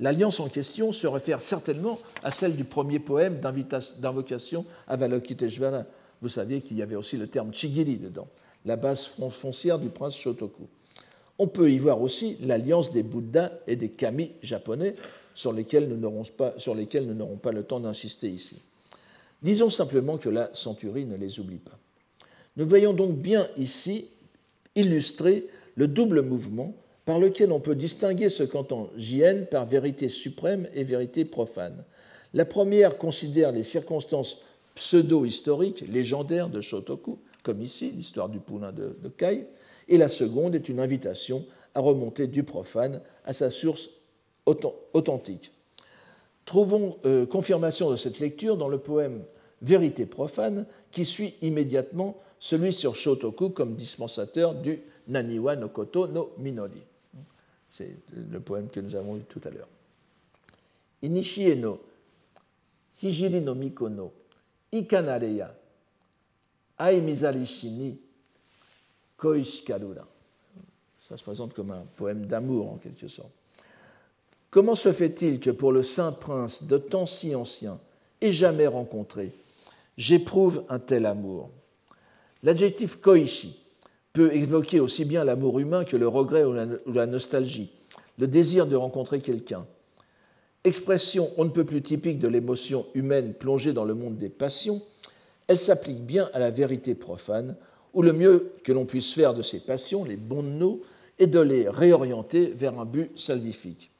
L'alliance 0.00 0.40
en 0.40 0.48
question 0.48 0.90
se 0.90 1.06
réfère 1.06 1.40
certainement 1.40 2.00
à 2.24 2.32
celle 2.32 2.56
du 2.56 2.64
premier 2.64 2.98
poème 2.98 3.38
d'invocation 3.98 4.64
à 4.88 4.96
Valokiteshvara, 4.96 5.84
vous 6.24 6.30
saviez 6.30 6.62
qu'il 6.62 6.78
y 6.78 6.82
avait 6.82 6.96
aussi 6.96 7.18
le 7.18 7.26
terme 7.26 7.52
Chigiri 7.52 7.96
dedans, 7.96 8.28
la 8.64 8.76
base 8.76 9.10
foncière 9.28 9.78
du 9.78 9.90
prince 9.90 10.16
Shotoku. 10.16 10.62
On 11.38 11.48
peut 11.48 11.70
y 11.70 11.76
voir 11.76 12.00
aussi 12.00 12.38
l'alliance 12.40 12.92
des 12.92 13.02
Bouddhas 13.02 13.52
et 13.66 13.76
des 13.76 13.90
Kami 13.90 14.32
japonais 14.42 14.96
sur 15.34 15.52
lesquels 15.52 15.86
nous 15.86 15.98
n'aurons 15.98 16.22
pas, 16.24 16.54
pas, 17.42 17.52
le 17.52 17.62
temps 17.62 17.80
d'insister 17.80 18.28
ici. 18.28 18.56
Disons 19.42 19.68
simplement 19.68 20.16
que 20.16 20.30
la 20.30 20.48
centurie 20.54 21.04
ne 21.04 21.18
les 21.18 21.40
oublie 21.40 21.58
pas. 21.58 21.78
Nous 22.56 22.66
voyons 22.66 22.94
donc 22.94 23.18
bien 23.18 23.46
ici 23.58 24.06
illustrer 24.76 25.46
le 25.76 25.88
double 25.88 26.22
mouvement 26.22 26.74
par 27.04 27.18
lequel 27.18 27.52
on 27.52 27.60
peut 27.60 27.74
distinguer 27.74 28.30
ce 28.30 28.44
qu'entend 28.44 28.88
Jien 28.96 29.42
par 29.50 29.66
vérité 29.66 30.08
suprême 30.08 30.68
et 30.72 30.84
vérité 30.84 31.26
profane. 31.26 31.84
La 32.32 32.46
première 32.46 32.96
considère 32.96 33.52
les 33.52 33.62
circonstances 33.62 34.40
pseudo-historique, 34.74 35.84
légendaire 35.88 36.48
de 36.48 36.60
Shotoku, 36.60 37.18
comme 37.42 37.60
ici, 37.62 37.90
l'histoire 37.90 38.28
du 38.28 38.40
poulain 38.40 38.72
de, 38.72 38.96
Kai, 39.16 39.46
et 39.88 39.98
la 39.98 40.08
seconde 40.08 40.54
est 40.54 40.68
une 40.68 40.80
invitation 40.80 41.44
à 41.74 41.80
remonter 41.80 42.26
du 42.26 42.42
profane 42.42 43.02
à 43.24 43.32
sa 43.32 43.50
source 43.50 43.90
authentique. 44.46 45.52
Trouvons 46.44 46.98
euh, 47.04 47.26
confirmation 47.26 47.90
de 47.90 47.96
cette 47.96 48.18
lecture 48.18 48.56
dans 48.56 48.68
le 48.68 48.78
poème 48.78 49.24
Vérité 49.62 50.04
profane, 50.04 50.66
qui 50.90 51.06
suit 51.06 51.34
immédiatement 51.40 52.18
celui 52.38 52.70
sur 52.72 52.94
Shotoku 52.94 53.48
comme 53.50 53.76
dispensateur 53.76 54.54
du 54.54 54.82
Naniwa 55.08 55.56
no 55.56 55.68
Koto 55.70 56.06
no 56.06 56.32
Minori. 56.38 56.82
C'est 57.70 57.96
le 58.14 58.40
poème 58.40 58.68
que 58.68 58.80
nous 58.80 58.94
avons 58.94 59.14
vu 59.14 59.22
tout 59.26 59.40
à 59.44 59.50
l'heure. 59.50 59.68
Inishie 61.02 61.56
no 61.56 61.80
Hijiri 63.02 63.40
no 63.40 63.54
Ai 66.78 67.00
Mizarishini 67.00 67.98
Koishikarura. 69.16 70.06
Ça 70.98 71.16
se 71.16 71.22
présente 71.22 71.54
comme 71.54 71.70
un 71.70 71.84
poème 71.96 72.26
d'amour 72.26 72.72
en 72.72 72.76
quelque 72.76 73.06
sorte. 73.08 73.30
Comment 74.50 74.74
se 74.74 74.92
fait-il 74.92 75.38
que 75.38 75.50
pour 75.50 75.70
le 75.70 75.82
saint 75.82 76.12
prince 76.12 76.64
de 76.64 76.78
temps 76.78 77.06
si 77.06 77.34
ancien 77.34 77.78
et 78.20 78.32
jamais 78.32 78.66
rencontré, 78.66 79.32
j'éprouve 79.96 80.64
un 80.68 80.78
tel 80.78 81.06
amour? 81.06 81.50
L'adjectif 82.42 82.96
koishi 82.96 83.58
peut 84.12 84.34
évoquer 84.34 84.80
aussi 84.80 85.04
bien 85.04 85.24
l'amour 85.24 85.58
humain 85.58 85.84
que 85.84 85.96
le 85.96 86.08
regret 86.08 86.44
ou 86.44 86.92
la 86.92 87.06
nostalgie, 87.06 87.70
le 88.18 88.26
désir 88.26 88.66
de 88.66 88.76
rencontrer 88.76 89.20
quelqu'un. 89.20 89.66
Expression 90.64 91.30
on 91.36 91.44
ne 91.44 91.50
peut 91.50 91.64
plus 91.64 91.82
typique 91.82 92.18
de 92.18 92.28
l'émotion 92.28 92.86
humaine 92.94 93.34
plongée 93.34 93.72
dans 93.72 93.84
le 93.84 93.94
monde 93.94 94.16
des 94.16 94.30
passions, 94.30 94.80
elle 95.46 95.58
s'applique 95.58 96.04
bien 96.04 96.30
à 96.32 96.38
la 96.38 96.50
vérité 96.50 96.94
profane, 96.94 97.56
où 97.92 98.02
le 98.02 98.12
mieux 98.12 98.52
que 98.64 98.72
l'on 98.72 98.86
puisse 98.86 99.12
faire 99.12 99.34
de 99.34 99.42
ces 99.42 99.60
passions, 99.60 100.04
les 100.04 100.16
bons 100.16 100.42
nos, 100.42 100.80
est 101.18 101.26
de 101.26 101.38
les 101.38 101.68
réorienter 101.68 102.46
vers 102.56 102.78
un 102.78 102.84
but 102.84 103.16
salvifique. 103.18 103.90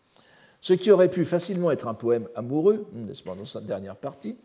Ce 0.61 0.73
qui 0.73 0.91
aurait 0.91 1.11
pu 1.11 1.27
facilement 1.27 1.71
être 1.71 1.87
un 1.87 1.95
poème 1.95 2.29
amoureux, 2.35 2.87
n'est-ce 2.95 3.23
pas, 3.23 3.35
dans 3.35 3.45
sa 3.45 3.61
dernière 3.61 3.97
partie, 3.97 4.37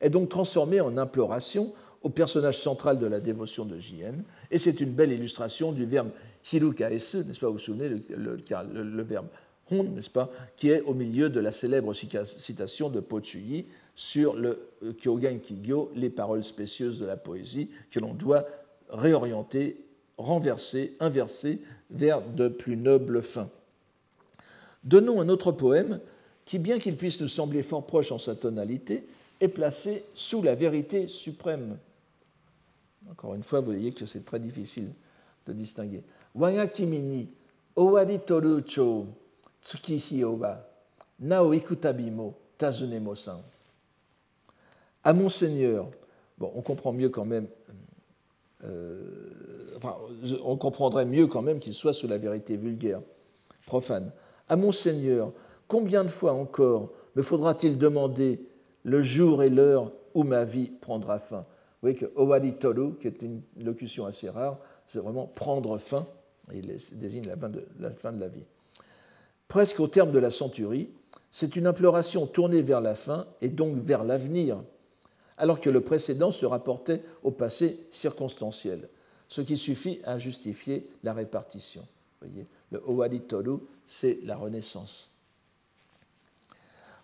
est 0.00 0.10
donc 0.10 0.28
transformé 0.28 0.80
en 0.80 0.96
imploration 0.96 1.72
au 2.02 2.10
personnage 2.10 2.60
central 2.60 2.98
de 2.98 3.06
la 3.06 3.18
dévotion 3.18 3.64
de 3.64 3.78
J.N. 3.78 4.22
Et 4.50 4.58
c'est 4.58 4.80
une 4.80 4.92
belle 4.92 5.10
illustration 5.10 5.72
du 5.72 5.84
verbe 5.84 6.10
hirukaesu, 6.52 7.24
n'est-ce 7.24 7.40
pas 7.40 7.48
Vous 7.48 7.54
vous 7.54 7.58
souvenez, 7.58 7.88
le, 7.88 9.02
verbe 9.02 9.26
hon, 9.70 9.84
n'est-ce 9.84 10.10
pas, 10.10 10.30
qui 10.56 10.70
est 10.70 10.82
au 10.82 10.94
milieu 10.94 11.28
de 11.30 11.40
la 11.40 11.52
célèbre 11.52 11.92
citation 11.94 12.88
de 12.88 13.00
Po 13.00 13.20
Chuyi 13.20 13.66
sur 13.94 14.34
le 14.34 14.68
euh, 14.82 14.92
Kyogen 14.92 15.40
Kigyo, 15.40 15.92
les 15.94 16.10
paroles 16.10 16.44
spécieuses 16.44 16.98
de 16.98 17.06
la 17.06 17.16
poésie, 17.16 17.70
que 17.90 18.00
l'on 18.00 18.14
doit 18.14 18.46
réorienter, 18.90 19.76
renverser, 20.18 20.96
inverser 21.00 21.60
vers 21.90 22.20
de 22.22 22.48
plus 22.48 22.76
nobles 22.76 23.22
fins. 23.22 23.50
Donnons 24.82 25.20
un 25.20 25.28
autre 25.28 25.52
poème 25.52 26.00
qui, 26.44 26.58
bien 26.58 26.78
qu'il 26.78 26.96
puisse 26.96 27.20
nous 27.20 27.28
sembler 27.28 27.62
fort 27.62 27.86
proche 27.86 28.12
en 28.12 28.18
sa 28.18 28.34
tonalité, 28.34 29.04
est 29.40 29.48
placé 29.48 30.04
sous 30.14 30.42
la 30.42 30.54
vérité 30.54 31.06
suprême 31.06 31.78
encore 33.10 33.34
une 33.34 33.42
fois, 33.42 33.60
vous 33.60 33.72
voyez 33.72 33.92
que 33.92 34.06
c'est 34.06 34.24
très 34.24 34.38
difficile 34.38 34.90
de 35.46 35.52
distinguer. 35.52 36.02
Wayakimini, 36.34 37.28
owari 37.76 38.18
toru 38.20 38.62
cho, 39.64 39.78
tsuki 39.78 40.24
wa, 40.24 40.64
nao 41.18 41.54
ikutabimo, 41.54 42.34
tazunemo-san. 42.58 43.40
À 45.02 45.12
mon 45.12 45.28
Seigneur, 45.28 45.90
bon, 46.38 46.52
on 46.54 46.62
comprend 46.62 46.92
mieux 46.92 47.08
quand 47.08 47.24
même, 47.24 47.46
euh, 48.64 49.30
on 50.44 50.56
comprendrait 50.56 51.06
mieux 51.06 51.26
quand 51.26 51.42
même 51.42 51.58
qu'il 51.58 51.74
soit 51.74 51.92
sous 51.92 52.08
la 52.08 52.18
vérité 52.18 52.56
vulgaire, 52.56 53.00
profane. 53.66 54.12
À 54.48 54.56
mon 54.56 54.72
Seigneur, 54.72 55.32
combien 55.68 56.04
de 56.04 56.08
fois 56.08 56.32
encore 56.32 56.90
me 57.16 57.22
faudra-t-il 57.22 57.78
demander 57.78 58.46
le 58.82 59.02
jour 59.02 59.42
et 59.42 59.50
l'heure 59.50 59.92
où 60.14 60.24
ma 60.24 60.44
vie 60.44 60.70
prendra 60.70 61.18
fin? 61.18 61.40
Vous 61.40 61.90
voyez 61.90 61.96
que 61.96 62.06
Owari 62.16 62.54
Toru, 62.54 62.94
qui 62.98 63.08
est 63.08 63.22
une 63.22 63.42
locution 63.58 64.06
assez 64.06 64.30
rare, 64.30 64.58
c'est 64.86 65.00
vraiment 65.00 65.26
prendre 65.26 65.76
fin, 65.78 66.06
il 66.52 66.66
désigne 66.92 67.26
la 67.26 67.90
fin 67.90 68.12
de 68.12 68.20
la 68.20 68.28
vie. 68.28 68.44
Presque 69.54 69.78
au 69.78 69.86
terme 69.86 70.10
de 70.10 70.18
la 70.18 70.32
centurie, 70.32 70.88
c'est 71.30 71.54
une 71.54 71.68
imploration 71.68 72.26
tournée 72.26 72.60
vers 72.60 72.80
la 72.80 72.96
fin 72.96 73.24
et 73.40 73.48
donc 73.48 73.76
vers 73.76 74.02
l'avenir, 74.02 74.60
alors 75.38 75.60
que 75.60 75.70
le 75.70 75.80
précédent 75.80 76.32
se 76.32 76.44
rapportait 76.44 77.02
au 77.22 77.30
passé 77.30 77.78
circonstanciel, 77.92 78.88
ce 79.28 79.42
qui 79.42 79.56
suffit 79.56 80.00
à 80.02 80.18
justifier 80.18 80.90
la 81.04 81.12
répartition. 81.12 81.86
Voyez, 82.20 82.48
le 82.72 82.82
Owari 82.84 83.20
Toru, 83.20 83.58
c'est 83.86 84.18
la 84.24 84.34
renaissance. 84.34 85.08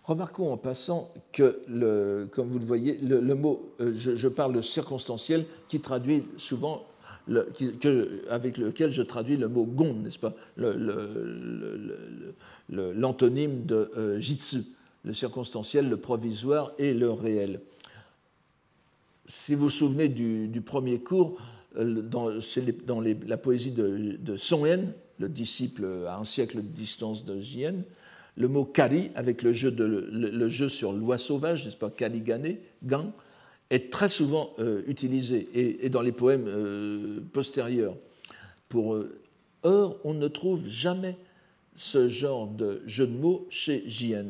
Remarquons 0.03 0.51
en 0.51 0.57
passant 0.57 1.13
que, 1.31 2.27
comme 2.33 2.49
vous 2.49 2.59
le 2.59 2.65
voyez, 2.65 2.97
le, 2.97 3.33
mot, 3.33 3.71
euh, 3.79 3.93
je, 3.95 4.27
parle 4.27 4.51
de 4.51 4.61
circonstanciel, 4.61 5.45
qui 5.69 5.79
traduit 5.79 6.25
souvent, 6.35 6.83
avec 8.29 8.57
lequel 8.57 8.89
je 8.91 9.01
traduis 9.01 9.37
le 9.37 9.47
mot 9.47 9.65
gon, 9.65 9.93
n'est-ce 9.93 10.19
pas, 10.19 10.35
l'antonyme 12.69 13.65
de 13.65 13.91
euh, 13.97 14.19
jitsu, 14.19 14.63
le 15.03 15.13
circonstanciel, 15.13 15.89
le 15.89 15.97
provisoire 15.97 16.73
et 16.77 16.93
le 16.93 17.11
réel. 17.11 17.61
Si 19.25 19.55
vous 19.55 19.63
vous 19.63 19.69
souvenez 19.69 20.09
du, 20.09 20.61
premier 20.61 20.99
cours, 20.99 21.41
euh, 21.77 22.01
dans, 22.01 22.29
dans 22.85 23.01
la 23.01 23.37
poésie 23.37 23.71
de, 23.71 24.17
de 24.19 24.37
Son 24.37 24.65
le 25.19 25.29
disciple 25.29 25.85
à 26.07 26.17
un 26.17 26.23
siècle 26.23 26.57
de 26.57 26.67
distance 26.67 27.23
de 27.23 27.39
Jien, 27.39 27.75
le 28.37 28.47
mot 28.47 28.65
kari, 28.65 29.11
avec 29.15 29.43
le 29.43 29.53
jeu, 29.53 29.73
le, 29.77 30.49
jeu 30.49 30.69
sur 30.69 30.93
loi 30.93 31.17
sauvage, 31.17 31.65
n'est-ce 31.65 31.77
pas, 31.77 31.89
karigane, 31.89 32.55
gan, 32.83 33.13
est 33.71 33.91
très 33.91 34.09
souvent 34.09 34.53
euh, 34.59 34.83
utilisé, 34.85 35.47
et, 35.53 35.89
dans 35.89 36.01
les 36.01 36.11
poèmes 36.11 36.45
euh, 36.47 37.21
postérieurs. 37.33 37.95
Pour, 38.69 38.93
euh, 38.93 39.17
or, 39.63 39.97
on 40.03 40.13
ne 40.13 40.27
trouve 40.27 40.67
jamais 40.67 41.17
ce 41.73 42.07
genre 42.07 42.47
de 42.47 42.83
jeu 42.85 43.07
de 43.07 43.13
mots 43.13 43.47
chez 43.49 43.83
Jien. 43.87 44.27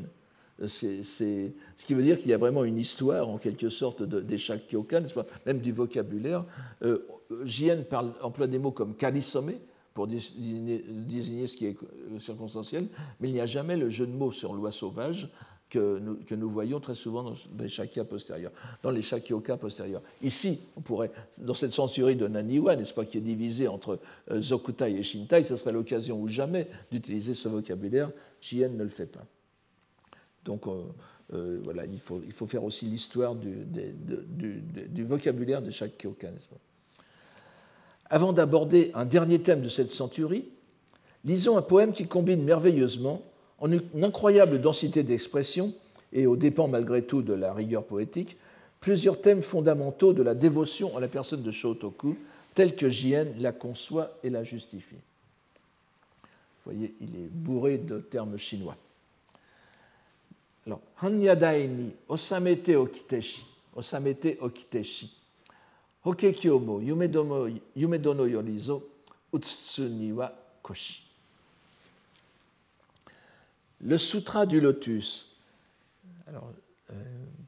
C'est, 0.67 1.01
ce 1.03 1.85
qui 1.85 1.95
veut 1.95 2.03
dire 2.03 2.19
qu'il 2.19 2.29
y 2.29 2.35
a 2.35 2.37
vraiment 2.37 2.63
une 2.63 2.77
histoire, 2.77 3.27
en 3.27 3.39
quelque 3.39 3.69
sorte, 3.69 4.03
de, 4.03 4.21
des 4.21 4.37
Kyokan, 4.37 5.03
même 5.47 5.59
du 5.59 5.71
vocabulaire. 5.71 6.45
Jien 7.43 7.77
parle, 7.77 8.13
emploie 8.21 8.45
des 8.45 8.59
mots 8.59 8.69
comme 8.69 8.95
karisome, 8.95 9.53
pour 9.93 10.07
désigner, 10.07 11.47
ce 11.47 11.57
qui 11.57 11.65
est 11.65 11.75
euh, 11.83 12.19
circonstanciel, 12.19 12.87
mais 13.19 13.29
il 13.29 13.33
n'y 13.33 13.41
a 13.41 13.45
jamais 13.45 13.75
le 13.75 13.89
jeu 13.89 14.07
de 14.07 14.13
mots 14.13 14.31
sur 14.31 14.53
loi 14.53 14.71
sauvage 14.71 15.29
que 15.71 15.97
nous, 15.99 16.17
que 16.17 16.35
nous 16.35 16.49
voyons 16.49 16.79
très 16.79 16.93
souvent 16.93 17.23
dans 17.23 17.33
les 17.57 17.69
shakyas 17.69 18.03
postérieurs, 18.03 18.51
dans 18.83 18.91
les 18.91 19.01
shakyoka 19.01 19.57
postérieurs. 19.57 20.03
Ici, 20.21 20.59
on 20.75 20.81
pourrait, 20.81 21.11
dans 21.39 21.53
cette 21.53 21.71
censurie 21.71 22.15
de 22.15 22.27
Naniwa, 22.27 22.75
n'est-ce 22.75 22.93
pas, 22.93 23.05
qui 23.05 23.17
est 23.17 23.21
divisée 23.21 23.67
entre 23.67 23.97
euh, 24.29 24.41
Zokutai 24.41 24.91
et 24.91 25.01
Shintai, 25.03 25.43
ce 25.43 25.55
serait 25.55 25.71
l'occasion 25.71 26.19
ou 26.19 26.27
jamais 26.27 26.67
d'utiliser 26.91 27.33
ce 27.33 27.47
vocabulaire. 27.47 28.11
Jien 28.41 28.67
ne 28.67 28.83
le 28.83 28.89
fait 28.89 29.05
pas. 29.05 29.25
Donc, 30.43 30.67
euh, 30.67 31.61
voilà, 31.63 31.85
il 31.85 31.99
faut, 31.99 32.21
il 32.25 32.33
faut 32.33 32.47
faire 32.47 32.65
aussi 32.65 32.85
l'histoire 32.85 33.33
du, 33.35 33.65
du, 33.65 35.03
vocabulaire 35.03 35.61
de 35.61 35.71
chaque 35.71 36.03
n'est-ce 36.03 36.49
pas 36.49 36.57
avant 38.11 38.33
d'aborder 38.33 38.91
un 38.93 39.05
dernier 39.05 39.41
thème 39.41 39.61
de 39.61 39.69
cette 39.69 39.89
centurie, 39.89 40.43
lisons 41.23 41.57
un 41.57 41.61
poème 41.61 41.93
qui 41.93 42.07
combine 42.07 42.43
merveilleusement, 42.43 43.21
en 43.61 43.71
une 43.71 44.03
incroyable 44.03 44.59
densité 44.59 45.03
d'expression 45.03 45.73
et 46.11 46.27
au 46.27 46.35
dépens 46.35 46.67
malgré 46.67 47.03
tout 47.03 47.21
de 47.21 47.33
la 47.33 47.53
rigueur 47.53 47.85
poétique, 47.85 48.35
plusieurs 48.81 49.21
thèmes 49.21 49.43
fondamentaux 49.43 50.11
de 50.11 50.23
la 50.23 50.35
dévotion 50.35 50.97
à 50.97 50.99
la 50.99 51.07
personne 51.07 51.43
de 51.43 51.51
Shotoku, 51.51 52.17
tels 52.53 52.75
que 52.75 52.89
Jien 52.89 53.27
la 53.39 53.53
conçoit 53.53 54.17
et 54.23 54.29
la 54.29 54.43
justifie. 54.43 54.95
Vous 56.65 56.73
voyez, 56.73 56.93
il 56.99 57.15
est 57.15 57.29
bourré 57.29 57.77
de 57.77 57.99
termes 57.99 58.37
chinois. 58.37 58.75
Alors, 60.67 60.81
osamete 62.09 62.75
okiteshi, 62.75 63.45
osamete 63.75 64.37
okiteshi. 64.41 65.17
Le 73.83 73.97
sutra 73.97 74.45
du 74.45 74.61
lotus. 74.61 75.29
Alors, 76.27 76.51
euh, 76.91 76.93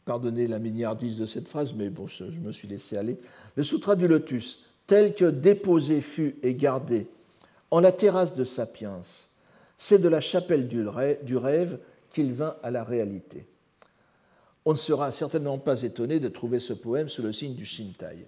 pardonnez 0.05 0.47
la 0.47 0.59
milliardise 0.59 1.17
de 1.17 1.25
cette 1.25 1.47
phrase, 1.47 1.73
mais 1.73 1.89
bon, 1.89 2.07
je, 2.07 2.23
me 2.23 2.51
suis 2.51 2.67
laissé 2.67 2.97
aller. 2.97 3.17
Le 3.55 3.63
sutra 3.63 3.95
du 3.95 4.07
lotus, 4.07 4.63
tel 4.87 5.13
que 5.13 5.25
déposé 5.25 6.01
fut 6.01 6.35
et 6.43 6.55
gardé 6.55 7.07
en 7.71 7.79
la 7.79 7.91
terrasse 7.91 8.33
de 8.35 8.43
Sapiens, 8.43 9.01
c'est 9.77 9.99
de 9.99 10.09
la 10.09 10.19
chapelle 10.19 10.67
du 10.67 11.37
rêve 11.37 11.79
qu'il 12.11 12.33
vint 12.33 12.55
à 12.63 12.71
la 12.71 12.83
réalité. 12.83 13.47
On 14.65 14.71
ne 14.71 14.77
sera 14.77 15.11
certainement 15.11 15.57
pas 15.57 15.81
étonné 15.81 16.19
de 16.19 16.29
trouver 16.29 16.59
ce 16.59 16.73
poème 16.73 17.09
sous 17.09 17.21
le 17.21 17.31
signe 17.31 17.55
du 17.55 17.65
Shintai. 17.65 18.27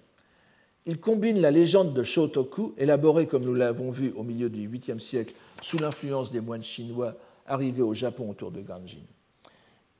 Il 0.84 1.00
combine 1.00 1.40
la 1.40 1.50
légende 1.50 1.94
de 1.94 2.02
Shotoku, 2.02 2.74
élaborée 2.76 3.26
comme 3.26 3.44
nous 3.44 3.54
l'avons 3.54 3.90
vu 3.90 4.12
au 4.16 4.22
milieu 4.22 4.50
du 4.50 4.68
8e 4.68 4.98
siècle 4.98 5.34
sous 5.60 5.78
l'influence 5.78 6.30
des 6.30 6.40
moines 6.40 6.62
chinois 6.62 7.16
arrivés 7.46 7.82
au 7.82 7.94
Japon 7.94 8.30
autour 8.30 8.50
de 8.50 8.60
Ganjin, 8.60 8.98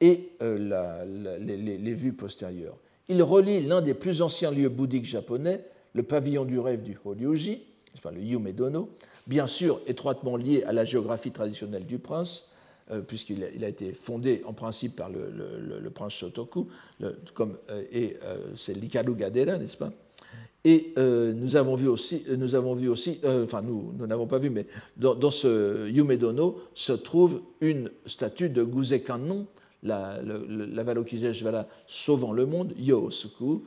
et 0.01 0.30
euh, 0.42 1.38
les, 1.38 1.94
vues 1.94 2.12
postérieures. 2.12 2.76
Il 3.09 3.22
relie 3.22 3.64
l'un 3.64 3.80
des 3.80 3.94
plus 3.94 4.22
anciens 4.22 4.51
lieux 4.51 4.68
bouddhiques 4.68 5.07
japonais, 5.07 5.64
le 5.94 6.03
pavillon 6.03 6.44
du 6.44 6.59
rêve 6.59 6.82
du 6.82 6.99
Horyuji, 7.05 7.62
le 8.12 8.20
Yumedono, 8.20 8.90
bien 9.26 9.47
sûr 9.47 9.80
étroitement 9.86 10.36
lié 10.36 10.62
à 10.64 10.72
la 10.72 10.84
géographie 10.84 11.32
traditionnelle 11.32 11.86
du 11.86 11.99
prince, 11.99 12.51
euh, 12.90 13.01
puisqu'il 13.01 13.42
a, 13.42 13.68
été 13.68 13.92
fondé 13.92 14.42
en 14.47 14.53
principe 14.53 14.97
par 14.97 15.09
le, 15.09 15.90
prince 15.90 16.12
Shotoku, 16.12 16.68
comme, 17.34 17.57
euh, 17.70 17.82
et 17.90 18.16
c'est 18.55 18.74
l'Ikaru 18.74 19.14
Gadera, 19.16 19.57
n'est-ce 19.57 19.76
pas? 19.76 19.92
Et 20.69 20.93
euh, 20.99 21.33
nous 21.33 21.55
avons 21.55 21.77
vu 21.77 21.87
aussi, 21.87 22.25
euh, 22.29 22.37
nous 22.37 22.57
avons 22.57 22.75
vu 22.75 22.89
aussi 22.89 23.21
euh, 23.23 23.45
enfin 23.45 23.62
nous, 23.62 23.93
n'avons 24.05 24.27
pas 24.27 24.39
vu, 24.39 24.51
mais 24.51 24.67
dans, 24.97 25.31
ce 25.31 25.89
Yumedono 25.89 26.61
se 26.75 26.91
trouve 26.91 27.41
une 27.61 27.89
statue 28.05 28.49
de 28.49 28.64
Guzekanon, 28.64 29.47
la, 29.85 30.21
la, 30.25 31.69
sauvant 31.87 32.33
le 32.33 32.47
monde, 32.47 32.75
Yosuku, 32.77 33.62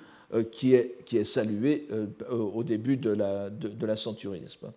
qui, 0.52 0.74
est, 0.74 0.98
qui 1.06 1.16
est 1.16 1.24
saluée 1.24 1.88
au 2.30 2.66
début 2.66 2.98
de 2.98 3.12
la, 3.12 3.50
de, 3.50 3.86
la 3.86 3.96
centurie, 3.96 4.42
n'est-ce 4.42 4.58
pas? 4.58 4.74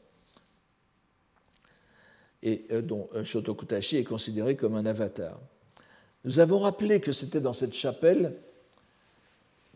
Et 2.45 2.67
dont 2.85 3.09
Shotokutashi 3.25 3.97
est 3.97 4.05
considéré 4.05 4.55
comme 4.55 4.77
un 4.77 4.87
avatar. 4.87 5.41
Nous 6.25 6.39
avons 6.39 6.61
rappelé 6.61 7.01
que 7.01 7.11
c'était 7.11 7.41
dans 7.41 7.53
cette 7.53 7.75
chapelle 7.75 8.37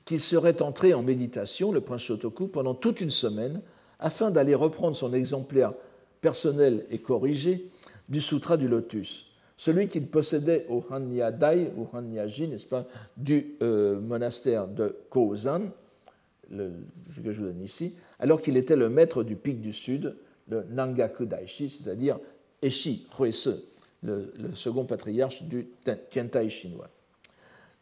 qu'il 0.06 0.20
serait 0.20 0.62
entré 0.62 0.94
en 0.94 1.02
méditation, 1.02 1.72
le 1.72 1.82
prince 1.82 2.02
Shotoku, 2.02 2.46
pendant 2.46 2.74
toute 2.74 3.02
une 3.02 3.10
semaine, 3.10 3.60
afin 3.98 4.30
d'aller 4.30 4.54
reprendre 4.54 4.96
son 4.96 5.12
exemplaire 5.12 5.74
personnel 6.22 6.86
et 6.90 6.98
corrigé 6.98 7.66
du 8.08 8.20
Sutra 8.20 8.56
du 8.56 8.68
Lotus, 8.68 9.32
celui 9.56 9.88
qu'il 9.88 10.06
possédait 10.06 10.64
au 10.70 10.84
Hanyadai, 10.90 11.72
ou 11.76 11.88
Hanyaji, 11.94 12.48
n'est-ce 12.48 12.66
pas, 12.66 12.86
du 13.16 13.56
euh, 13.62 14.00
monastère 14.00 14.68
de 14.68 14.96
Kozan, 15.10 15.62
que 16.48 17.32
je 17.32 17.40
vous 17.40 17.46
donne 17.46 17.62
ici, 17.62 17.96
alors 18.20 18.40
qu'il 18.40 18.56
était 18.56 18.76
le 18.76 18.88
maître 18.88 19.24
du 19.24 19.34
pic 19.34 19.60
du 19.60 19.72
sud, 19.72 20.16
le 20.48 20.62
Nangaku 20.70 21.26
Daishi, 21.26 21.68
c'est-à-dire 21.68 22.20
Eshi 22.62 23.08
Huese, 23.18 23.64
le, 24.04 24.32
le, 24.38 24.54
second 24.54 24.84
patriarche 24.84 25.42
du 25.42 25.66
Tiantai 26.10 26.48
chinois. 26.48 26.88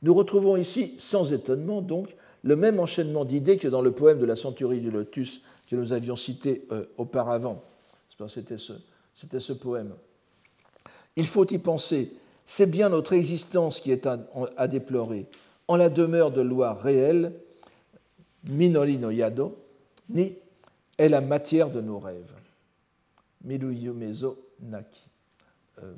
Nous 0.04 0.12
retrouvons 0.12 0.58
ici, 0.58 0.94
sans 0.98 1.32
étonnement 1.32 1.80
donc, 1.80 2.14
le 2.42 2.56
même 2.56 2.78
enchaînement 2.78 3.24
d'idées 3.24 3.56
que 3.56 3.68
dans 3.68 3.80
le 3.80 3.90
poème 3.90 4.18
de 4.18 4.26
la 4.26 4.36
centurie 4.36 4.80
du 4.80 4.90
lotus 4.90 5.40
que 5.66 5.76
nous 5.76 5.94
avions 5.94 6.14
cité 6.14 6.66
euh, 6.72 6.84
auparavant. 6.98 7.64
C'était 8.28 8.58
ce, 8.58 9.52
poème. 9.54 9.94
Il 11.16 11.26
faut 11.26 11.46
y 11.46 11.56
penser, 11.56 12.12
c'est 12.44 12.70
bien 12.70 12.90
notre 12.90 13.14
existence 13.14 13.80
qui 13.80 13.92
est 13.92 14.06
à, 14.06 14.68
déplorer. 14.68 15.24
En 15.68 15.76
la 15.76 15.88
demeure 15.88 16.30
de 16.32 16.42
loi 16.42 16.74
réelle, 16.74 17.32
Minori 18.44 18.98
no 18.98 19.10
Yado, 19.10 19.56
ni 20.10 20.34
est 20.98 21.08
la 21.08 21.22
matière 21.22 21.70
de 21.70 21.80
nos 21.80 21.98
rêves. 21.98 22.34
Miru 23.42 23.72
Yumezo 23.72 24.36
Naki. 24.60 25.00
Euh, 25.82 25.94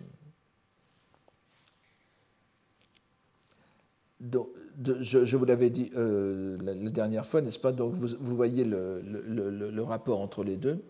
je, 4.21 5.37
vous 5.37 5.45
l'avais 5.45 5.71
dit 5.71 5.91
euh, 5.97 6.59
la, 6.63 6.75
dernière 6.91 7.27
fois, 7.27 7.41
n'est-ce 7.41 7.59
pas? 7.59 7.73
Donc 7.73 7.95
vous, 7.95 8.37
voyez 8.37 8.65
le, 8.65 9.83
rapport 9.83 10.21
entre 10.21 10.45
les 10.45 10.57
deux. 10.57 10.83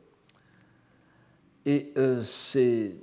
Et 1.64 1.92
euh, 1.96 2.22
c'est 2.22 2.94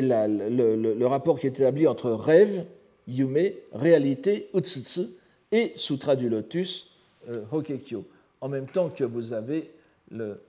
le, 0.00 1.04
rapport 1.06 1.38
qui 1.38 1.46
est 1.46 1.50
établi 1.50 1.86
entre 1.86 2.10
rêve, 2.10 2.64
yume, 3.06 3.50
réalité, 3.72 4.50
utsutsu, 4.54 5.06
et 5.52 5.72
sutra 5.76 6.16
du 6.16 6.28
lotus, 6.28 6.96
euh, 7.28 7.44
hokekyo. 7.52 8.04
En 8.40 8.48
même 8.48 8.66
temps 8.66 8.90
que 8.90 9.04
vous 9.04 9.32
avez 9.32 9.70
le 10.10 10.40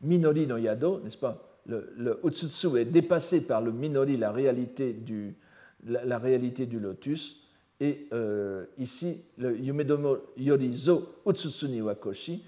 minori 0.00 0.46
no 0.46 0.56
yado, 0.56 1.00
n'est-ce 1.00 1.18
pas? 1.18 1.53
Le, 1.66 1.92
le 1.96 2.20
Utsutsu 2.24 2.76
est 2.78 2.84
dépassé 2.84 3.42
par 3.46 3.62
le 3.62 3.72
Minori, 3.72 4.16
la 4.16 4.32
réalité 4.32 4.92
du, 4.92 5.34
la, 5.86 6.18
réalité 6.18 6.66
du 6.66 6.78
lotus. 6.78 7.40
Et 7.80 8.06
euh, 8.12 8.64
ici, 8.78 9.22
le 9.38 9.58
Yumedomo 9.58 10.18
Yorizo 10.36 11.14
Utsutsu 11.26 11.68
ni 11.68 11.80
Wakoshi, 11.80 12.44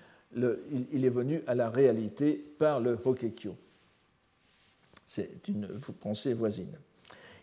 il, 0.92 1.04
est 1.04 1.10
venu 1.10 1.42
à 1.46 1.54
la 1.54 1.70
réalité 1.70 2.32
par 2.58 2.80
le 2.80 2.98
Hokekyo. 3.02 3.54
C'est 5.04 5.48
une 5.48 5.68
pensée 6.00 6.34
voisine. 6.34 6.76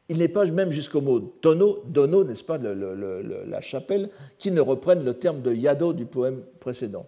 Il 0.09 0.17
n'est 0.17 0.27
pas 0.27 0.45
même 0.45 0.69
jusqu'au 0.69 1.01
mot 1.01 1.33
dono, 1.41 2.23
n'est-ce 2.23 2.43
pas, 2.43 2.57
la 2.57 3.61
chapelle, 3.61 4.09
qui 4.37 4.51
ne 4.51 4.61
reprenne 4.61 5.03
le 5.03 5.13
terme 5.13 5.41
de 5.41 5.53
yado 5.53 5.93
du 5.93 6.05
poème 6.05 6.43
précédent. 6.59 7.07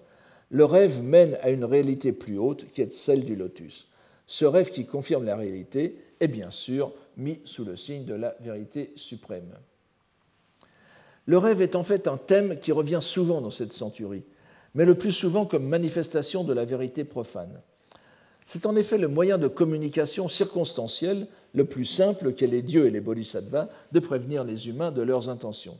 Le 0.49 0.63
rêve 0.63 1.03
mène 1.03 1.37
à 1.41 1.51
une 1.51 1.65
réalité 1.65 2.13
plus 2.13 2.37
haute 2.37 2.65
qui 2.71 2.81
est 2.81 2.91
celle 2.91 3.25
du 3.25 3.35
lotus. 3.35 3.89
Ce 4.27 4.45
rêve 4.45 4.71
qui 4.71 4.85
confirme 4.85 5.25
la 5.25 5.35
réalité 5.35 5.97
est 6.19 6.27
bien 6.27 6.51
sûr 6.51 6.91
mis 7.17 7.39
sous 7.43 7.63
le 7.63 7.75
signe 7.75 8.05
de 8.05 8.13
la 8.13 8.35
vérité 8.39 8.91
suprême. 8.95 9.53
Le 11.27 11.37
rêve 11.37 11.61
est 11.61 11.75
en 11.75 11.83
fait 11.83 12.07
un 12.07 12.17
thème 12.17 12.59
qui 12.59 12.71
revient 12.71 12.99
souvent 13.01 13.41
dans 13.41 13.51
cette 13.51 13.73
centurie, 13.73 14.23
mais 14.73 14.85
le 14.85 14.95
plus 14.95 15.11
souvent 15.11 15.45
comme 15.45 15.67
manifestation 15.67 16.43
de 16.43 16.53
la 16.53 16.65
vérité 16.65 17.03
profane. 17.03 17.61
C'est 18.45 18.67
en 18.67 18.75
effet 18.75 18.99
le 18.99 19.07
moyen 19.07 19.39
de 19.39 19.47
communication 19.47 20.27
circonstanciel 20.27 21.27
le 21.53 21.65
plus 21.65 21.85
simple 21.85 22.33
qu'aient 22.33 22.45
les 22.45 22.61
dieux 22.61 22.85
et 22.85 22.91
les 22.91 23.01
bodhisattvas 23.01 23.69
de 23.91 23.99
prévenir 23.99 24.43
les 24.43 24.67
humains 24.67 24.91
de 24.91 25.01
leurs 25.01 25.29
intentions. 25.29 25.79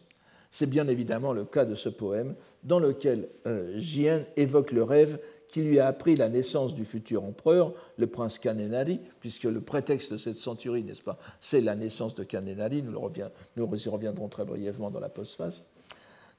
C'est 0.49 0.69
bien 0.69 0.87
évidemment 0.87 1.33
le 1.33 1.45
cas 1.45 1.65
de 1.65 1.75
ce 1.75 1.89
poème 1.89 2.33
dans 2.63 2.79
lequel 2.79 3.27
euh, 3.45 3.79
évoque 4.35 4.71
le 4.71 4.83
rêve 4.83 5.19
qui 5.49 5.61
lui 5.61 5.79
a 5.79 5.87
appris 5.87 6.15
la 6.15 6.29
naissance 6.29 6.75
du 6.75 6.85
futur 6.85 7.23
empereur, 7.23 7.73
le 7.97 8.07
prince 8.07 8.39
Kanenari, 8.39 8.99
puisque 9.19 9.43
le 9.43 9.61
prétexte 9.61 10.13
de 10.13 10.17
cette 10.17 10.37
centurie, 10.37 10.83
n'est-ce 10.83 11.01
pas, 11.01 11.17
c'est 11.39 11.61
la 11.61 11.75
naissance 11.75 12.15
de 12.15 12.23
Kanenari, 12.23 12.83
nous, 12.83 12.97
y 12.97 13.89
reviendrons 13.89 14.27
très 14.27 14.45
brièvement 14.45 14.91
dans 14.91 14.99
la 14.99 15.09
postface, 15.09 15.65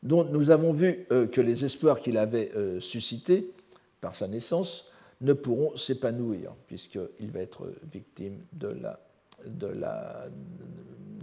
dont 0.03 0.25
nous 0.25 0.51
avons 0.51 0.73
vu 0.73 1.07
euh, 1.13 1.27
que 1.27 1.41
les 1.41 1.65
espoirs 1.65 2.01
qu'il 2.01 2.19
avait 2.19 2.51
euh, 2.55 2.81
suscités 2.81 3.53
par 4.01 4.15
sa 4.15 4.29
naissance 4.29 4.91
ne 5.21 5.33
pourront 5.33 5.77
s'épanouir, 5.77 6.55
puisqu'il 6.67 7.31
va 7.31 7.41
être 7.41 7.73
victime 7.91 8.39
de 8.53 8.69
la, 8.69 9.01
de 9.47 9.67
la, 9.67 10.27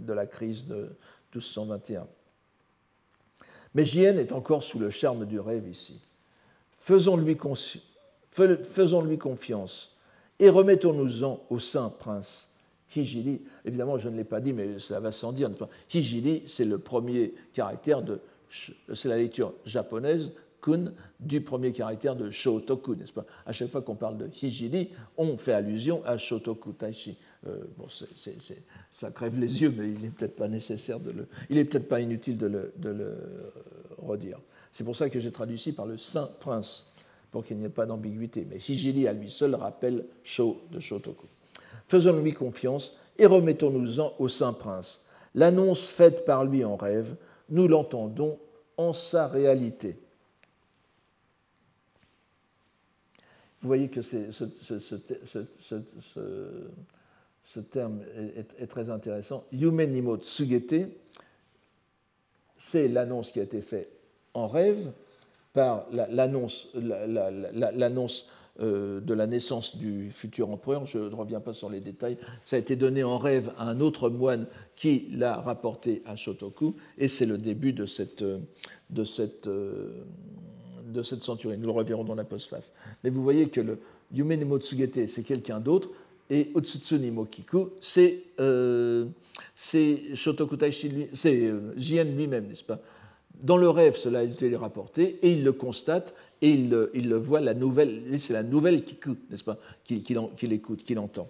de 0.02 0.12
la 0.12 0.26
crise 0.26 0.66
de 0.66 0.90
1221. 1.34 2.06
Mais 3.74 3.84
Jien 3.84 4.16
est 4.16 4.32
encore 4.32 4.62
sous 4.62 4.78
le 4.78 4.90
charme 4.90 5.26
du 5.26 5.40
rêve 5.40 5.68
ici. 5.68 6.00
Faisons-lui 6.84 7.38
confiance 9.18 9.96
et 10.38 10.50
remettons-nous-en 10.50 11.42
au 11.48 11.58
saint 11.58 11.88
prince. 11.88 12.50
Hijili, 12.94 13.40
évidemment, 13.64 13.96
je 13.96 14.10
ne 14.10 14.18
l'ai 14.18 14.24
pas 14.24 14.42
dit, 14.42 14.52
mais 14.52 14.78
cela 14.78 15.00
va 15.00 15.10
sans 15.10 15.32
dire. 15.32 15.50
Hijili, 15.94 16.42
c'est 16.44 16.66
le 16.66 16.76
premier 16.76 17.32
caractère 17.54 18.02
de. 18.02 18.20
C'est 18.92 19.08
la 19.08 19.16
lecture 19.16 19.54
japonaise, 19.64 20.32
kun, 20.60 20.92
du 21.20 21.40
premier 21.40 21.72
caractère 21.72 22.16
de 22.16 22.30
Shotoku, 22.30 22.96
n'est-ce 22.96 23.14
pas? 23.14 23.24
À 23.46 23.54
chaque 23.54 23.70
fois 23.70 23.80
qu'on 23.80 23.94
parle 23.94 24.18
de 24.18 24.28
Hijili, 24.28 24.90
on 25.16 25.38
fait 25.38 25.54
allusion 25.54 26.04
à 26.04 26.18
Shotoku 26.18 26.74
Taishi. 26.74 27.16
Euh, 27.46 27.64
bon, 27.78 27.86
ça 28.90 29.10
crève 29.10 29.38
les 29.40 29.62
yeux, 29.62 29.72
mais 29.74 29.88
il 29.88 30.02
n'est 30.02 30.10
peut-être 30.10 30.36
pas 30.36 30.48
nécessaire 30.48 31.00
de 31.00 31.12
le. 31.12 31.28
Il 31.48 31.56
n'est 31.56 31.64
peut-être 31.64 31.88
pas 31.88 32.02
inutile 32.02 32.36
de 32.36 32.46
le, 32.46 32.74
de 32.76 32.90
le 32.90 33.16
redire. 33.96 34.38
C'est 34.74 34.82
pour 34.82 34.96
ça 34.96 35.08
que 35.08 35.20
j'ai 35.20 35.30
traduit 35.30 35.54
ici 35.54 35.70
par 35.70 35.86
le 35.86 35.96
Saint 35.96 36.28
Prince, 36.40 36.90
pour 37.30 37.44
qu'il 37.44 37.58
n'y 37.58 37.64
ait 37.64 37.68
pas 37.68 37.86
d'ambiguïté. 37.86 38.44
Mais 38.50 38.56
Hijili 38.56 39.06
à 39.06 39.12
lui 39.12 39.30
seul 39.30 39.54
rappelle 39.54 40.04
Sho 40.24 40.62
de 40.72 40.80
Shotoku. 40.80 41.28
Faisons-lui 41.86 42.32
confiance 42.32 42.96
et 43.16 43.26
remettons-nous-en 43.26 44.14
au 44.18 44.26
Saint 44.26 44.52
Prince. 44.52 45.04
L'annonce 45.36 45.90
faite 45.90 46.24
par 46.24 46.44
lui 46.44 46.64
en 46.64 46.74
rêve, 46.74 47.14
nous 47.50 47.68
l'entendons 47.68 48.40
en 48.76 48.92
sa 48.92 49.28
réalité. 49.28 49.96
Vous 53.62 53.68
voyez 53.68 53.88
que 53.88 54.02
ce, 54.02 54.40
terme 57.70 58.00
est, 58.58 58.66
très 58.66 58.90
intéressant. 58.90 59.44
Yume 59.52 59.84
Nimo 59.84 60.16
Tsugete, 60.16 60.88
c'est 62.56 62.88
l'annonce 62.88 63.30
qui 63.30 63.38
a 63.38 63.44
été 63.44 63.62
faite 63.62 63.93
en 64.34 64.48
rêve 64.48 64.92
par 65.52 65.86
l'annonce 65.92 66.68
euh, 68.60 69.00
de 69.00 69.14
la 69.14 69.26
naissance 69.26 69.76
du 69.76 70.10
futur 70.10 70.50
empereur. 70.50 70.86
Je 70.86 70.98
ne 70.98 71.14
reviens 71.14 71.40
pas 71.40 71.52
sur 71.52 71.70
les 71.70 71.80
détails. 71.80 72.18
Ça 72.44 72.56
a 72.56 72.58
été 72.58 72.76
donné 72.76 73.02
en 73.02 73.18
rêve 73.18 73.52
à 73.58 73.64
un 73.64 73.80
autre 73.80 74.10
moine 74.10 74.46
qui 74.76 75.08
l'a 75.12 75.36
rapporté 75.36 76.02
à 76.06 76.16
Shotoku, 76.16 76.74
et 76.98 77.08
c'est 77.08 77.26
le 77.26 77.38
début 77.38 77.72
de 77.72 77.86
cette, 77.86 78.22
de 78.22 79.04
euh, 79.46 81.02
centurie. 81.02 81.56
Nous 81.58 81.66
le 81.66 81.72
reverrons 81.72 82.04
dans 82.04 82.14
la 82.14 82.24
postface. 82.24 82.72
Mais 83.02 83.10
vous 83.10 83.22
voyez 83.22 83.48
que 83.48 83.60
le 83.60 83.78
Yume 84.12 84.58
c'est 85.08 85.22
quelqu'un 85.22 85.60
d'autre, 85.60 85.90
et 86.30 86.50
Otsutsu 86.54 86.98
Mokiku, 87.10 87.70
c'est 87.80 88.22
euh, 88.40 89.06
Shotoku 90.14 90.56
Taishi, 90.56 91.08
c'est 91.12 91.46
euh, 91.46 91.74
Jien 91.76 92.04
lui-même, 92.04 92.48
n'est-ce 92.48 92.64
pas? 92.64 92.80
Dans 93.42 93.56
le 93.56 93.68
rêve, 93.68 93.96
cela 93.96 94.20
a 94.20 94.22
été 94.22 94.54
rapporté, 94.56 95.18
et 95.22 95.32
il 95.32 95.44
le 95.44 95.52
constate, 95.52 96.14
et 96.40 96.50
il 96.50 96.70
le, 96.70 97.16
voit, 97.16 97.40
la 97.40 97.54
nouvelle, 97.54 98.18
c'est 98.18 98.32
la 98.32 98.42
nouvelle 98.42 98.84
qu'il 98.84 98.96
écoute, 98.96 99.20
n'est-ce 99.30 99.44
pas, 99.44 99.58
qu'il 99.84 100.52
écoute, 100.52 100.84
qu'il 100.84 100.98
entend. 100.98 101.28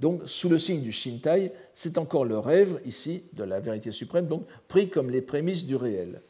Donc, 0.00 0.22
sous 0.26 0.48
le 0.48 0.58
signe 0.58 0.80
du 0.80 0.92
Shintai, 0.92 1.52
c'est 1.74 1.98
encore 1.98 2.24
le 2.24 2.38
rêve, 2.38 2.80
ici, 2.86 3.22
de 3.32 3.44
la 3.44 3.60
vérité 3.60 3.92
suprême, 3.92 4.26
donc 4.26 4.44
pris 4.68 4.88
comme 4.88 5.10
les 5.10 5.22
prémices 5.22 5.66
du 5.66 5.76
réel. 5.76 6.20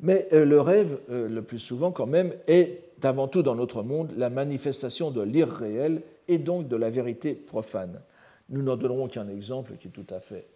Mais 0.00 0.28
le 0.32 0.60
rêve, 0.60 0.98
le 1.08 1.40
plus 1.40 1.58
souvent 1.58 1.90
quand 1.90 2.06
même, 2.06 2.34
est 2.46 2.82
avant 3.02 3.28
tout 3.28 3.42
dans 3.42 3.54
notre 3.54 3.82
monde 3.82 4.12
la 4.16 4.28
manifestation 4.28 5.10
de 5.10 5.22
l'irréel 5.22 6.02
et 6.28 6.38
donc 6.38 6.68
de 6.68 6.76
la 6.76 6.90
vérité 6.90 7.34
profane. 7.34 8.00
Nous 8.48 8.62
n'en 8.62 8.76
donnerons 8.76 9.08
qu'un 9.08 9.28
exemple 9.28 9.74
qui 9.78 9.88
est 9.88 9.92
tout 9.92 10.06
à 10.10 10.20
fait 10.20 10.46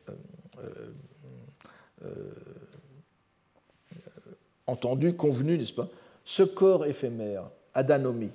entendu, 4.66 5.14
convenu, 5.14 5.58
n'est-ce 5.58 5.72
pas 5.72 5.88
Ce 6.24 6.42
corps 6.42 6.86
éphémère, 6.86 7.50
Adanomi, 7.74 8.30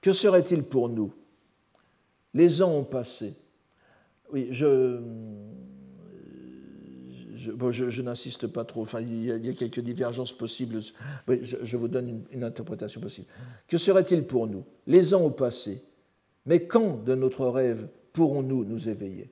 que 0.00 0.12
serait-il 0.12 0.64
pour 0.64 0.88
nous? 0.88 1.12
Les 2.34 2.62
ans 2.62 2.72
ont 2.72 2.84
passé. 2.84 3.34
Oui, 4.32 4.48
je, 4.50 4.98
n'insiste 8.02 8.46
pas 8.46 8.64
trop. 8.64 8.86
Il 9.00 9.24
y, 9.24 9.30
a, 9.30 9.52
quelques 9.52 9.80
divergences 9.80 10.32
possibles. 10.32 10.80
Je, 11.28 11.76
vous 11.76 11.88
donne 11.88 12.08
une, 12.08 12.24
une 12.32 12.44
interprétation 12.44 13.00
possible. 13.00 13.26
Que 13.68 13.78
serait-il 13.78 14.24
pour 14.24 14.46
nous? 14.46 14.64
Les 14.86 15.14
ans 15.14 15.22
ont 15.22 15.30
passé. 15.30 15.82
Mais 16.46 16.66
quand 16.66 17.04
de 17.04 17.14
notre 17.14 17.46
rêve 17.46 17.88
pourrons-nous 18.12 18.64
nous 18.64 18.88
éveiller? 18.88 19.30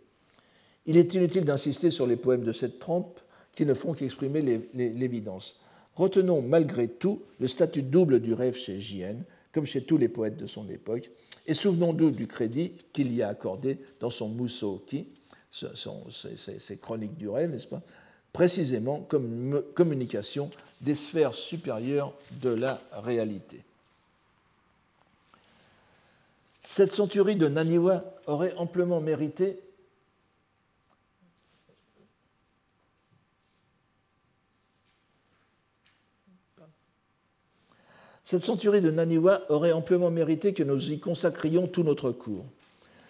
Il 0.86 0.96
est 0.96 1.14
inutile 1.14 1.44
d'insister 1.44 1.90
sur 1.90 2.06
les 2.06 2.16
poèmes 2.16 2.44
de 2.44 2.52
cette 2.52 2.78
trempe 2.78 3.20
qui 3.52 3.66
ne 3.66 3.74
font 3.74 3.92
qu'exprimer 3.92 4.42
l'évidence. 4.74 5.60
Retenons 5.94 6.40
malgré 6.40 6.88
tout 6.88 7.22
le 7.40 7.46
statut 7.46 7.82
double 7.82 8.20
du 8.20 8.32
rêve 8.32 8.56
chez 8.56 8.80
J.N., 8.80 9.24
comme 9.52 9.66
chez 9.66 9.82
tous 9.82 9.98
les 9.98 10.08
poètes 10.08 10.36
de 10.36 10.46
son 10.46 10.68
époque, 10.68 11.10
et 11.46 11.54
souvenons-nous 11.54 12.12
du 12.12 12.26
crédit 12.26 12.72
qu'il 12.92 13.12
y 13.12 13.22
a 13.22 13.28
accordé 13.28 13.78
dans 13.98 14.10
son 14.10 14.28
Musoki, 14.28 15.08
ses, 15.50 16.76
chroniques 16.80 17.16
du 17.16 17.28
rêve, 17.28 17.50
n'est-ce 17.50 17.66
pas 17.66 17.82
Précisément 18.32 19.00
comme 19.00 19.60
communication 19.74 20.50
des 20.80 20.94
sphères 20.94 21.34
supérieures 21.34 22.14
de 22.40 22.50
la 22.50 22.80
réalité. 22.92 23.64
Cette 26.64 26.92
centurie 26.92 27.34
de 27.34 27.48
Naniwa 27.48 28.04
aurait 28.28 28.54
amplement 28.54 29.00
mérité 29.00 29.58
Cette 38.30 38.42
centurie 38.42 38.80
de 38.80 38.92
Naniwa 38.92 39.42
aurait 39.48 39.72
amplement 39.72 40.08
mérité 40.08 40.52
que 40.52 40.62
nous 40.62 40.92
y 40.92 41.00
consacrions 41.00 41.66
tout 41.66 41.82
notre 41.82 42.12
cours. 42.12 42.44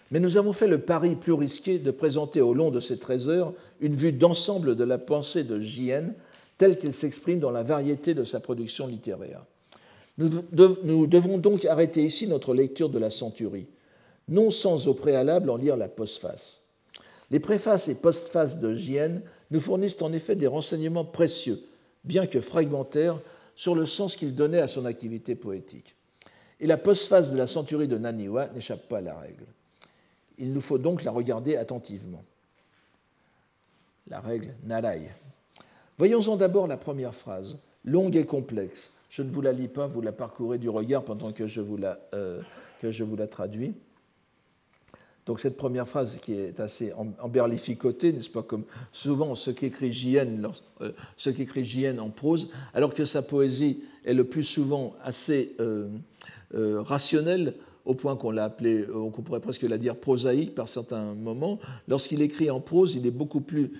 Mais 0.09 0.19
nous 0.19 0.37
avons 0.37 0.51
fait 0.51 0.65
le 0.65 0.79
pari 0.79 1.13
plus 1.13 1.33
risqué 1.33 1.77
de 1.77 1.91
présenter 1.91 2.41
au 2.41 2.55
long 2.55 2.71
de 2.71 2.79
ces 2.79 2.97
13 2.97 3.29
heures 3.29 3.53
une 3.81 3.93
vue 3.93 4.13
d'ensemble 4.13 4.75
de 4.75 4.83
la 4.83 4.97
pensée 4.97 5.43
de 5.43 5.59
J.N. 5.59 6.15
telle 6.57 6.75
qu'elle 6.75 6.91
s'exprime 6.91 7.39
dans 7.39 7.51
la 7.51 7.61
variété 7.61 8.15
de 8.15 8.23
sa 8.23 8.39
production 8.39 8.87
littéraire. 8.87 9.45
Nous, 10.17 11.05
devons 11.05 11.37
donc 11.37 11.65
arrêter 11.65 12.03
ici 12.03 12.25
notre 12.25 12.55
lecture 12.55 12.89
de 12.89 12.97
la 12.97 13.11
centurie, 13.11 13.67
non 14.27 14.49
sans 14.49 14.87
au 14.87 14.95
préalable 14.95 15.51
en 15.51 15.57
lire 15.57 15.77
la 15.77 15.87
postface. 15.87 16.63
Les 17.29 17.39
préfaces 17.39 17.89
et 17.89 17.93
postfaces 17.93 18.57
de 18.57 18.73
J.N. 18.73 19.21
nous 19.51 19.59
fournissent 19.59 20.01
en 20.01 20.13
effet 20.13 20.35
des 20.35 20.47
renseignements 20.47 21.05
précieux, 21.05 21.61
bien 22.05 22.25
que 22.25 22.41
fragmentaires, 22.41 23.19
sur 23.61 23.75
le 23.75 23.85
sens 23.85 24.15
qu'il 24.15 24.33
donnait 24.33 24.59
à 24.59 24.65
son 24.65 24.85
activité 24.85 25.35
poétique. 25.35 25.95
Et 26.59 26.65
la 26.65 26.77
postface 26.77 27.29
de 27.29 27.37
la 27.37 27.45
centurie 27.45 27.87
de 27.87 27.95
Naniwa 27.95 28.47
n'échappe 28.55 28.89
pas 28.89 28.97
à 28.97 29.01
la 29.01 29.15
règle. 29.15 29.45
Il 30.39 30.51
nous 30.51 30.61
faut 30.61 30.79
donc 30.79 31.03
la 31.03 31.11
regarder 31.11 31.57
attentivement. 31.57 32.23
La 34.07 34.19
règle 34.19 34.55
Narai. 34.63 35.11
Voyons-en 35.99 36.37
d'abord 36.37 36.65
la 36.65 36.77
première 36.77 37.13
phrase, 37.13 37.59
longue 37.85 38.15
et 38.15 38.25
complexe. 38.25 38.93
Je 39.11 39.21
ne 39.21 39.29
vous 39.29 39.41
la 39.41 39.51
lis 39.51 39.67
pas, 39.67 39.85
vous 39.85 40.01
la 40.01 40.11
parcourez 40.11 40.57
du 40.57 40.69
regard 40.69 41.03
pendant 41.03 41.31
que 41.31 41.45
je 41.45 41.61
vous 41.61 41.77
la, 41.77 41.99
euh, 42.15 42.41
que 42.81 42.89
je 42.89 43.03
vous 43.03 43.15
la 43.15 43.27
traduis. 43.27 43.75
Donc 45.31 45.39
cette 45.39 45.55
première 45.55 45.87
phrase 45.87 46.19
qui 46.21 46.33
est 46.33 46.59
assez 46.59 46.91
emberlificotée, 47.21 48.11
n'est-ce 48.11 48.29
pas, 48.29 48.43
comme 48.43 48.65
souvent 48.91 49.33
ce 49.33 49.49
qu'écrit 49.49 49.93
JN, 49.93 50.45
euh, 50.81 51.99
en 52.01 52.09
prose, 52.09 52.49
alors 52.73 52.93
que 52.93 53.05
sa 53.05 53.21
poésie 53.21 53.81
est 54.03 54.13
le 54.13 54.25
plus 54.25 54.43
souvent 54.43 54.93
assez 55.01 55.55
euh, 55.61 55.87
euh, 56.53 56.81
rationnelle, 56.81 57.53
au 57.85 57.95
point 57.95 58.17
qu'on 58.17 58.31
l'a 58.31 58.43
appelé, 58.43 58.85
on 58.93 59.09
pourrait 59.09 59.39
presque 59.39 59.61
la 59.61 59.77
dire 59.77 59.95
prosaïque 59.95 60.53
par 60.53 60.67
certains 60.67 61.13
moments. 61.13 61.59
Lorsqu'il 61.87 62.21
écrit 62.21 62.51
en 62.51 62.59
prose, 62.59 62.97
il 62.97 63.07
est 63.07 63.11
beaucoup 63.11 63.39
plus 63.39 63.71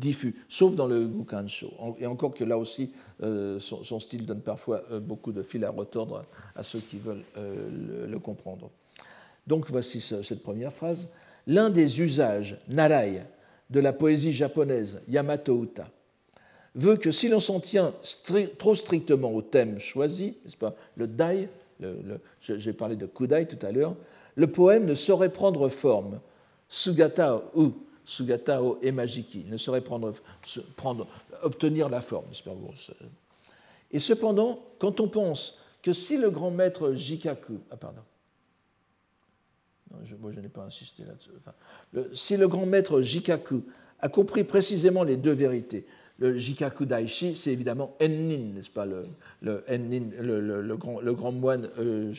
diffus, 0.00 0.34
sauf 0.48 0.74
dans 0.74 0.86
le 0.86 1.06
Gukansho. 1.08 1.74
Et 1.98 2.06
encore 2.06 2.32
que 2.32 2.42
là 2.42 2.56
aussi, 2.56 2.90
son, 3.20 4.00
style 4.00 4.24
donne 4.24 4.40
parfois 4.40 4.82
beaucoup 5.00 5.30
de 5.30 5.42
fil 5.42 5.62
à 5.66 5.70
retordre 5.70 6.24
à, 6.56 6.62
ceux 6.62 6.80
qui 6.80 6.96
veulent 6.96 7.22
le 7.36 8.18
comprendre. 8.18 8.70
Donc 9.46 9.66
voici 9.68 10.00
cette 10.00 10.42
première 10.42 10.72
phrase. 10.72 11.08
L'un 11.46 11.70
des 11.70 12.00
usages, 12.00 12.58
narai, 12.68 13.22
de 13.70 13.80
la 13.80 13.92
poésie 13.92 14.32
japonaise, 14.32 15.00
Yamato 15.08 15.64
Uta, 15.64 15.88
veut 16.74 16.96
que 16.96 17.10
si 17.10 17.28
l'on 17.28 17.40
s'en 17.40 17.58
tient 17.58 17.94
trop 18.58 18.74
strictement 18.74 19.32
au 19.32 19.42
thème 19.42 19.78
choisi, 19.78 20.36
n'est-ce 20.44 20.56
pas, 20.56 20.74
le 20.96 21.06
dai, 21.06 21.48
j'ai 22.40 22.72
parlé 22.72 22.96
de 22.96 23.06
kudai 23.06 23.46
tout 23.46 23.64
à 23.66 23.72
l'heure, 23.72 23.96
le 24.36 24.46
poème 24.46 24.84
ne 24.84 24.94
saurait 24.94 25.32
prendre 25.32 25.68
forme, 25.68 26.20
sugata 26.68 27.42
ou 27.54 27.72
sugata 28.04 28.62
o 28.62 28.78
emajiki, 28.82 29.44
ne 29.48 29.56
saurait 29.56 29.80
prendre, 29.80 30.12
obtenir 31.42 31.88
la 31.88 32.00
forme. 32.00 32.26
Et 33.90 33.98
cependant, 33.98 34.60
quand 34.78 35.00
on 35.00 35.08
pense 35.08 35.58
que 35.82 35.92
si 35.92 36.16
le 36.16 36.30
grand 36.30 36.50
maître 36.50 36.92
Jikaku, 36.92 37.58
ah 37.70 37.76
pardon, 37.76 38.02
moi, 40.20 40.32
je 40.32 40.40
n'ai 40.40 40.48
pas 40.48 40.62
insisté 40.62 41.04
là-dessus. 41.04 41.30
si 42.14 42.36
le 42.36 42.48
grand 42.48 42.66
maître 42.66 43.00
Jikaku 43.00 43.62
a 44.00 44.08
compris 44.08 44.44
précisément 44.44 45.04
les 45.04 45.16
deux 45.16 45.32
vérités, 45.32 45.86
le 46.18 46.36
Jikaku 46.36 46.86
Daishi, 46.86 47.34
c'est 47.34 47.52
évidemment 47.52 47.96
Ennin, 48.00 48.54
n'est-ce 48.54 48.70
pas, 48.70 48.86
le, 48.86 49.06
grand, 50.76 51.32
moine 51.32 51.68
euh, 51.78 52.12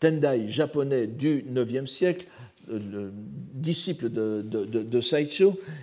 Tendai 0.00 0.48
japonais 0.48 1.06
du 1.06 1.44
IXe 1.48 1.90
siècle, 1.90 2.26
le 2.68 3.12
disciple 3.54 4.10
de, 4.10 4.42
de, 4.42 4.64
de, 4.64 5.00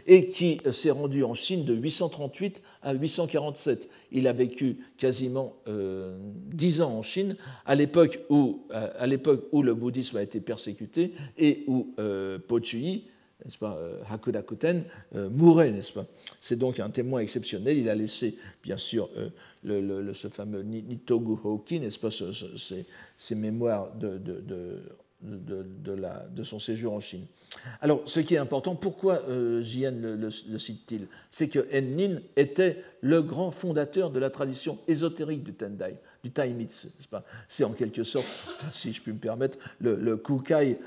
et 0.07 0.29
qui 0.29 0.59
s'est 0.71 0.91
rendu 0.91 1.23
en 1.23 1.33
Chine 1.33 1.63
de 1.65 1.73
838 1.73 2.61
à 2.81 2.93
847. 2.93 3.89
Il 4.11 4.27
a 4.27 4.33
vécu 4.33 4.77
quasiment 4.97 5.55
euh, 5.67 6.17
dix 6.51 6.81
ans 6.81 6.97
en 6.97 7.01
Chine, 7.01 7.35
à 7.65 7.75
l'époque 7.75 8.19
où, 8.29 8.65
à 8.71 9.07
l'époque 9.07 9.47
où 9.51 9.61
le 9.61 9.73
bouddhisme 9.73 10.17
a 10.17 10.23
été 10.23 10.39
persécuté 10.39 11.13
et 11.37 11.63
où 11.67 11.93
euh, 11.99 12.39
Pochui, 12.39 13.05
n'est-ce 13.43 13.57
pas, 13.57 13.75
euh, 13.79 14.01
Hakudakuten, 14.09 14.83
euh, 15.15 15.29
mourait, 15.29 15.71
n'est-ce 15.71 15.93
pas 15.93 16.05
C'est 16.39 16.57
donc 16.57 16.79
un 16.79 16.89
témoin 16.89 17.21
exceptionnel. 17.21 17.77
Il 17.77 17.89
a 17.89 17.95
laissé, 17.95 18.37
bien 18.63 18.77
sûr, 18.77 19.09
le, 19.63 20.13
ce 20.13 20.27
fameux 20.27 20.61
Nitogu 20.61 21.37
Hoki, 21.43 21.79
n'est-ce 21.79 21.99
pas, 21.99 22.09
ces, 22.11 23.35
mémoires 23.35 23.95
de, 23.95 24.17
de, 24.17 24.83
de, 25.21 26.43
son 26.43 26.59
séjour 26.59 26.93
en 26.93 26.99
Chine. 26.99 27.25
Alors, 27.81 28.01
ce 28.05 28.19
qui 28.19 28.35
est 28.35 28.39
important, 28.39 28.75
pourquoi 28.75 29.21
euh, 29.29 29.61
le, 29.61 30.57
cite-t-il? 30.57 31.07
C'est 31.29 31.47
que 31.47 31.67
Ennin 31.71 32.19
était 32.35 32.83
le 33.01 33.21
grand 33.21 33.51
fondateur 33.51 34.09
de 34.09 34.19
la 34.19 34.29
tradition 34.29 34.79
ésotérique 34.87 35.43
du 35.43 35.53
Tendai, 35.53 35.95
du 36.23 36.31
Taimitsu, 36.31 36.87
C'est 37.47 37.63
en 37.63 37.71
quelque 37.71 38.03
sorte, 38.03 38.27
si 38.71 38.93
je 38.93 39.01
puis 39.01 39.11
me 39.11 39.19
permettre, 39.19 39.57
le, 39.79 40.17
Kukai 40.17 40.79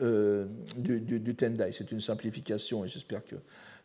euh, 0.00 0.46
du, 0.76 1.00
du, 1.00 1.34
Tendai. 1.34 1.70
C'est 1.72 1.92
une 1.92 2.00
simplification 2.00 2.84
et 2.84 2.88
j'espère 2.88 3.24
que 3.24 3.36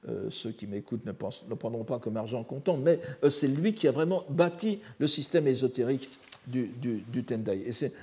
euh, 0.07 0.29
ceux 0.29 0.51
qui 0.51 0.65
m'écoutent 0.65 1.05
ne, 1.05 1.11
ne 1.11 1.55
prendront 1.55 1.83
pas 1.83 1.99
comme 1.99 2.15
argent 2.15 2.43
comptant, 2.43 2.77
mais 2.77 3.01
euh, 3.23 3.29
c'est 3.29 3.49
lui 3.49 3.73
qui 3.73 3.87
a 3.87 3.91
vraiment 3.91 4.23
bâti 4.29 4.79
le 4.97 5.07
système 5.07 5.45
ésotérique 5.47 6.09
du, 6.47 6.71
du 6.79 7.23
Tendai. 7.23 7.63
Et 7.65 7.73
c'est 7.73 7.93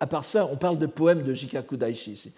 à 0.00 0.06
part 0.06 0.24
ça, 0.24 0.48
on 0.50 0.56
parle 0.56 0.78
de 0.78 0.86
poèmes 0.86 1.22
de 1.22 1.32
Jikaku 1.32 1.76
Daishi. 1.76 2.32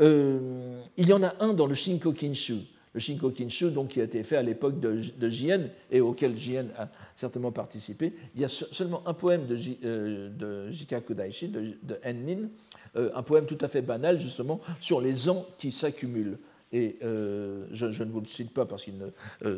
Euh, 0.00 0.80
il 0.96 1.08
y 1.08 1.12
en 1.12 1.22
a 1.22 1.34
un 1.40 1.52
dans 1.52 1.66
le 1.66 1.74
Shinko 1.74 2.12
Kinshu. 2.12 2.58
Le 2.94 3.00
Shinko 3.00 3.30
Kinshu, 3.30 3.70
donc, 3.70 3.88
qui 3.88 4.00
a 4.00 4.04
été 4.04 4.22
fait 4.22 4.36
à 4.36 4.42
l'époque 4.42 4.80
de, 4.80 5.00
de 5.16 5.30
Jien 5.30 5.68
et 5.90 6.00
auquel 6.00 6.36
Jien 6.36 6.66
a 6.76 6.88
certainement 7.14 7.52
participé. 7.52 8.12
Il 8.34 8.40
y 8.40 8.44
a 8.44 8.48
seulement 8.48 9.02
un 9.06 9.14
poème 9.14 9.46
de, 9.46 9.58
euh, 9.84 10.28
de 10.30 10.70
Jikaku 10.70 11.14
Daishi, 11.14 11.48
de, 11.48 11.98
Ennin, 12.02 12.48
euh, 12.96 13.10
un 13.14 13.22
poème 13.22 13.46
tout 13.46 13.58
à 13.60 13.68
fait 13.68 13.82
banal, 13.82 14.20
justement, 14.20 14.60
sur 14.80 15.00
les 15.00 15.28
ans 15.28 15.46
qui 15.58 15.72
s'accumulent. 15.72 16.38
Et 16.70 16.98
je, 17.00 18.02
ne 18.04 18.10
vous 18.10 18.20
le 18.20 18.26
cite 18.26 18.52
pas 18.52 18.66
parce 18.66 18.84
que 18.84 18.90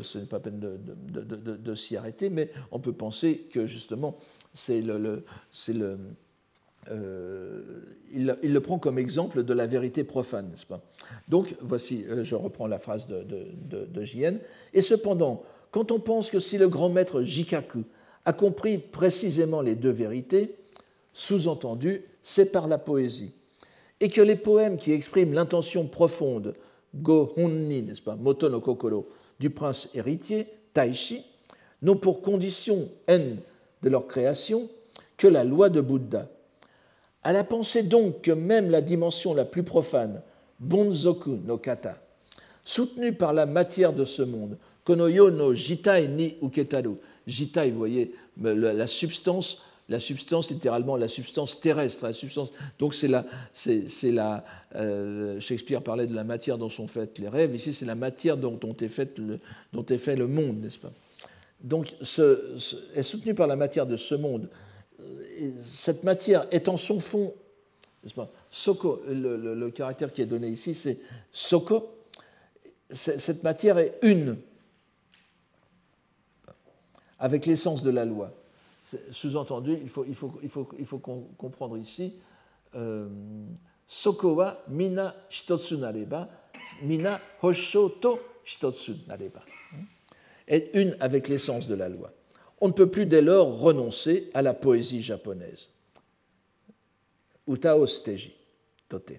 ce 0.01 0.19
n'est 0.19 0.27
pas 0.27 0.39
peine 0.39 0.61
de, 0.61 1.75
s'y 1.75 1.97
arrêter, 1.97 2.31
mais 2.31 2.53
on 2.71 2.79
peut 2.79 2.93
penser 2.93 3.49
que 3.51 3.67
justement 3.67 4.17
c'est 4.55 4.81
le 4.81 5.25
il, 6.89 8.37
le 8.43 8.61
prend 8.61 8.79
comme 8.79 8.99
exemple 8.99 9.43
de 9.43 9.55
la 9.55 9.67
vérité 9.67 10.05
profane, 10.05 10.53
Donc, 11.29 11.55
voici, 11.61 12.05
je 12.23 12.35
reprends 12.35 12.67
la 12.67 12.79
phrase 12.79 13.07
de, 13.07 13.25
de, 13.85 14.03
Jien. 14.03 14.39
Et 14.75 14.83
cependant, 14.83 15.43
quand 15.71 15.93
on 15.93 16.01
pense 16.01 16.31
que 16.31 16.39
si 16.39 16.59
le 16.59 16.69
grand 16.69 16.89
maître 16.89 17.23
Jikaku 17.23 17.85
a 18.25 18.33
compris 18.33 18.79
précisément 18.79 19.61
les 19.61 19.75
deux 19.75 19.91
vérités, 19.91 20.57
sous-entendu, 21.13 22.03
c'est 22.23 22.53
par 22.53 22.67
la 22.69 22.79
poésie, 22.79 23.35
et 24.01 24.09
que 24.09 24.21
les 24.21 24.37
poèmes 24.37 24.77
qui 24.77 24.93
expriment 24.93 25.35
l'intention 25.35 25.87
profonde, 25.87 26.55
Go 26.95 27.33
Honni, 27.37 27.83
n'est-ce 27.83 28.03
pas, 28.03 28.17
Moto 28.17 28.61
Kokoro, 28.61 29.09
du 29.39 29.51
prince 29.51 29.89
héritier, 29.95 30.49
Taishi, 30.73 31.25
n'ont 31.83 31.97
pour 31.97 32.21
condition 32.21 32.89
N 33.07 33.39
de 33.83 33.89
leur 33.89 34.07
création 34.07 34.69
que 35.17 35.29
la 35.29 35.45
loi 35.45 35.69
de 35.69 35.81
Bouddha. 35.81 36.29
À 37.23 37.33
la 37.33 37.45
pensée 37.45 37.83
donc 37.83 38.23
que 38.23 38.31
même 38.31 38.71
la 38.71 38.81
dimension 38.81 39.35
la 39.35 39.45
plus 39.45 39.63
profane, 39.63 40.23
Bonzoku 40.59 41.39
no 41.45 41.59
Kata, 41.59 41.97
soutenue 42.65 43.13
par 43.13 43.33
la 43.33 43.47
matière 43.47 43.93
de 43.93 44.05
ce 44.05 44.23
monde, 44.23 44.57
Konoyo 44.85 45.31
no 45.31 45.55
Jitai 45.55 46.09
ni 46.09 46.37
Uketaru, 46.43 46.97
Jitai, 47.27 47.71
vous 47.71 47.79
voyez, 47.79 48.15
la 48.43 48.87
substance 48.87 49.63
la 49.91 49.99
substance, 49.99 50.51
littéralement 50.51 50.97
la 50.97 51.09
substance 51.09 51.61
terrestre, 51.61 52.05
la 52.05 52.13
substance. 52.13 52.53
Donc 52.79 52.95
c'est 52.95 53.09
la, 53.09 53.27
c'est, 53.53 54.13
la 54.13 54.45
euh, 54.77 55.41
Shakespeare 55.41 55.83
parlait 55.83 56.07
de 56.07 56.15
la 56.15 56.23
matière 56.23 56.59
dont 56.59 56.69
sont 56.69 56.87
faits 56.87 57.19
les 57.19 57.29
rêves. 57.29 57.55
Ici, 57.55 57.73
c'est 57.73 57.85
la 57.85 57.97
matière 57.97 58.37
dont, 58.37 58.59
est 58.81 58.89
fait 58.89 59.19
le, 59.19 60.27
monde, 60.29 60.61
n'est-ce 60.63 60.79
pas? 60.79 60.93
Donc, 61.61 61.93
ce, 62.01 62.79
est 62.95 63.03
soutenue 63.03 63.35
par 63.35 63.49
la 63.49 63.57
matière 63.57 63.85
de 63.85 63.97
ce 63.97 64.15
monde. 64.15 64.49
Cette 65.65 66.05
matière 66.05 66.47
est 66.51 66.69
en 66.69 66.77
son 66.77 67.01
fond, 67.01 67.35
le, 68.17 69.55
le, 69.55 69.71
caractère 69.71 70.13
qui 70.13 70.23
est 70.23 70.27
donné 70.27 70.49
ici, 70.49 70.75
c'est 70.75 70.99
Soko. 71.31 71.97
Cette 72.91 73.43
matière 73.43 73.79
est 73.79 73.99
une 74.03 74.37
avec 77.19 77.47
l'essence 77.47 77.83
de 77.83 77.91
la 77.91 78.05
loi. 78.05 78.33
Sous-entendu, 79.13 79.79
il 79.83 79.89
faut, 79.89 80.99
comprendre 80.99 81.77
ici 81.77 82.15
euh, 82.75 83.09
Soko 83.87 84.35
wa 84.35 84.63
mina 84.69 85.15
hitotsu 85.31 85.77
nareba, 85.77 86.29
mina 86.83 87.21
hosho 87.43 87.89
to 88.01 88.19
hitotsu 88.45 88.95
nareba. 89.07 89.43
Est 90.47 90.71
une 90.75 90.97
avec 91.01 91.29
l'essence 91.29 91.69
de 91.69 91.75
la 91.75 91.89
loi. 91.89 92.13
On 92.61 92.69
ne 92.69 92.73
peut 92.73 92.91
plus 92.91 93.07
dès 93.07 93.23
lors 93.23 93.59
renoncer 93.59 94.31
à 94.35 94.43
la 94.43 94.55
poésie 94.55 95.03
japonaise. 95.03 95.71
Utao 97.49 97.87
steji, 97.87 98.35
tote. 98.89 99.13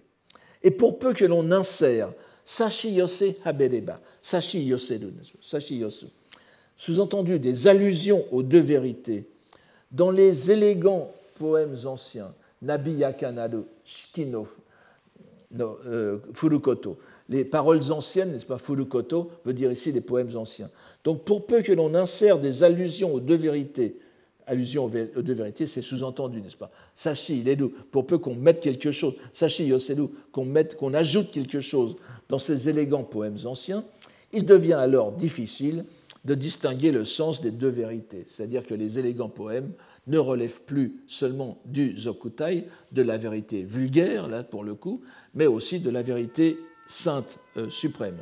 Et 0.63 0.71
pour 0.71 0.99
peu 0.99 1.13
que 1.13 1.25
l'on 1.25 1.51
insère 1.51 2.13
sashi 2.45 2.91
yose 2.93 3.35
habereba, 3.43 3.99
sashi 4.21 4.63
yoseru, 4.65 5.11
sashi 5.41 5.77
yosu, 5.77 6.05
sous-entendu 6.75 7.39
des 7.39 7.67
allusions 7.67 8.25
aux 8.31 8.43
deux 8.43 8.61
vérités 8.61 9.25
dans 9.91 10.11
les 10.11 10.51
élégants 10.51 11.11
poèmes 11.35 11.75
anciens, 11.85 12.33
Nabi 12.61 12.91
Yakanado, 12.93 13.65
Shikino, 13.83 14.47
euh, 15.59 16.19
Furukoto, 16.33 16.97
les 17.27 17.43
paroles 17.43 17.91
anciennes, 17.91 18.31
n'est-ce 18.31 18.45
pas, 18.45 18.57
Furukoto 18.57 19.31
veut 19.45 19.53
dire 19.53 19.71
ici 19.71 19.91
les 19.91 20.01
poèmes 20.01 20.35
anciens. 20.35 20.69
Donc 21.03 21.23
pour 21.23 21.45
peu 21.45 21.61
que 21.61 21.71
l'on 21.71 21.95
insère 21.95 22.39
des 22.39 22.63
allusions 22.63 23.13
aux 23.13 23.19
deux 23.19 23.35
vérités, 23.35 23.97
allusions 24.45 24.85
aux 24.85 25.21
deux 25.21 25.33
vérités, 25.33 25.67
c'est 25.67 25.81
sous-entendu, 25.81 26.41
n'est-ce 26.41 26.57
pas? 26.57 26.71
Sashi, 26.95 27.43
Ledu, 27.43 27.69
pour 27.91 28.05
peu 28.05 28.17
qu'on 28.17 28.35
mette 28.35 28.59
quelque 28.59 28.91
chose, 28.91 29.15
Sashi, 29.33 29.65
Yosedu, 29.65 30.03
qu'on 30.31 30.45
mette, 30.45 30.75
qu'on 30.75 30.93
ajoute 30.93 31.31
quelque 31.31 31.59
chose 31.59 31.95
dans 32.29 32.39
ces 32.39 32.69
élégants 32.69 33.03
poèmes 33.03 33.37
anciens, 33.45 33.83
il 34.33 34.45
devient 34.45 34.73
alors 34.73 35.11
difficile 35.11 35.85
de 36.23 36.35
distinguer 36.35 36.91
le 36.91 37.03
sens 37.03 37.41
des 37.41 37.51
deux 37.51 37.69
vérités, 37.69 38.25
c'est-à-dire 38.27 38.65
que 38.65 38.75
les 38.75 38.99
élégants 38.99 39.29
poèmes 39.29 39.71
ne 40.07 40.17
relèvent 40.17 40.61
plus 40.61 41.01
seulement 41.07 41.57
du 41.65 41.97
zokutai, 41.97 42.65
de 42.91 43.01
la 43.01 43.17
vérité 43.17 43.63
vulgaire, 43.63 44.27
là 44.27 44.43
pour 44.43 44.63
le 44.63 44.75
coup, 44.75 45.01
mais 45.33 45.47
aussi 45.47 45.79
de 45.79 45.89
la 45.89 46.01
vérité 46.01 46.57
sainte 46.87 47.39
euh, 47.57 47.69
suprême. 47.69 48.17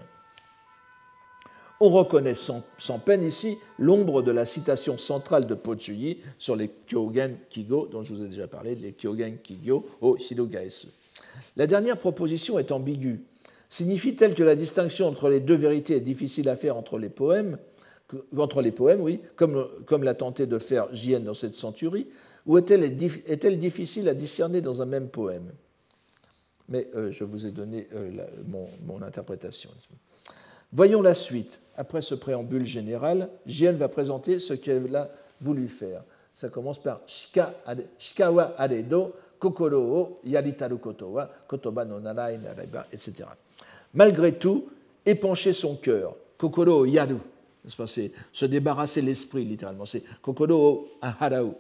On 1.82 1.90
reconnaît 1.90 2.36
sans, 2.36 2.62
peine 3.06 3.24
ici 3.24 3.58
l'ombre 3.78 4.22
de 4.22 4.32
la 4.32 4.46
citation 4.46 4.98
centrale 4.98 5.46
de 5.48 5.56
Pochuyi 5.56 6.20
sur 6.38 6.56
les 6.56 6.70
Kyogen 6.88 7.38
Kigo, 7.50 7.88
dont 7.88 8.04
je 8.04 8.14
vous 8.14 8.24
ai 8.24 8.28
déjà 8.28 8.48
parlé, 8.48 8.76
les 8.76 8.92
Kyogen 8.94 9.38
Kigo 9.42 9.86
au 10.02 10.18
Hirogaesu. 10.18 10.88
La 11.56 11.68
dernière 11.68 11.98
proposition 11.98 12.60
est 12.60 12.72
ambiguë. 12.72 13.24
Signifie-t-elle 13.70 14.34
que 14.34 14.44
la 14.44 14.56
distinction 14.56 15.08
entre 15.08 15.30
les 15.30 15.40
deux 15.40 15.56
vérités 15.56 15.96
est 15.96 16.02
difficile 16.02 16.50
à 16.50 16.56
faire 16.56 16.76
entre 16.76 16.98
les 16.98 17.10
poèmes 17.10 17.58
entre 18.38 18.62
les 18.62 18.72
poèmes, 18.72 19.02
oui, 19.02 19.22
comme, 19.36 20.04
l'a 20.04 20.14
tenté 20.14 20.48
de 20.48 20.58
faire 20.58 20.88
J.N. 20.94 21.24
dans 21.24 21.34
cette 21.34 21.54
centurie, 21.54 22.08
ou 22.46 22.58
est-elle 22.58 22.84
est 22.84 23.58
difficile 23.58 24.10
à 24.10 24.14
discerner 24.14 24.62
dans 24.62 24.82
un 24.82 24.86
même 24.86 25.10
poème? 25.10 25.52
Mais 26.70 26.88
euh, 26.96 27.12
je 27.12 27.24
vous 27.24 27.46
ai 27.46 27.52
donné 27.52 27.88
euh, 27.94 28.26
mon, 28.48 29.02
interprétation. 29.02 29.70
Voyons 30.72 31.02
la 31.02 31.14
suite. 31.14 31.62
Après 31.76 32.02
ce 32.02 32.14
préambule 32.14 32.66
général, 32.66 33.30
J.N. 33.46 33.78
va 33.78 33.88
présenter 33.88 34.38
ce 34.40 34.54
qu'elle 34.54 34.96
a 34.96 35.10
voulu 35.42 35.68
faire. 35.68 36.04
Ça 36.34 36.50
commence 36.50 36.80
par 36.80 37.02
Shika 37.08 37.54
Shikawa 37.98 38.56
aredo, 38.58 39.14
kokoro 39.40 39.78
o 39.78 40.20
yaritaru 40.26 40.78
koto 40.78 41.08
wa 41.08 41.30
kotoba 41.48 41.86
no 41.86 42.00
narai 42.00 42.38
naraiba, 42.38 42.86
etc. 42.92 43.30
Malgré 43.94 44.34
tout, 44.34 44.68
épancher 45.06 45.54
son 45.54 45.76
cœur, 45.76 46.16
kokoro 46.38 46.86
yaru, 46.86 47.18
c'est 47.88 48.12
se 48.32 48.46
débarrasser 48.46 49.02
l'esprit, 49.02 49.46
littéralement. 49.46 49.86
C'est 49.86 50.04
kokodo 50.22 50.90
harau. 51.02 51.56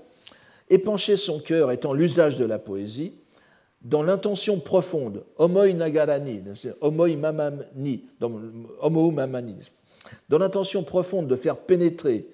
Épancher 0.69 1.17
son 1.17 1.39
cœur 1.39 1.71
étant 1.71 1.93
l'usage 1.93 2.37
de 2.37 2.45
la 2.45 2.59
poésie, 2.59 3.13
dans 3.81 4.03
l'intention 4.03 4.59
profonde, 4.59 5.23
homoi 5.37 5.73
nagarani, 5.73 6.41
homoi 6.81 7.15
mamani, 7.15 8.01
dans 10.27 10.37
l'intention 10.37 10.83
profonde 10.83 11.27
de 11.27 11.35
faire 11.35 11.57
pénétrer 11.57 12.27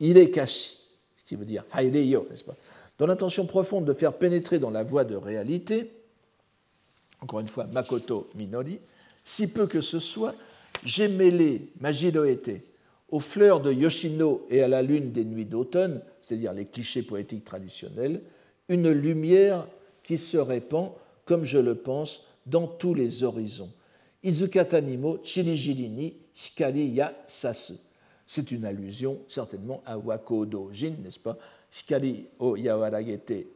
irekashi, 0.00 0.78
ce 1.16 1.24
qui 1.24 1.36
veut 1.36 1.44
dire 1.44 1.64
haireyo, 1.74 2.26
pas? 2.46 2.54
Dans 2.98 3.06
l'intention 3.06 3.46
profonde 3.46 3.84
de 3.84 3.92
faire 3.92 4.14
pénétrer 4.14 4.58
dans 4.58 4.70
la 4.70 4.82
voie 4.82 5.04
de 5.04 5.16
réalité, 5.16 5.90
encore 7.20 7.40
une 7.40 7.48
fois, 7.48 7.66
makoto 7.66 8.26
minori, 8.36 8.78
si 9.24 9.48
peu 9.48 9.66
que 9.66 9.80
ce 9.80 10.00
soit, 10.00 10.34
j'ai 10.84 11.08
mêlé 11.08 11.68
majiroete, 11.80 12.62
aux 13.10 13.20
fleurs 13.20 13.60
de 13.60 13.72
Yoshino 13.72 14.46
et 14.50 14.62
à 14.62 14.68
la 14.68 14.82
lune 14.82 15.12
des 15.12 15.24
nuits 15.24 15.44
d'automne, 15.44 16.02
c'est-à-dire 16.20 16.52
les 16.52 16.64
clichés 16.64 17.02
poétiques 17.02 17.44
traditionnels, 17.44 18.22
une 18.68 18.90
lumière 18.90 19.66
qui 20.06 20.18
se 20.18 20.36
répand, 20.36 20.92
comme 21.24 21.44
je 21.44 21.58
le 21.58 21.74
pense, 21.74 22.22
dans 22.46 22.68
tous 22.68 22.94
les 22.94 23.24
horizons. 23.24 23.70
Izukatanimo 24.22 25.18
Chirijiri 25.22 26.14
Shikari 26.32 26.88
ya 26.88 27.12
Sasu. 27.26 27.74
C'est 28.24 28.50
une 28.52 28.64
allusion 28.64 29.18
certainement 29.28 29.82
à 29.84 29.98
Wakodo 29.98 30.70
Jin, 30.72 30.94
n'est-ce 31.02 31.18
pas? 31.18 31.36
Shikari 31.70 32.26
o 32.38 32.56
Yawaragete 32.56 33.46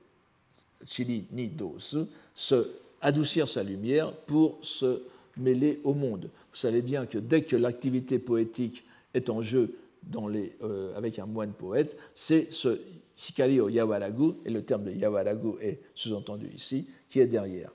Chiri 0.84 1.24
ni 1.32 1.48
Dosu, 1.48 2.06
se 2.34 2.70
adoucir 3.00 3.46
sa 3.46 3.62
lumière 3.62 4.12
pour 4.12 4.58
se 4.62 5.02
mêler 5.36 5.80
au 5.84 5.94
monde. 5.94 6.30
Vous 6.52 6.56
savez 6.56 6.82
bien 6.82 7.06
que 7.06 7.18
dès 7.18 7.42
que 7.42 7.56
l'activité 7.56 8.18
poétique 8.18 8.84
est 9.14 9.30
en 9.30 9.42
jeu 9.42 9.76
dans 10.02 10.26
les, 10.26 10.56
euh, 10.62 10.96
avec 10.96 11.18
un 11.18 11.26
moine 11.26 11.52
poète, 11.52 11.96
c'est 12.14 12.52
ce 12.52 12.80
Shikari 13.20 13.60
au 13.60 13.68
Yawaragu, 13.68 14.32
et 14.46 14.50
le 14.50 14.62
terme 14.62 14.84
de 14.84 14.92
Yawaragu 14.92 15.58
est 15.60 15.80
sous-entendu 15.94 16.48
ici, 16.54 16.86
qui 17.06 17.20
est 17.20 17.26
derrière. 17.26 17.70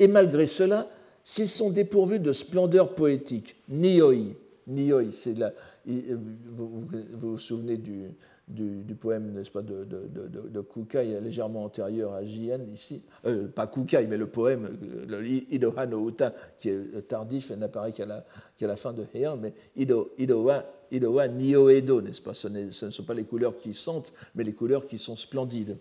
Et 0.00 0.08
malgré 0.08 0.48
cela, 0.48 0.90
s'ils 1.22 1.48
sont 1.48 1.70
dépourvus 1.70 2.18
de 2.18 2.32
splendeur 2.32 2.96
poétique, 2.96 3.54
Nioi, 3.68 4.34
Nioi, 4.66 5.12
c'est 5.12 5.38
la, 5.38 5.52
vous, 5.86 6.88
vous 7.12 7.38
souvenez 7.38 7.76
du, 7.76 8.08
du, 8.48 8.94
poème, 8.94 9.32
n'est-ce 9.32 9.50
pas, 9.50 9.62
de, 9.62 9.84
de, 9.84 10.48
de, 10.48 10.60
Kukai, 10.60 11.20
légèrement 11.20 11.64
antérieur 11.64 12.14
à 12.14 12.24
Jien, 12.24 12.60
ici. 12.72 13.02
Euh, 13.26 13.46
pas 13.48 13.66
Kukai, 13.66 14.06
mais 14.06 14.16
le 14.16 14.26
poème, 14.26 14.78
le 15.06 15.26
Idoha 15.26 15.86
no 15.86 16.08
Uta, 16.08 16.32
qui 16.58 16.70
est 16.70 17.08
tardif 17.08 17.50
et 17.50 17.56
n'apparaît 17.56 17.92
qu'à 17.92 18.06
la, 18.06 18.24
la, 18.60 18.76
fin 18.76 18.92
de 18.92 19.04
Heian, 19.14 19.36
mais 19.36 19.52
Ido, 19.76 20.12
Idoha, 20.18 20.64
Idoha 20.90 21.28
Nioedo, 21.28 22.00
n'est-ce 22.00 22.22
pas 22.22 22.34
ce, 22.34 22.48
ce, 22.70 22.86
ne 22.86 22.90
sont 22.90 23.04
pas 23.04 23.14
les 23.14 23.24
couleurs 23.24 23.58
qui 23.58 23.74
sentent, 23.74 24.12
mais 24.34 24.44
les 24.44 24.54
couleurs 24.54 24.86
qui 24.86 24.98
sont 24.98 25.16
splendides. 25.16 25.76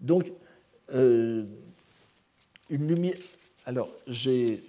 Donc, 0.00 0.32
euh, 0.94 1.44
une 2.68 2.86
lumière. 2.86 3.14
Alors, 3.66 3.90
j'ai 4.06 4.62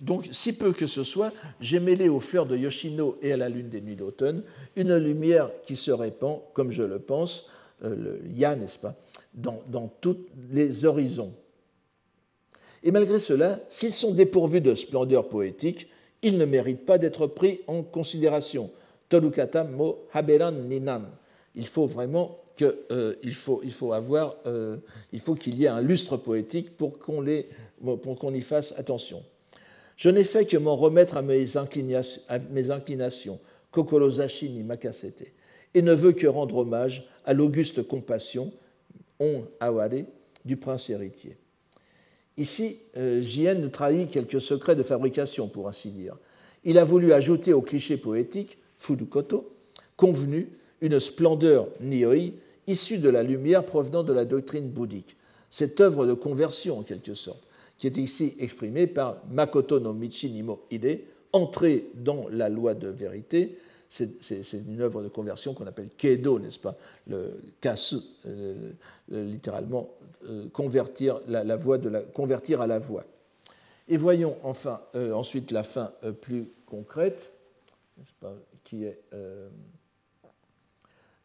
donc, 0.00 0.28
si 0.32 0.52
peu 0.54 0.72
que 0.72 0.86
ce 0.86 1.04
soit, 1.04 1.32
j'ai 1.60 1.78
mêlé 1.78 2.08
aux 2.08 2.20
fleurs 2.20 2.46
de 2.46 2.56
Yoshino 2.56 3.16
et 3.22 3.32
à 3.32 3.36
la 3.36 3.48
lune 3.48 3.68
des 3.68 3.80
nuits 3.80 3.96
d'automne 3.96 4.42
une 4.74 4.96
lumière 4.96 5.50
qui 5.62 5.76
se 5.76 5.90
répand, 5.90 6.40
comme 6.52 6.70
je 6.70 6.82
le 6.82 6.98
pense, 6.98 7.48
le 7.80 8.20
ya, 8.28 8.56
n'est-ce 8.56 8.78
pas, 8.78 8.96
dans, 9.34 9.62
dans 9.68 9.88
tous 10.00 10.18
les 10.50 10.84
horizons. 10.84 11.32
Et 12.82 12.90
malgré 12.90 13.18
cela, 13.18 13.60
s'ils 13.68 13.92
sont 13.92 14.12
dépourvus 14.12 14.60
de 14.60 14.74
splendeur 14.74 15.28
poétique, 15.28 15.88
ils 16.22 16.38
ne 16.38 16.44
méritent 16.44 16.86
pas 16.86 16.98
d'être 16.98 17.26
pris 17.26 17.60
en 17.66 17.82
considération. 17.82 18.70
Tolukata 19.08 19.64
mo 19.64 20.06
haberan 20.12 20.52
ninan. 20.52 21.02
Il 21.54 21.66
faut 21.66 21.86
vraiment 21.86 22.38
euh, 22.62 23.14
faut, 23.32 23.60
il 23.62 23.72
faut 23.72 23.92
avoir, 23.92 24.36
euh, 24.46 24.76
il 25.12 25.20
faut 25.20 25.34
qu'il 25.34 25.58
y 25.58 25.64
ait 25.64 25.68
un 25.68 25.82
lustre 25.82 26.16
poétique 26.16 26.76
pour 26.76 26.98
qu'on 26.98 27.24
pour 28.02 28.18
qu'on 28.18 28.32
y 28.32 28.40
fasse 28.40 28.74
attention. 28.78 29.22
Je 29.96 30.10
n'ai 30.10 30.24
fait 30.24 30.44
que 30.44 30.58
m'en 30.58 30.76
remettre 30.76 31.16
à 31.16 31.22
mes 31.22 31.56
inclinations, 31.56 32.20
à 32.28 32.38
ni 32.38 34.62
Makasete, 34.62 35.32
et 35.74 35.82
ne 35.82 35.94
veux 35.94 36.12
que 36.12 36.26
rendre 36.26 36.58
hommage 36.58 37.08
à 37.24 37.32
l'auguste 37.32 37.82
compassion, 37.82 38.52
on 39.18 39.44
aware, 39.60 40.04
du 40.44 40.56
prince 40.56 40.90
héritier. 40.90 41.36
Ici, 42.36 42.78
euh, 42.98 43.22
Jien 43.22 43.54
nous 43.54 43.70
trahit 43.70 44.10
quelques 44.10 44.40
secrets 44.40 44.76
de 44.76 44.82
fabrication, 44.82 45.48
pour 45.48 45.68
ainsi 45.68 45.90
dire. 45.90 46.16
Il 46.64 46.78
a 46.78 46.84
voulu 46.84 47.12
ajouter 47.12 47.54
au 47.54 47.62
cliché 47.62 47.96
poétique, 47.96 48.58
Fudukoto, 48.78 49.50
convenu, 49.96 50.50
une 50.82 51.00
splendeur 51.00 51.68
nioi 51.80 52.34
issue 52.66 52.98
de 52.98 53.08
la 53.08 53.22
lumière 53.22 53.64
provenant 53.64 54.02
de 54.02 54.12
la 54.12 54.26
doctrine 54.26 54.68
bouddhique. 54.68 55.16
Cette 55.48 55.80
œuvre 55.80 56.06
de 56.06 56.12
conversion, 56.12 56.80
en 56.80 56.82
quelque 56.82 57.14
sorte, 57.14 57.45
qui 57.78 57.86
est 57.86 57.96
ici 57.98 58.34
exprimée 58.38 58.86
par 58.86 59.22
Makoto 59.30 59.80
no 59.80 59.92
Michi 59.92 60.30
Nimo 60.30 60.66
Ide, 60.70 61.00
entrée 61.32 61.90
dans 61.94 62.26
la 62.30 62.48
loi 62.48 62.74
de 62.74 62.88
vérité, 62.88 63.58
c'est 63.88 64.52
une 64.52 64.80
œuvre 64.80 65.02
de 65.02 65.08
conversion 65.08 65.54
qu'on 65.54 65.66
appelle 65.66 65.90
Kedo, 65.96 66.38
n'est-ce 66.38 66.58
pas? 66.58 66.76
Le 67.06 67.40
kasu, 67.60 67.96
euh, 68.26 68.72
littéralement 69.08 69.90
euh, 70.24 70.48
convertir 70.48 71.20
la, 71.28 71.56
voix 71.56 71.78
de 71.78 71.88
la, 71.88 72.02
convertir 72.02 72.60
à 72.60 72.66
la 72.66 72.78
voix. 72.78 73.04
Et 73.88 73.96
voyons 73.96 74.36
enfin 74.42 74.80
euh, 74.94 75.12
ensuite 75.12 75.52
la 75.52 75.62
fin 75.62 75.92
plus 76.20 76.48
concrète, 76.66 77.32
qui 78.64 78.84
est 78.84 79.00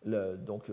le, 0.06 0.36
donc 0.38 0.66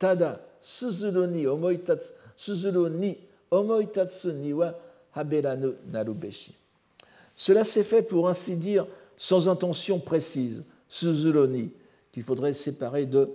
le, 0.00 0.06
Koremo 0.06 0.16
tada 0.16 0.40
suzuru 0.60 1.26
ni 1.26 1.46
omoitatsu 1.46 2.12
suzuru 2.36 2.88
ni 2.90 3.18
omoitatsu 3.50 4.32
ni 4.32 4.52
wa 4.52 4.74
haberanu 5.14 5.74
narubeshi. 5.90 6.54
Cela 7.34 7.64
s'est 7.64 7.84
fait 7.84 8.02
pour 8.02 8.28
ainsi 8.28 8.56
dire 8.56 8.86
sans 9.16 9.48
intention 9.48 9.98
précise, 9.98 10.64
Suzuroni, 10.88 11.70
qu'il 12.12 12.22
faudrait 12.22 12.52
séparer 12.52 13.06
de 13.06 13.30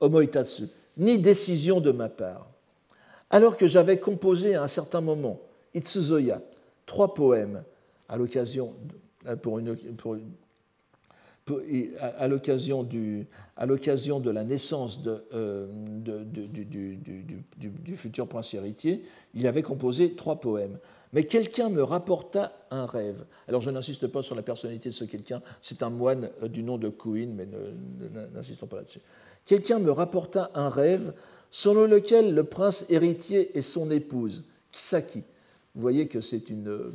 Omoitatsu, 0.00 0.64
ni 0.96 1.18
décision 1.18 1.80
de 1.80 1.90
ma 1.90 2.08
part. 2.08 2.48
Alors 3.30 3.56
que 3.56 3.66
j'avais 3.66 3.98
composé 3.98 4.54
à 4.54 4.62
un 4.62 4.66
certain 4.66 5.00
moment, 5.00 5.40
Itsuzoya, 5.74 6.40
trois 6.86 7.14
poèmes 7.14 7.62
à 8.08 8.16
l'occasion 8.16 8.74
pour 9.42 9.58
une, 9.58 9.76
à 11.48 12.26
l'occasion 12.26 12.82
de 12.84 14.30
la 14.30 14.44
naissance 14.44 15.00
euh, 15.34 15.66
du, 17.56 17.96
futur 17.96 18.28
prince 18.28 18.54
héritier, 18.54 19.04
il 19.34 19.46
avait 19.46 19.62
composé 19.62 20.12
trois 20.14 20.40
poèmes. 20.40 20.78
Mais 21.12 21.24
quelqu'un 21.24 21.68
me 21.68 21.82
rapporta 21.82 22.52
un 22.70 22.86
rêve. 22.86 23.24
Alors 23.48 23.60
je 23.60 23.70
n'insiste 23.70 24.06
pas 24.06 24.22
sur 24.22 24.34
la 24.34 24.42
personnalité 24.42 24.88
de 24.88 24.94
ce 24.94 25.04
quelqu'un, 25.04 25.42
c'est 25.60 25.82
un 25.82 25.90
moine 25.90 26.30
euh, 26.42 26.48
du 26.48 26.62
nom 26.62 26.78
de 26.78 26.88
Kuin, 26.88 27.34
mais 27.34 27.46
n'insistons 28.34 28.66
pas 28.66 28.76
là-dessus. 28.76 29.00
Quelqu'un 29.44 29.78
me 29.78 29.90
rapporta 29.90 30.50
un 30.54 30.68
rêve 30.68 31.12
selon 31.50 31.86
lequel 31.86 32.34
le 32.34 32.44
prince 32.44 32.86
héritier 32.88 33.56
et 33.58 33.62
son 33.62 33.90
épouse, 33.90 34.44
Kisaki, 34.70 35.22
vous 35.74 35.82
voyez 35.82 36.06
que 36.06 36.20
c'est 36.20 36.50
une, 36.50 36.68
euh, 36.68 36.92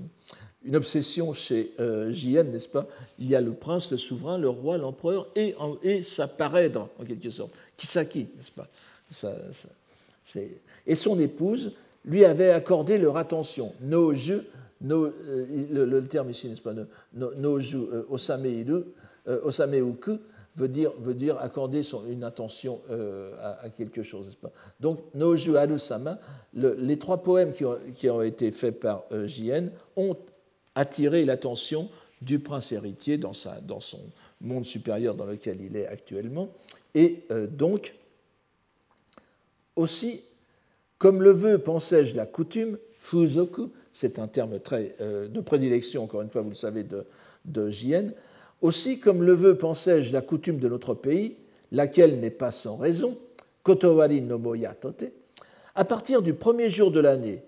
une 0.67 0.75
obsession 0.75 1.33
chez 1.33 1.71
euh, 1.79 2.11
n'est-ce 2.11 2.67
pas? 2.67 2.85
Il 3.19 3.27
y 3.27 3.35
a 3.35 3.41
le 3.41 3.53
prince, 3.53 3.89
le 3.89 3.97
souverain, 3.97 4.37
le 4.37 4.49
roi, 4.49 4.77
l'empereur 4.77 5.27
et, 5.35 5.55
sa 6.03 6.27
parèdre, 6.27 6.89
en 6.99 7.05
quelque 7.05 7.29
sorte, 7.29 7.51
Kisaki, 7.77 8.27
n'est-ce 8.35 8.51
pas? 8.51 8.67
Et 10.85 10.95
son 10.95 11.19
épouse 11.19 11.73
lui 12.05 12.25
avait 12.25 12.51
accordé 12.51 12.97
leur 12.97 13.17
attention. 13.17 13.73
No 13.81 14.13
ju, 14.13 14.39
no, 14.81 15.05
euh, 15.05 15.45
le, 15.71 16.05
terme 16.05 16.29
ici, 16.29 16.47
n'est-ce 16.49 16.61
pas? 16.61 16.73
No, 17.13 17.31
no 17.35 17.59
ju, 17.59 17.77
euh, 17.77 18.03
osameiru, 18.09 18.83
euh, 19.27 19.39
veut 20.57 21.13
dire, 21.13 21.37
accorder 21.39 21.81
une 22.09 22.23
attention 22.23 22.81
euh, 22.89 23.33
à, 23.61 23.69
quelque 23.69 24.01
chose, 24.03 24.25
n'est-ce 24.25 24.37
pas? 24.37 24.51
Donc, 24.79 24.99
Noju 25.13 25.55
Arusama, 25.55 26.19
le, 26.53 26.75
les 26.79 26.97
trois 26.97 27.17
poèmes 27.17 27.53
qui 27.53 28.09
ont, 28.09 28.21
été 28.21 28.51
faits 28.51 28.79
par 28.79 29.03
euh, 29.11 29.27
ont 29.95 30.17
attirer 30.77 31.25
l'attention 31.25 31.89
du 32.21 32.39
prince 32.39 32.71
héritier 32.71 33.17
dans, 33.17 33.33
sa, 33.33 33.59
dans, 33.61 33.79
son 33.79 33.99
monde 34.41 34.65
supérieur 34.65 35.15
dans 35.15 35.25
lequel 35.25 35.61
il 35.61 35.75
est 35.75 35.87
actuellement. 35.87 36.49
Et 36.95 37.23
euh, 37.31 37.47
donc, 37.47 37.95
aussi, 39.75 40.23
comme 40.97 41.21
le 41.21 41.31
veut, 41.31 41.57
pensais-je, 41.57 42.15
la 42.15 42.25
coutume, 42.25 42.77
fuzoku, 42.99 43.71
c'est 43.91 44.19
un 44.19 44.27
terme 44.27 44.59
très, 44.59 44.95
euh, 45.01 45.27
de 45.27 45.41
prédilection, 45.41 46.03
encore 46.03 46.21
une 46.21 46.29
fois, 46.29 46.41
vous 46.41 46.49
le 46.49 46.55
savez, 46.55 46.83
de, 46.83 47.05
de 47.45 47.71
aussi, 48.61 48.99
comme 48.99 49.23
le 49.23 49.33
veut, 49.33 49.57
pensais-je, 49.57 50.13
la 50.13 50.21
coutume 50.21 50.59
de 50.59 50.67
notre 50.67 50.93
pays, 50.93 51.35
laquelle 51.71 52.19
n'est 52.19 52.31
pas 52.31 52.51
sans 52.51 52.77
raison, 52.77 53.17
kotowari 53.63 54.21
no 54.21 54.37
moya 54.37 54.73
tote, 54.73 55.05
à 55.75 55.85
partir 55.85 56.21
du 56.21 56.33
premier 56.33 56.69
jour 56.69 56.91
de 56.91 56.99
l'année, 56.99 57.43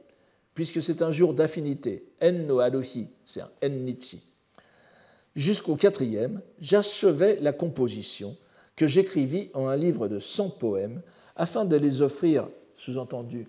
puisque 0.54 0.82
c'est 0.82 1.02
un 1.02 1.12
jour 1.12 1.34
d'affinité, 1.34 2.06
en 2.22 2.32
no 2.32 2.60
aruhi, 2.60 3.08
c'est 3.26 3.42
un 3.42 3.50
en 3.64 3.70
nichi. 3.70 4.22
Jusqu'au 5.36 5.76
quatrième, 5.76 6.42
j'achevais 6.60 7.40
la 7.40 7.54
composition 7.54 8.36
que 8.76 8.88
j'écrivis 8.88 9.50
en 9.54 9.68
un 9.68 9.76
livre 9.76 10.08
de 10.08 10.20
100 10.20 10.50
poèmes 10.52 11.02
afin 11.36 11.66
de 11.66 11.76
les 11.76 12.02
offrir, 12.02 12.48
sous-entendu, 12.76 13.48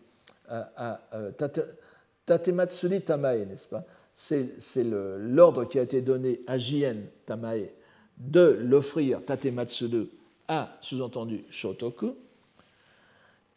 à, 0.49 1.01
à, 1.11 2.39
Tamae, 2.39 3.45
n'est-ce 3.47 3.69
pas? 3.69 3.85
C'est 4.15 4.85
l'ordre 4.85 5.65
qui 5.65 5.79
a 5.79 5.83
été 5.83 6.03
donné 6.03 6.43
à 6.47 6.59
Jien 6.59 6.97
Tamae 7.27 7.71
de 8.19 8.59
l'offrir 8.61 9.25
Tatematsuru 9.25 10.09
à, 10.47 10.77
sous-entendu, 10.81 11.45
Shotoku, 11.51 12.17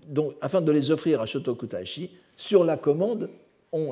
donc, 0.08 0.36
afin 0.42 0.62
de 0.62 0.72
les 0.72 0.92
offrir 0.92 1.22
à 1.22 1.26
Shotoku 1.26 1.68
Taishi 1.68 2.12
sur 2.36 2.64
la 2.64 2.78
commande 2.78 3.30
on 3.72 3.92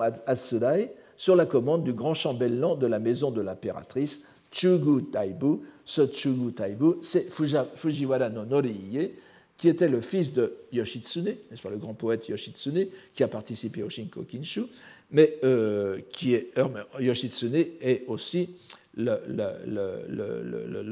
sur 1.17 1.35
la 1.35 1.45
commande 1.45 1.83
du 1.83 1.93
grand 1.93 2.13
chambellan 2.13 2.75
de 2.75 2.87
la 2.87 2.99
maison 2.99 3.31
de 3.31 3.41
l'impératrice 3.41 4.23
Chugu 4.51 5.05
Taibu. 5.11 5.59
Ce 5.85 6.11
Chugu 6.11 6.53
Taibu, 6.53 6.95
c'est 7.01 7.29
Fujiwara 7.31 8.29
no 8.29 8.45
Noriie, 8.45 9.11
qui 9.57 9.69
était 9.69 9.87
le 9.87 10.01
fils 10.01 10.33
de 10.33 10.53
Yoshitsune, 10.71 11.25
n'est-ce 11.25 11.61
pas, 11.61 11.69
le 11.69 11.77
grand 11.77 11.93
poète 11.93 12.27
Yoshitsune, 12.27 12.87
qui 13.13 13.23
a 13.23 13.27
participé 13.27 13.83
au 13.83 13.89
Shinko 13.89 14.23
Kinshu, 14.23 14.63
mais 15.11 15.37
euh, 15.43 15.99
qui 16.11 16.33
est, 16.33 16.49
euh, 16.57 16.67
Yoshitsune 16.99 17.55
est 17.55 18.03
aussi 18.07 18.55
le, 18.95 19.17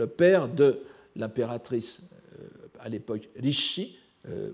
père 0.05 0.47
de 0.47 0.79
l'impératrice 1.15 2.01
euh, 2.39 2.45
à 2.79 2.89
l'époque 2.89 3.29
Rishi, 3.35 3.97